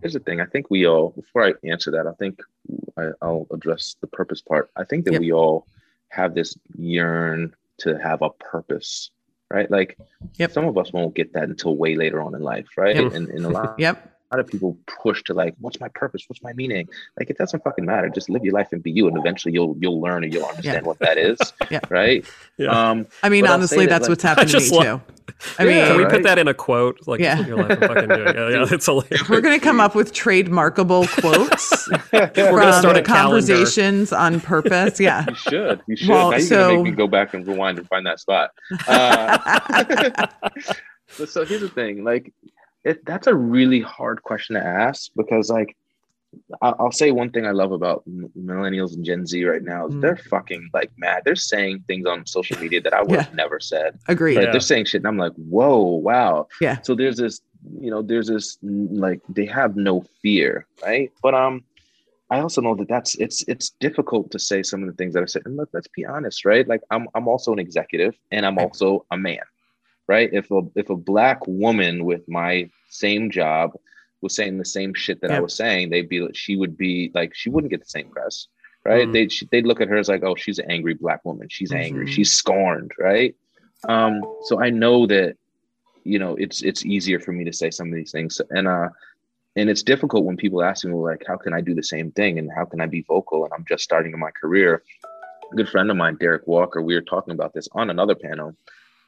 Here's 0.00 0.12
the 0.12 0.20
thing. 0.20 0.40
I 0.40 0.46
think 0.46 0.70
we 0.70 0.86
all, 0.86 1.10
before 1.10 1.44
I 1.44 1.54
answer 1.64 1.90
that, 1.90 2.06
I 2.06 2.12
think 2.12 2.40
I, 2.96 3.26
will 3.26 3.46
address 3.50 3.96
the 4.00 4.06
purpose 4.06 4.40
part. 4.40 4.70
I 4.76 4.84
think 4.84 5.04
that 5.06 5.12
yep. 5.12 5.20
we 5.20 5.32
all 5.32 5.66
have 6.08 6.34
this 6.34 6.56
yearn 6.76 7.54
to 7.78 7.98
have 7.98 8.22
a 8.22 8.30
purpose, 8.30 9.10
right? 9.50 9.70
Like 9.70 9.96
yep. 10.34 10.52
some 10.52 10.66
of 10.66 10.76
us 10.78 10.92
won't 10.92 11.14
get 11.14 11.32
that 11.34 11.44
until 11.44 11.76
way 11.76 11.96
later 11.96 12.22
on 12.22 12.34
in 12.34 12.42
life, 12.42 12.66
right? 12.76 12.96
Yep. 12.96 13.12
And, 13.12 13.28
and 13.28 13.44
a 13.44 13.48
lot, 13.48 13.74
yep 13.78 14.15
lot 14.34 14.40
of 14.40 14.46
people 14.46 14.76
push 15.02 15.22
to 15.24 15.34
like, 15.34 15.54
what's 15.60 15.80
my 15.80 15.88
purpose? 15.88 16.24
What's 16.28 16.42
my 16.42 16.52
meaning? 16.52 16.88
Like 17.18 17.30
it 17.30 17.38
doesn't 17.38 17.62
fucking 17.62 17.84
matter. 17.84 18.08
Just 18.08 18.28
live 18.28 18.44
your 18.44 18.54
life 18.54 18.68
and 18.72 18.82
be 18.82 18.90
you, 18.90 19.08
and 19.08 19.16
eventually 19.16 19.54
you'll 19.54 19.76
you'll 19.78 20.00
learn 20.00 20.24
and 20.24 20.32
you'll 20.32 20.44
understand 20.44 20.82
yeah. 20.82 20.88
what 20.88 20.98
that 21.00 21.18
is. 21.18 21.38
yeah. 21.70 21.80
Right. 21.88 22.24
Yeah. 22.56 22.90
Um, 22.90 23.06
I 23.22 23.28
mean, 23.28 23.46
honestly, 23.46 23.86
that, 23.86 23.90
that's 23.90 24.02
like, 24.02 24.08
what's 24.10 24.22
happened 24.22 24.50
to 24.50 24.60
me 24.60 24.70
love, 24.70 24.84
too. 25.06 25.12
I 25.58 25.64
mean, 25.64 25.84
can 25.84 25.96
we 25.96 26.04
right? 26.04 26.12
put 26.12 26.22
that 26.22 26.38
in 26.38 26.48
a 26.48 26.54
quote? 26.54 27.06
Like, 27.06 27.20
yeah. 27.20 27.44
your 27.46 27.56
life 27.62 27.78
fucking 27.78 28.08
doing. 28.08 28.34
Yeah, 28.34 28.48
yeah, 28.48 28.66
it's 28.70 28.86
hilarious. 28.86 29.28
We're 29.28 29.40
gonna 29.40 29.58
come 29.58 29.80
up 29.80 29.94
with 29.94 30.12
trademarkable 30.12 31.08
quotes 31.20 31.88
We're 32.12 32.60
gonna 32.60 32.80
start 32.80 32.96
a 32.96 33.02
conversations 33.02 34.10
calendar. 34.10 34.36
on 34.36 34.40
purpose. 34.40 35.00
Yeah, 35.00 35.24
you 35.28 35.34
should. 35.34 35.82
You 35.86 35.96
should. 35.96 36.08
Well, 36.08 36.30
now 36.30 36.36
you're 36.36 36.46
so, 36.46 36.68
gonna 36.68 36.82
make 36.82 36.92
me 36.92 36.96
go 36.96 37.06
back 37.06 37.34
and 37.34 37.46
rewind 37.46 37.78
and 37.78 37.88
find 37.88 38.06
that 38.06 38.20
spot. 38.20 38.50
Uh, 38.88 40.28
so 41.26 41.44
here's 41.44 41.60
the 41.60 41.68
thing, 41.68 42.04
like 42.04 42.32
it, 42.86 43.04
that's 43.04 43.26
a 43.26 43.34
really 43.34 43.80
hard 43.80 44.22
question 44.22 44.54
to 44.54 44.64
ask 44.64 45.10
because 45.16 45.50
like 45.50 45.76
I'll 46.60 46.92
say 46.92 47.12
one 47.12 47.30
thing 47.30 47.46
I 47.46 47.52
love 47.52 47.72
about 47.72 48.04
millennials 48.08 48.94
and 48.94 49.04
Gen 49.04 49.26
Z 49.26 49.42
right 49.44 49.62
now 49.62 49.86
is 49.86 49.94
mm. 49.94 50.00
they're 50.00 50.16
fucking 50.16 50.70
like 50.74 50.90
mad. 50.98 51.22
They're 51.24 51.36
saying 51.36 51.84
things 51.86 52.06
on 52.06 52.26
social 52.26 52.58
media 52.58 52.80
that 52.82 52.92
I 52.92 53.02
would 53.02 53.20
have 53.20 53.34
never 53.34 53.58
said. 53.58 53.98
Agreed. 54.06 54.36
Right? 54.36 54.44
Yeah. 54.46 54.52
They're 54.52 54.60
saying 54.60 54.86
shit, 54.86 55.00
and 55.00 55.08
I'm 55.08 55.16
like, 55.16 55.32
whoa, 55.34 55.78
wow. 55.78 56.48
Yeah. 56.60 56.80
So 56.82 56.94
there's 56.94 57.16
this, 57.16 57.40
you 57.80 57.90
know, 57.90 58.02
there's 58.02 58.28
this 58.28 58.58
like 58.62 59.20
they 59.28 59.46
have 59.46 59.76
no 59.76 60.04
fear, 60.22 60.66
right? 60.84 61.10
But 61.22 61.34
um, 61.34 61.64
I 62.30 62.40
also 62.40 62.60
know 62.60 62.74
that 62.74 62.88
that's 62.88 63.14
it's 63.16 63.42
it's 63.48 63.70
difficult 63.70 64.30
to 64.32 64.38
say 64.38 64.62
some 64.62 64.82
of 64.82 64.88
the 64.88 64.94
things 64.94 65.14
that 65.14 65.22
I 65.22 65.26
said. 65.26 65.42
And 65.46 65.56
look, 65.56 65.70
let's 65.72 65.88
be 65.88 66.04
honest, 66.04 66.44
right? 66.44 66.66
Like 66.68 66.82
I'm 66.90 67.08
I'm 67.14 67.28
also 67.28 67.52
an 67.52 67.58
executive, 67.58 68.14
and 68.30 68.44
I'm 68.44 68.58
also 68.58 69.06
a 69.10 69.16
man, 69.16 69.42
right? 70.08 70.30
If 70.32 70.50
a 70.50 70.62
if 70.74 70.90
a 70.90 70.96
black 70.96 71.46
woman 71.46 72.04
with 72.04 72.28
my 72.28 72.70
same 72.88 73.30
job 73.30 73.72
was 74.20 74.34
saying 74.34 74.58
the 74.58 74.64
same 74.64 74.94
shit 74.94 75.20
that 75.20 75.30
I 75.30 75.40
was 75.40 75.54
saying, 75.54 75.90
they'd 75.90 76.08
be 76.08 76.26
she 76.32 76.56
would 76.56 76.76
be 76.76 77.10
like 77.14 77.34
she 77.34 77.50
wouldn't 77.50 77.70
get 77.70 77.80
the 77.80 77.88
same 77.88 78.08
press, 78.08 78.48
right? 78.84 79.06
Mm. 79.06 79.12
They'd 79.12 79.32
they'd 79.50 79.66
look 79.66 79.80
at 79.80 79.88
her 79.88 79.96
as 79.96 80.08
like, 80.08 80.24
oh, 80.24 80.34
she's 80.34 80.58
an 80.58 80.70
angry 80.70 80.94
black 80.94 81.24
woman. 81.24 81.48
She's 81.48 81.70
mm-hmm. 81.70 81.82
angry. 81.82 82.12
She's 82.12 82.32
scorned, 82.32 82.92
right? 82.98 83.34
Um, 83.88 84.22
so 84.44 84.60
I 84.60 84.70
know 84.70 85.06
that 85.06 85.36
you 86.04 86.18
know 86.18 86.34
it's 86.36 86.62
it's 86.62 86.84
easier 86.84 87.20
for 87.20 87.32
me 87.32 87.44
to 87.44 87.52
say 87.52 87.70
some 87.70 87.88
of 87.88 87.94
these 87.94 88.12
things, 88.12 88.40
and 88.50 88.66
uh, 88.66 88.88
and 89.56 89.68
it's 89.68 89.82
difficult 89.82 90.24
when 90.24 90.36
people 90.36 90.62
ask 90.62 90.84
me 90.84 90.92
like, 90.94 91.24
how 91.26 91.36
can 91.36 91.52
I 91.52 91.60
do 91.60 91.74
the 91.74 91.82
same 91.82 92.10
thing, 92.12 92.38
and 92.38 92.50
how 92.54 92.64
can 92.64 92.80
I 92.80 92.86
be 92.86 93.02
vocal, 93.02 93.44
and 93.44 93.52
I'm 93.52 93.64
just 93.68 93.84
starting 93.84 94.12
in 94.12 94.20
my 94.20 94.30
career. 94.30 94.82
A 95.52 95.54
good 95.54 95.68
friend 95.68 95.90
of 95.90 95.96
mine, 95.96 96.16
Derek 96.16 96.46
Walker, 96.48 96.82
we 96.82 96.94
were 96.94 97.02
talking 97.02 97.32
about 97.32 97.54
this 97.54 97.68
on 97.72 97.90
another 97.90 98.16
panel, 98.16 98.56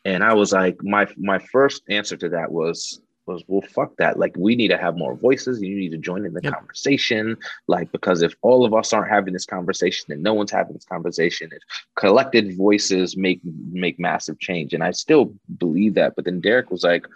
and 0.08 0.24
I 0.24 0.32
was 0.34 0.52
like, 0.52 0.82
my 0.82 1.06
my 1.16 1.38
first 1.38 1.82
answer 1.88 2.16
to 2.16 2.28
that 2.30 2.50
was 2.50 3.00
was, 3.28 3.44
well, 3.46 3.60
fuck 3.60 3.94
that. 3.98 4.18
Like, 4.18 4.34
we 4.38 4.56
need 4.56 4.68
to 4.68 4.78
have 4.78 4.96
more 4.96 5.14
voices. 5.14 5.60
You 5.60 5.76
need 5.76 5.90
to 5.90 5.98
join 5.98 6.24
in 6.24 6.32
the 6.32 6.40
yep. 6.42 6.54
conversation. 6.54 7.36
Like, 7.66 7.92
because 7.92 8.22
if 8.22 8.34
all 8.40 8.64
of 8.64 8.72
us 8.72 8.92
aren't 8.94 9.10
having 9.10 9.34
this 9.34 9.44
conversation, 9.44 10.06
then 10.08 10.22
no 10.22 10.32
one's 10.32 10.50
having 10.50 10.72
this 10.72 10.86
conversation. 10.86 11.50
If 11.52 11.62
collected 11.94 12.56
voices 12.56 13.16
make 13.16 13.40
make 13.70 14.00
massive 14.00 14.38
change, 14.40 14.72
and 14.72 14.82
I 14.82 14.92
still 14.92 15.34
believe 15.58 15.94
that. 15.94 16.16
But 16.16 16.24
then 16.24 16.40
Derek 16.40 16.70
was 16.70 16.82
like, 16.82 17.06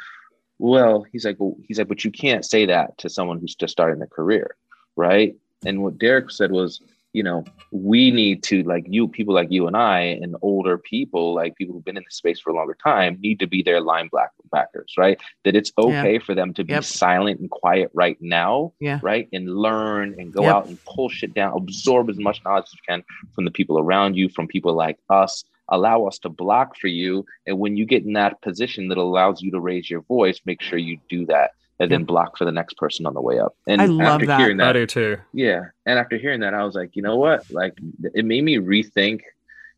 well, 0.58 1.06
he's 1.10 1.24
like, 1.24 1.36
well, 1.40 1.56
he's 1.66 1.78
like, 1.78 1.88
but 1.88 2.04
you 2.04 2.12
can't 2.12 2.44
say 2.44 2.66
that 2.66 2.98
to 2.98 3.08
someone 3.08 3.40
who's 3.40 3.56
just 3.56 3.72
starting 3.72 3.98
their 3.98 4.06
career, 4.06 4.54
right? 4.96 5.34
And 5.64 5.82
what 5.82 5.98
Derek 5.98 6.30
said 6.30 6.52
was, 6.52 6.80
you 7.12 7.22
know, 7.22 7.44
we 7.70 8.10
need 8.10 8.42
to 8.44 8.62
like 8.62 8.86
you 8.88 9.06
people 9.06 9.34
like 9.34 9.50
you 9.50 9.66
and 9.66 9.76
I 9.76 10.00
and 10.00 10.36
older 10.40 10.78
people, 10.78 11.34
like 11.34 11.56
people 11.56 11.74
who've 11.74 11.84
been 11.84 11.96
in 11.96 12.04
the 12.04 12.14
space 12.14 12.40
for 12.40 12.50
a 12.50 12.56
longer 12.56 12.76
time, 12.82 13.18
need 13.20 13.38
to 13.40 13.46
be 13.46 13.62
their 13.62 13.80
line 13.80 14.08
black 14.10 14.30
backers, 14.50 14.94
right? 14.96 15.20
That 15.44 15.54
it's 15.54 15.72
okay 15.76 16.14
yeah. 16.14 16.18
for 16.20 16.34
them 16.34 16.54
to 16.54 16.64
be 16.64 16.72
yep. 16.72 16.84
silent 16.84 17.40
and 17.40 17.50
quiet 17.50 17.90
right 17.92 18.16
now, 18.20 18.72
yeah. 18.80 18.98
right? 19.02 19.28
And 19.32 19.54
learn 19.54 20.14
and 20.18 20.32
go 20.32 20.42
yep. 20.42 20.54
out 20.54 20.66
and 20.66 20.82
pull 20.84 21.08
shit 21.08 21.34
down, 21.34 21.56
absorb 21.56 22.08
as 22.08 22.18
much 22.18 22.40
knowledge 22.44 22.64
as 22.68 22.74
you 22.74 22.80
can 22.88 23.04
from 23.34 23.44
the 23.44 23.50
people 23.50 23.78
around 23.78 24.16
you, 24.16 24.28
from 24.28 24.46
people 24.46 24.74
like 24.74 24.98
us. 25.10 25.44
Allow 25.68 26.06
us 26.06 26.18
to 26.20 26.28
block 26.28 26.76
for 26.76 26.88
you. 26.88 27.24
And 27.46 27.58
when 27.58 27.76
you 27.76 27.86
get 27.86 28.04
in 28.04 28.14
that 28.14 28.42
position 28.42 28.88
that 28.88 28.98
allows 28.98 29.40
you 29.40 29.50
to 29.52 29.60
raise 29.60 29.88
your 29.88 30.02
voice, 30.02 30.40
make 30.44 30.60
sure 30.60 30.78
you 30.78 30.98
do 31.08 31.24
that 31.26 31.52
and 31.82 31.92
then 31.92 32.04
block 32.04 32.38
for 32.38 32.44
the 32.44 32.52
next 32.52 32.76
person 32.76 33.06
on 33.06 33.14
the 33.14 33.20
way 33.20 33.38
up. 33.38 33.56
And 33.66 33.80
I 33.80 33.86
love 33.86 34.14
after 34.14 34.26
that. 34.26 34.40
hearing 34.40 34.56
that, 34.58 34.68
I 34.68 34.72
do 34.72 34.86
too. 34.86 35.18
Yeah, 35.32 35.62
and 35.86 35.98
after 35.98 36.16
hearing 36.16 36.40
that, 36.40 36.54
I 36.54 36.64
was 36.64 36.74
like, 36.74 36.94
you 36.94 37.02
know 37.02 37.16
what? 37.16 37.50
Like, 37.50 37.78
it 38.14 38.24
made 38.24 38.44
me 38.44 38.56
rethink, 38.56 39.20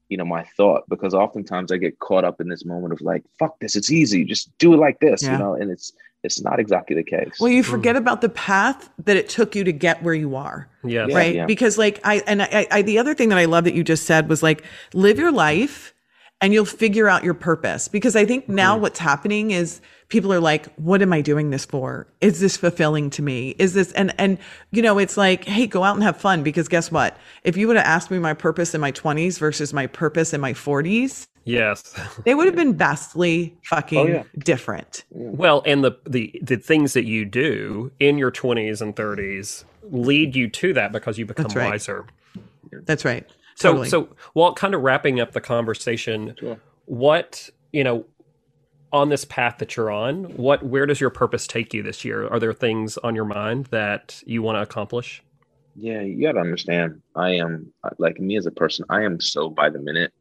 you 0.08 0.16
know, 0.16 0.24
my 0.24 0.44
thought 0.56 0.84
because 0.88 1.14
oftentimes 1.14 1.72
I 1.72 1.78
get 1.78 1.98
caught 1.98 2.24
up 2.24 2.40
in 2.40 2.48
this 2.48 2.64
moment 2.64 2.92
of 2.92 3.00
like, 3.00 3.24
fuck 3.38 3.58
this, 3.60 3.76
it's 3.76 3.90
easy, 3.90 4.24
just 4.24 4.56
do 4.58 4.74
it 4.74 4.78
like 4.78 5.00
this, 5.00 5.22
yeah. 5.22 5.32
you 5.32 5.38
know, 5.38 5.54
and 5.54 5.70
it's 5.70 5.92
it's 6.24 6.40
not 6.40 6.58
exactly 6.58 6.96
the 6.96 7.04
case. 7.04 7.38
Well, 7.38 7.50
you 7.50 7.62
forget 7.62 7.96
mm. 7.96 7.98
about 7.98 8.22
the 8.22 8.30
path 8.30 8.88
that 9.04 9.16
it 9.16 9.28
took 9.28 9.54
you 9.54 9.62
to 9.64 9.72
get 9.72 10.02
where 10.02 10.14
you 10.14 10.36
are. 10.36 10.68
Yes. 10.82 11.08
Yeah, 11.10 11.16
right. 11.16 11.34
Yeah. 11.34 11.46
Because 11.46 11.76
like 11.76 12.00
I 12.02 12.22
and 12.26 12.42
I, 12.42 12.66
I 12.70 12.82
the 12.82 12.98
other 12.98 13.14
thing 13.14 13.28
that 13.28 13.38
I 13.38 13.44
love 13.44 13.64
that 13.64 13.74
you 13.74 13.84
just 13.84 14.04
said 14.04 14.28
was 14.28 14.42
like 14.42 14.64
live 14.94 15.18
your 15.18 15.30
life 15.32 15.94
and 16.40 16.52
you'll 16.52 16.64
figure 16.64 17.08
out 17.08 17.24
your 17.24 17.34
purpose. 17.34 17.88
Because 17.88 18.16
I 18.16 18.24
think 18.24 18.48
now 18.48 18.72
mm-hmm. 18.72 18.82
what's 18.82 18.98
happening 18.98 19.50
is 19.50 19.80
people 20.08 20.32
are 20.32 20.40
like, 20.40 20.72
what 20.76 21.02
am 21.02 21.12
I 21.12 21.20
doing 21.20 21.50
this 21.50 21.64
for? 21.64 22.06
Is 22.20 22.40
this 22.40 22.56
fulfilling 22.56 23.10
to 23.10 23.22
me? 23.22 23.54
Is 23.58 23.74
this, 23.74 23.92
and, 23.92 24.14
and, 24.18 24.38
you 24.70 24.82
know, 24.82 24.98
it's 24.98 25.16
like, 25.16 25.44
hey, 25.44 25.66
go 25.66 25.82
out 25.84 25.94
and 25.94 26.02
have 26.02 26.16
fun. 26.16 26.42
Because 26.42 26.68
guess 26.68 26.90
what? 26.90 27.16
If 27.42 27.56
you 27.56 27.66
would 27.66 27.76
have 27.76 27.86
asked 27.86 28.10
me 28.10 28.18
my 28.18 28.34
purpose 28.34 28.74
in 28.74 28.80
my 28.80 28.92
20s 28.92 29.38
versus 29.38 29.72
my 29.72 29.86
purpose 29.86 30.32
in 30.32 30.40
my 30.40 30.52
40s, 30.52 31.26
Yes. 31.44 31.94
they 32.24 32.34
would 32.34 32.46
have 32.46 32.56
been 32.56 32.74
vastly 32.74 33.54
fucking 33.64 33.98
oh, 33.98 34.06
yeah. 34.06 34.22
different. 34.38 35.04
Well, 35.10 35.62
and 35.66 35.84
the, 35.84 35.92
the 36.06 36.40
the 36.42 36.56
things 36.56 36.94
that 36.94 37.04
you 37.04 37.26
do 37.26 37.92
in 38.00 38.16
your 38.16 38.32
20s 38.32 38.80
and 38.80 38.96
30s 38.96 39.64
lead 39.90 40.34
you 40.34 40.48
to 40.48 40.72
that 40.72 40.90
because 40.92 41.18
you 41.18 41.26
become 41.26 41.44
That's 41.44 41.56
right. 41.56 41.70
wiser. 41.70 42.06
That's 42.72 43.04
right. 43.04 43.28
So 43.56 43.70
totally. 43.70 43.88
so 43.90 44.08
while 44.32 44.54
kind 44.54 44.74
of 44.74 44.80
wrapping 44.82 45.20
up 45.20 45.32
the 45.32 45.40
conversation, 45.40 46.34
sure. 46.38 46.58
what, 46.86 47.50
you 47.72 47.84
know, 47.84 48.04
on 48.94 49.08
this 49.10 49.24
path 49.24 49.58
that 49.58 49.76
you're 49.76 49.90
on, 49.90 50.24
what 50.36 50.62
where 50.62 50.86
does 50.86 51.00
your 51.00 51.10
purpose 51.10 51.46
take 51.46 51.74
you 51.74 51.82
this 51.82 52.04
year? 52.04 52.26
Are 52.28 52.38
there 52.38 52.52
things 52.54 52.96
on 52.98 53.14
your 53.14 53.24
mind 53.26 53.66
that 53.66 54.22
you 54.24 54.40
want 54.40 54.56
to 54.56 54.62
accomplish? 54.62 55.22
Yeah, 55.76 56.00
you 56.02 56.22
got 56.22 56.32
to 56.32 56.40
understand. 56.40 57.02
I 57.16 57.30
am 57.30 57.72
like 57.98 58.20
me 58.20 58.36
as 58.36 58.46
a 58.46 58.52
person. 58.52 58.84
I 58.88 59.02
am 59.02 59.20
so 59.20 59.50
by 59.50 59.70
the 59.70 59.80
minute, 59.80 60.12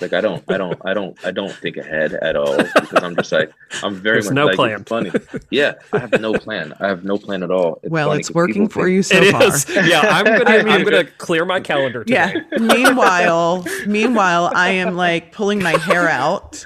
Like 0.00 0.12
I 0.12 0.20
don't, 0.20 0.42
I 0.48 0.56
don't, 0.56 0.80
I 0.84 0.94
don't, 0.94 1.16
I 1.26 1.30
don't 1.32 1.52
think 1.52 1.76
ahead 1.76 2.12
at 2.14 2.36
all 2.36 2.56
because 2.56 3.02
I'm 3.02 3.16
just 3.16 3.32
like 3.32 3.50
I'm 3.82 3.94
very 3.96 4.16
There's 4.16 4.26
much 4.26 4.34
no 4.36 4.46
like 4.46 4.56
plan. 4.56 4.80
it's 4.80 4.88
funny. 4.88 5.10
Yeah, 5.50 5.74
I 5.92 5.98
have 5.98 6.20
no 6.20 6.32
plan. 6.34 6.74
I 6.78 6.86
have 6.86 7.02
no 7.04 7.18
plan 7.18 7.42
at 7.42 7.50
all. 7.50 7.80
well, 7.84 8.12
it's 8.12 8.30
working 8.30 8.68
for 8.68 8.84
think- 8.84 8.94
you 8.94 9.02
so 9.02 9.16
It 9.16 9.32
far. 9.32 9.42
is. 9.44 9.68
Yeah, 9.68 10.00
I'm 10.02 10.24
gonna 10.24 10.44
I 10.46 10.62
mean- 10.62 10.68
I'm 10.72 10.84
gonna 10.84 11.04
clear 11.18 11.44
my 11.44 11.58
calendar 11.58 12.04
today. 12.04 12.34
Yeah. 12.52 12.58
meanwhile, 12.58 13.64
meanwhile, 13.88 14.52
I 14.54 14.70
am 14.70 14.94
like 14.96 15.32
pulling 15.32 15.60
my 15.60 15.76
hair 15.78 16.08
out 16.08 16.64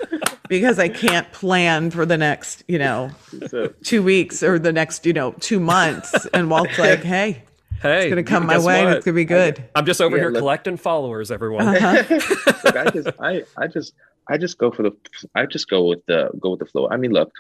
because 0.48 0.78
I 0.78 0.88
can't 0.88 1.30
plan 1.32 1.90
for 1.90 2.04
the 2.06 2.16
next, 2.18 2.64
you 2.68 2.78
know, 2.78 3.10
So, 3.48 3.68
two 3.84 4.02
weeks 4.02 4.42
or 4.42 4.58
the 4.58 4.72
next, 4.72 5.06
you 5.06 5.12
know, 5.12 5.32
two 5.40 5.60
months. 5.60 6.26
And 6.32 6.50
Walt's 6.50 6.78
like, 6.78 7.02
hey, 7.02 7.42
Hey, 7.80 8.06
it's 8.06 8.08
gonna 8.10 8.24
come 8.24 8.46
my 8.46 8.54
guess 8.54 8.64
way 8.64 8.80
and 8.84 8.94
it's 8.94 9.04
gonna 9.04 9.14
be 9.14 9.24
good. 9.24 9.62
I'm 9.76 9.86
just 9.86 10.00
over 10.00 10.16
Yeah, 10.16 10.22
here 10.24 10.30
look- 10.32 10.40
collecting 10.40 10.76
followers, 10.76 11.30
everyone. 11.30 11.68
Uh-huh. 11.68 12.02
Look, 12.64 12.76
I 12.76 12.90
just, 12.90 13.08
I, 13.20 13.44
I 13.56 13.66
just, 13.68 13.92
I 14.28 14.36
just 14.36 14.58
go 14.58 14.72
for 14.72 14.82
the, 14.82 14.90
I 15.36 15.46
just 15.46 15.70
go 15.70 15.84
with 15.86 16.04
the, 16.06 16.28
go 16.40 16.50
with 16.50 16.58
the 16.58 16.66
flow. 16.66 16.88
I 16.90 16.96
mean, 16.96 17.12
look, 17.12 17.30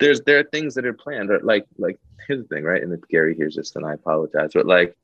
there's, 0.00 0.20
there 0.22 0.40
are 0.40 0.44
things 0.44 0.74
that 0.74 0.84
are 0.84 0.92
planned. 0.92 1.30
Or 1.30 1.38
like, 1.40 1.64
like 1.78 1.98
here's 2.26 2.42
the 2.42 2.48
thing, 2.48 2.64
right? 2.64 2.82
And 2.82 2.92
if 2.92 3.00
Gary 3.08 3.36
hears 3.36 3.54
this, 3.54 3.70
then 3.70 3.84
I 3.84 3.94
apologize. 3.94 4.50
But 4.52 4.66
like, 4.66 4.96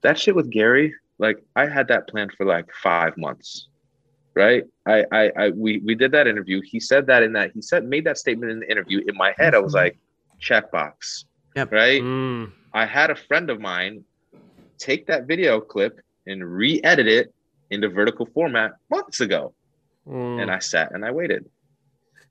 that 0.00 0.18
shit 0.18 0.34
with 0.34 0.50
Gary, 0.50 0.94
like, 1.18 1.42
I 1.54 1.66
had 1.66 1.88
that 1.88 2.08
planned 2.08 2.32
for 2.32 2.46
like 2.46 2.72
five 2.72 3.16
months, 3.18 3.67
right? 4.38 4.62
I, 4.86 5.04
I, 5.12 5.32
I, 5.36 5.48
we, 5.50 5.78
we 5.84 5.94
did 5.94 6.12
that 6.12 6.26
interview. 6.28 6.62
He 6.64 6.78
said 6.80 7.06
that 7.08 7.22
in 7.22 7.32
that, 7.34 7.50
he 7.52 7.60
said, 7.60 7.84
made 7.84 8.04
that 8.04 8.16
statement 8.16 8.52
in 8.52 8.60
the 8.60 8.70
interview. 8.70 9.02
In 9.06 9.16
my 9.16 9.34
head, 9.36 9.54
I 9.54 9.58
was 9.58 9.72
Mhm. 9.74 9.82
like, 9.82 9.98
checkbox, 10.40 11.24
Yep. 11.56 11.72
right? 11.72 12.00
Mm, 12.00 12.52
I 12.72 12.86
had 12.86 13.10
a 13.10 13.16
friend 13.16 13.50
of 13.50 13.60
mine 13.60 14.04
take 14.78 15.08
that 15.08 15.26
video 15.26 15.60
clip 15.60 16.00
and 16.26 16.44
re-edit 16.46 17.08
it 17.08 17.34
into 17.70 17.88
vertical 17.88 18.24
format 18.26 18.72
months 18.88 19.20
ago. 19.20 19.54
mm. 20.06 20.40
And 20.40 20.50
I 20.50 20.60
sat 20.60 20.92
and 20.94 21.04
I 21.04 21.10
waited. 21.10 21.44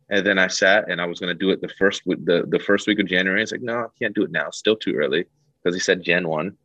And 0.09 0.25
then 0.25 0.39
I 0.39 0.47
sat 0.47 0.89
and 0.89 1.01
I 1.01 1.05
was 1.05 1.19
gonna 1.19 1.33
do 1.33 1.49
it 1.49 1.59
the 1.61 1.67
first 1.77 2.05
week 2.05 2.23
the, 2.23 2.45
the 2.47 2.59
first 2.59 2.87
week 2.87 2.99
of 2.99 3.07
January. 3.07 3.43
It's 3.43 3.51
like, 3.51 3.61
no, 3.61 3.79
I 3.79 3.85
can't 4.01 4.15
do 4.15 4.23
it 4.23 4.31
now. 4.31 4.49
Still 4.51 4.77
too 4.77 4.93
early. 4.95 5.25
Because 5.61 5.75
he 5.75 5.81
said 5.81 6.01
Gen 6.01 6.27
1. 6.29 6.57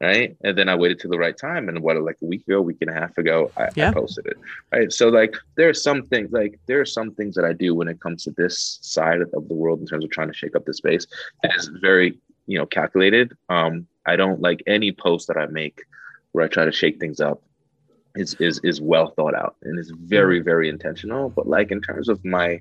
Right. 0.00 0.36
And 0.44 0.56
then 0.56 0.68
I 0.68 0.76
waited 0.76 1.00
till 1.00 1.10
the 1.10 1.18
right 1.18 1.36
time. 1.36 1.68
And 1.68 1.82
what 1.82 2.00
like 2.02 2.18
a 2.22 2.24
week 2.26 2.46
ago, 2.46 2.60
week 2.60 2.78
and 2.82 2.90
a 2.90 2.92
half 2.92 3.18
ago, 3.18 3.50
I, 3.56 3.68
Yeah. 3.74 3.90
I 3.90 3.92
posted 3.92 4.26
it. 4.26 4.38
Right. 4.72 4.92
So 4.92 5.08
like 5.08 5.36
there 5.56 5.68
are 5.68 5.74
some 5.74 6.04
things 6.04 6.30
like 6.30 6.60
there 6.66 6.80
are 6.80 6.86
some 6.86 7.14
things 7.14 7.34
that 7.34 7.44
I 7.44 7.52
do 7.52 7.74
when 7.74 7.88
it 7.88 8.00
comes 8.00 8.22
to 8.24 8.30
this 8.36 8.78
side 8.82 9.20
of 9.20 9.30
the 9.30 9.54
world 9.54 9.80
in 9.80 9.86
terms 9.86 10.04
of 10.04 10.10
trying 10.10 10.28
to 10.28 10.34
shake 10.34 10.54
up 10.54 10.64
the 10.66 10.74
space. 10.74 11.06
It 11.42 11.52
is 11.56 11.68
very, 11.82 12.16
you 12.46 12.58
know, 12.58 12.66
calculated. 12.66 13.36
Um, 13.48 13.88
I 14.06 14.14
don't 14.14 14.40
like 14.40 14.62
any 14.68 14.92
post 14.92 15.26
that 15.28 15.36
I 15.36 15.46
make 15.46 15.82
where 16.32 16.44
I 16.44 16.48
try 16.48 16.64
to 16.64 16.72
shake 16.72 17.00
things 17.00 17.20
up 17.20 17.42
is 18.14 18.34
is 18.34 18.60
is 18.64 18.80
well 18.80 19.08
thought 19.10 19.34
out 19.34 19.56
and 19.62 19.78
is 19.78 19.90
very 19.90 20.40
very 20.40 20.68
intentional 20.68 21.28
but 21.28 21.46
like 21.46 21.70
in 21.70 21.80
terms 21.80 22.08
of 22.08 22.24
my 22.24 22.60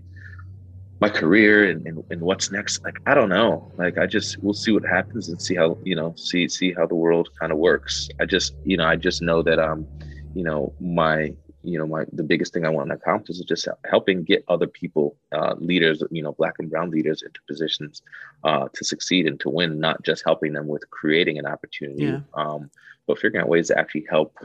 my 1.00 1.10
career 1.10 1.70
and, 1.70 1.86
and, 1.86 2.04
and 2.10 2.22
what's 2.22 2.52
next 2.52 2.84
like 2.84 2.98
i 3.06 3.14
don't 3.14 3.30
know 3.30 3.72
like 3.78 3.98
i 3.98 4.06
just 4.06 4.42
we'll 4.42 4.54
see 4.54 4.72
what 4.72 4.84
happens 4.86 5.30
and 5.30 5.40
see 5.42 5.56
how 5.56 5.78
you 5.84 5.96
know 5.96 6.14
see 6.18 6.48
see 6.50 6.74
how 6.74 6.86
the 6.88 6.96
world 6.96 7.30
kind 7.40 7.52
of 7.52 7.58
works 7.58 8.10
i 8.20 8.26
just 8.26 8.54
you 8.64 8.78
know 8.78 8.86
i 8.86 8.96
just 8.96 9.22
know 9.22 9.42
that 9.44 9.60
um 9.60 9.88
you 10.34 10.44
know 10.44 10.74
my 10.80 11.32
you 11.64 11.78
know 11.78 11.86
my 11.86 12.06
the 12.14 12.24
biggest 12.24 12.54
thing 12.54 12.66
i 12.66 12.70
want 12.70 12.90
to 12.90 12.96
accomplish 12.96 13.38
is 13.38 13.46
just 13.46 13.68
helping 13.90 14.24
get 14.24 14.44
other 14.48 14.68
people 14.68 15.16
uh 15.34 15.54
leaders 15.60 16.02
you 16.12 16.24
know 16.24 16.32
black 16.34 16.54
and 16.60 16.70
brown 16.70 16.90
leaders 16.90 17.22
into 17.22 17.40
positions 17.48 18.02
uh 18.44 18.68
to 18.74 18.84
succeed 18.84 19.28
and 19.28 19.40
to 19.40 19.50
win 19.50 19.80
not 19.80 20.02
just 20.04 20.24
helping 20.26 20.54
them 20.54 20.68
with 20.68 20.90
creating 20.90 21.38
an 21.38 21.46
opportunity 21.46 22.06
Yeah. 22.06 22.20
um 22.34 22.72
but 23.06 23.20
figuring 23.20 23.44
out 23.44 23.50
ways 23.50 23.68
to 23.68 23.78
actually 23.78 24.06
help 24.10 24.36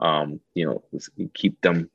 um 0.00 0.40
you 0.54 0.66
know 0.66 0.82
keep 1.34 1.60
them 1.62 1.88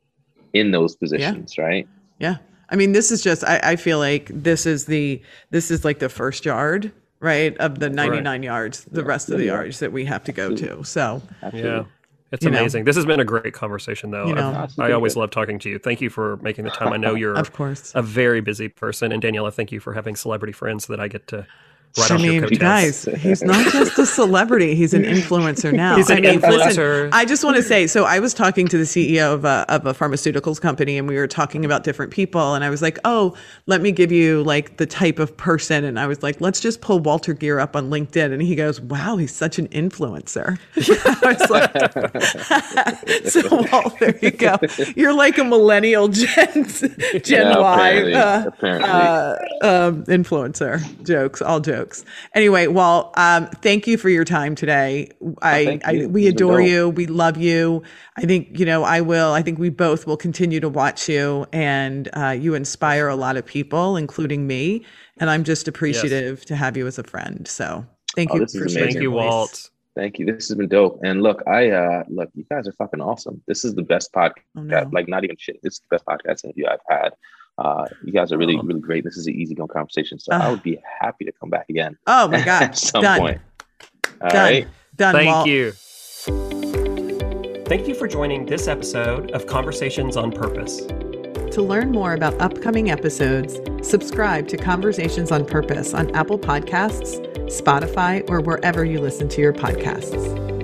in 0.53 0.71
those 0.71 0.95
positions 0.95 1.57
right 1.57 1.87
Yeah. 2.17 2.37
I 2.71 2.75
mean, 2.75 2.91
this 2.91 3.11
is 3.11 3.21
just, 3.23 3.43
I, 3.43 3.59
I 3.63 3.75
feel 3.75 3.99
like 3.99 4.29
this 4.33 4.65
is 4.65 4.85
the, 4.85 5.21
this 5.49 5.71
is 5.71 5.83
like 5.83 5.99
the 5.99 6.09
first 6.09 6.45
yard, 6.45 6.91
right? 7.19 7.57
Of 7.57 7.79
the 7.79 7.89
99 7.89 8.43
yards, 8.43 8.85
the 8.85 9.03
rest 9.03 9.29
of 9.29 9.37
the 9.37 9.45
Yeah. 9.45 9.53
yards 9.53 9.79
that 9.79 9.91
we 9.91 10.05
have 10.05 10.23
to 10.25 10.31
go 10.31 10.55
to. 10.55 10.83
So, 10.83 11.21
Absolutely. 11.41 11.69
yeah. 11.71 11.83
It's 12.31 12.45
You 12.45 12.51
know. 12.51 12.59
amazing. 12.59 12.83
This 12.83 12.95
has 12.95 13.07
been 13.07 13.19
a 13.19 13.25
great 13.25 13.53
conversation, 13.55 14.11
though. 14.11 14.27
You 14.27 14.35
know. 14.35 14.51
I've- 14.55 14.73
I 14.77 14.91
always 14.91 15.15
love 15.15 15.31
talking 15.31 15.57
to 15.59 15.69
you. 15.69 15.79
Thank 15.79 15.99
you 15.99 16.11
for 16.11 16.37
making 16.37 16.65
the 16.65 16.69
time. 16.69 16.93
I 16.93 16.97
know 16.97 17.15
you're 17.21 17.33
of 17.35 17.51
course. 17.53 17.91
a 17.95 18.03
very 18.03 18.39
busy 18.39 18.67
person, 18.69 19.11
and 19.11 19.21
Daniela, 19.23 19.51
thank 19.51 19.71
you 19.71 19.79
for 19.79 19.93
having 19.93 20.15
celebrity 20.15 20.53
friends 20.53 20.85
that 20.87 20.99
I 20.99 21.07
get 21.07 21.25
to 21.29 21.47
ride 21.97 22.11
I 22.11 22.17
mean, 22.17 22.41
guys, 22.57 23.05
he's 23.17 23.41
not 23.43 23.71
just 23.71 23.97
a 23.99 24.05
celebrity; 24.05 24.75
he's 24.75 24.93
an 24.93 25.03
influencer 25.03 25.73
now. 25.73 25.95
He's 25.97 26.09
an 26.09 26.17
I 26.19 26.21
mean, 26.21 26.41
listen. 26.41 27.09
I 27.11 27.25
just 27.25 27.43
want 27.43 27.55
to 27.57 27.63
say, 27.63 27.87
so 27.87 28.05
I 28.05 28.19
was 28.19 28.33
talking 28.33 28.67
to 28.67 28.77
the 28.77 28.83
CEO 28.83 29.33
of 29.33 29.45
a 29.45 29.65
of 29.69 29.85
a 29.85 29.93
pharmaceuticals 29.93 30.61
company, 30.61 30.97
and 30.97 31.07
we 31.07 31.15
were 31.17 31.27
talking 31.27 31.65
about 31.65 31.83
different 31.83 32.11
people, 32.11 32.53
and 32.53 32.63
I 32.63 32.69
was 32.69 32.81
like, 32.81 32.99
"Oh, 33.05 33.35
let 33.65 33.81
me 33.81 33.91
give 33.91 34.11
you 34.11 34.43
like 34.43 34.77
the 34.77 34.85
type 34.85 35.19
of 35.19 35.35
person," 35.37 35.83
and 35.83 35.99
I 35.99 36.07
was 36.07 36.21
like, 36.23 36.39
"Let's 36.41 36.59
just 36.59 36.81
pull 36.81 36.99
Walter 36.99 37.33
Geer 37.33 37.59
up 37.59 37.75
on 37.75 37.89
LinkedIn," 37.89 38.31
and 38.31 38.41
he 38.41 38.55
goes, 38.55 38.79
"Wow, 38.81 39.17
he's 39.17 39.33
such 39.33 39.57
an 39.59 39.67
influencer." 39.69 40.57
I 40.77 41.37
was 41.39 41.49
like, 41.49 43.25
"So, 43.29 43.67
Walt, 43.71 43.99
there 43.99 44.17
you 44.21 44.31
go. 44.31 44.57
You're 44.95 45.13
like 45.13 45.37
a 45.37 45.43
millennial 45.43 46.07
Gen 46.07 46.65
Gen 47.23 47.47
Yeah, 47.51 47.57
Y." 47.57 47.89
apparently, 47.89 48.13
uh, 48.13 48.45
apparently. 48.47 48.89
uh, 48.89 49.35
um, 49.61 50.03
influencer 50.05 50.81
jokes, 51.05 51.41
all 51.41 51.59
jokes. 51.59 51.78
Anyway, 52.33 52.67
well, 52.67 53.11
um, 53.15 53.47
thank 53.61 53.87
you 53.87 53.97
for 53.97 54.09
your 54.09 54.25
time 54.25 54.55
today. 54.55 55.11
I, 55.41 55.65
thank 55.65 55.87
I 55.87 56.05
we 56.07 56.23
This 56.25 56.33
adore 56.33 56.61
you. 56.61 56.89
We 56.89 57.05
love 57.07 57.37
you. 57.37 57.83
I 58.17 58.21
think 58.21 58.59
you 58.59 58.65
know. 58.65 58.83
I 58.83 59.01
will. 59.01 59.31
I 59.33 59.41
think 59.41 59.59
we 59.59 59.69
both 59.69 60.05
will 60.07 60.17
continue 60.17 60.59
to 60.59 60.69
watch 60.69 61.07
you, 61.09 61.45
and 61.53 62.09
uh, 62.13 62.29
you 62.39 62.55
inspire 62.55 63.07
a 63.07 63.15
lot 63.15 63.37
of 63.37 63.45
people, 63.45 63.95
including 63.97 64.47
me. 64.47 64.85
And 65.17 65.29
I'm 65.29 65.43
just 65.43 65.67
appreciative 65.67 66.45
to 66.45 66.55
have 66.55 66.77
you 66.77 66.87
as 66.87 66.97
a 66.97 67.03
friend. 67.03 67.47
So 67.47 67.85
thank 68.15 68.31
Oh, 68.31 68.35
you. 68.35 68.47
for 68.47 68.67
Thank 68.69 68.95
you, 68.95 69.11
voice. 69.11 69.25
Walt. 69.25 69.69
Thank 69.95 70.17
you. 70.17 70.25
This 70.25 70.47
has 70.47 70.55
been 70.55 70.69
dope. 70.69 71.01
And 71.03 71.21
look, 71.21 71.43
I 71.45 71.71
uh 71.71 72.03
look, 72.07 72.29
you 72.33 72.45
guys 72.49 72.67
are 72.67 72.73
fucking 72.73 73.01
awesome. 73.01 73.41
This 73.47 73.65
is 73.65 73.75
the 73.75 73.81
best 73.83 74.13
podcast. 74.13 74.33
Oh, 74.55 74.61
no. 74.61 74.89
Like 74.93 75.09
not 75.09 75.23
even 75.25 75.35
shit. 75.37 75.59
This 75.61 75.73
is 75.73 75.81
the 75.89 75.97
best 75.97 76.05
podcast 76.05 76.45
interview 76.45 76.67
I've 76.67 76.79
had. 76.87 77.09
Uh, 77.59 77.85
you 78.05 78.13
guys 78.13 78.31
are 78.31 78.37
really, 78.37 78.55
Oh. 78.57 78.61
really 78.63 78.79
great. 78.79 79.03
This 79.03 79.17
is 79.17 79.27
an 79.27 79.33
easygoing 79.35 79.67
conversation. 79.67 80.17
So 80.17 80.31
Uh. 80.33 80.39
I 80.39 80.49
would 80.49 80.63
be 80.63 80.79
happy 81.01 81.25
to 81.25 81.31
come 81.33 81.49
back 81.49 81.67
again 81.69 81.97
Oh 82.07 82.27
my 82.29 82.41
God! 82.41 82.63
at 82.69 82.77
some 82.77 83.01
Done. 83.03 83.19
point. 83.19 83.41
All 84.21 84.29
Done. 84.29 84.35
right. 84.53 84.67
Done. 84.95 85.13
Thank 85.15 85.27
Walt. 85.29 85.47
you. 85.47 85.71
Thank 87.65 87.87
you 87.87 87.93
for 87.93 88.07
joining 88.07 88.45
this 88.45 88.67
episode 88.67 89.31
of 89.31 89.45
Conversations 89.45 90.17
on 90.17 90.31
Purpose. 90.31 90.81
To 91.51 91.61
learn 91.61 91.91
more 91.91 92.13
about 92.13 92.39
upcoming 92.41 92.89
episodes, 92.91 93.59
subscribe 93.87 94.47
to 94.49 94.57
Conversations 94.57 95.31
on 95.31 95.45
Purpose 95.45 95.93
on 95.93 96.09
Apple 96.15 96.39
Podcasts, 96.39 97.19
Spotify, 97.47 98.27
or 98.29 98.39
wherever 98.41 98.85
you 98.85 98.99
listen 98.99 99.27
to 99.29 99.41
your 99.41 99.53
podcasts. 99.53 100.58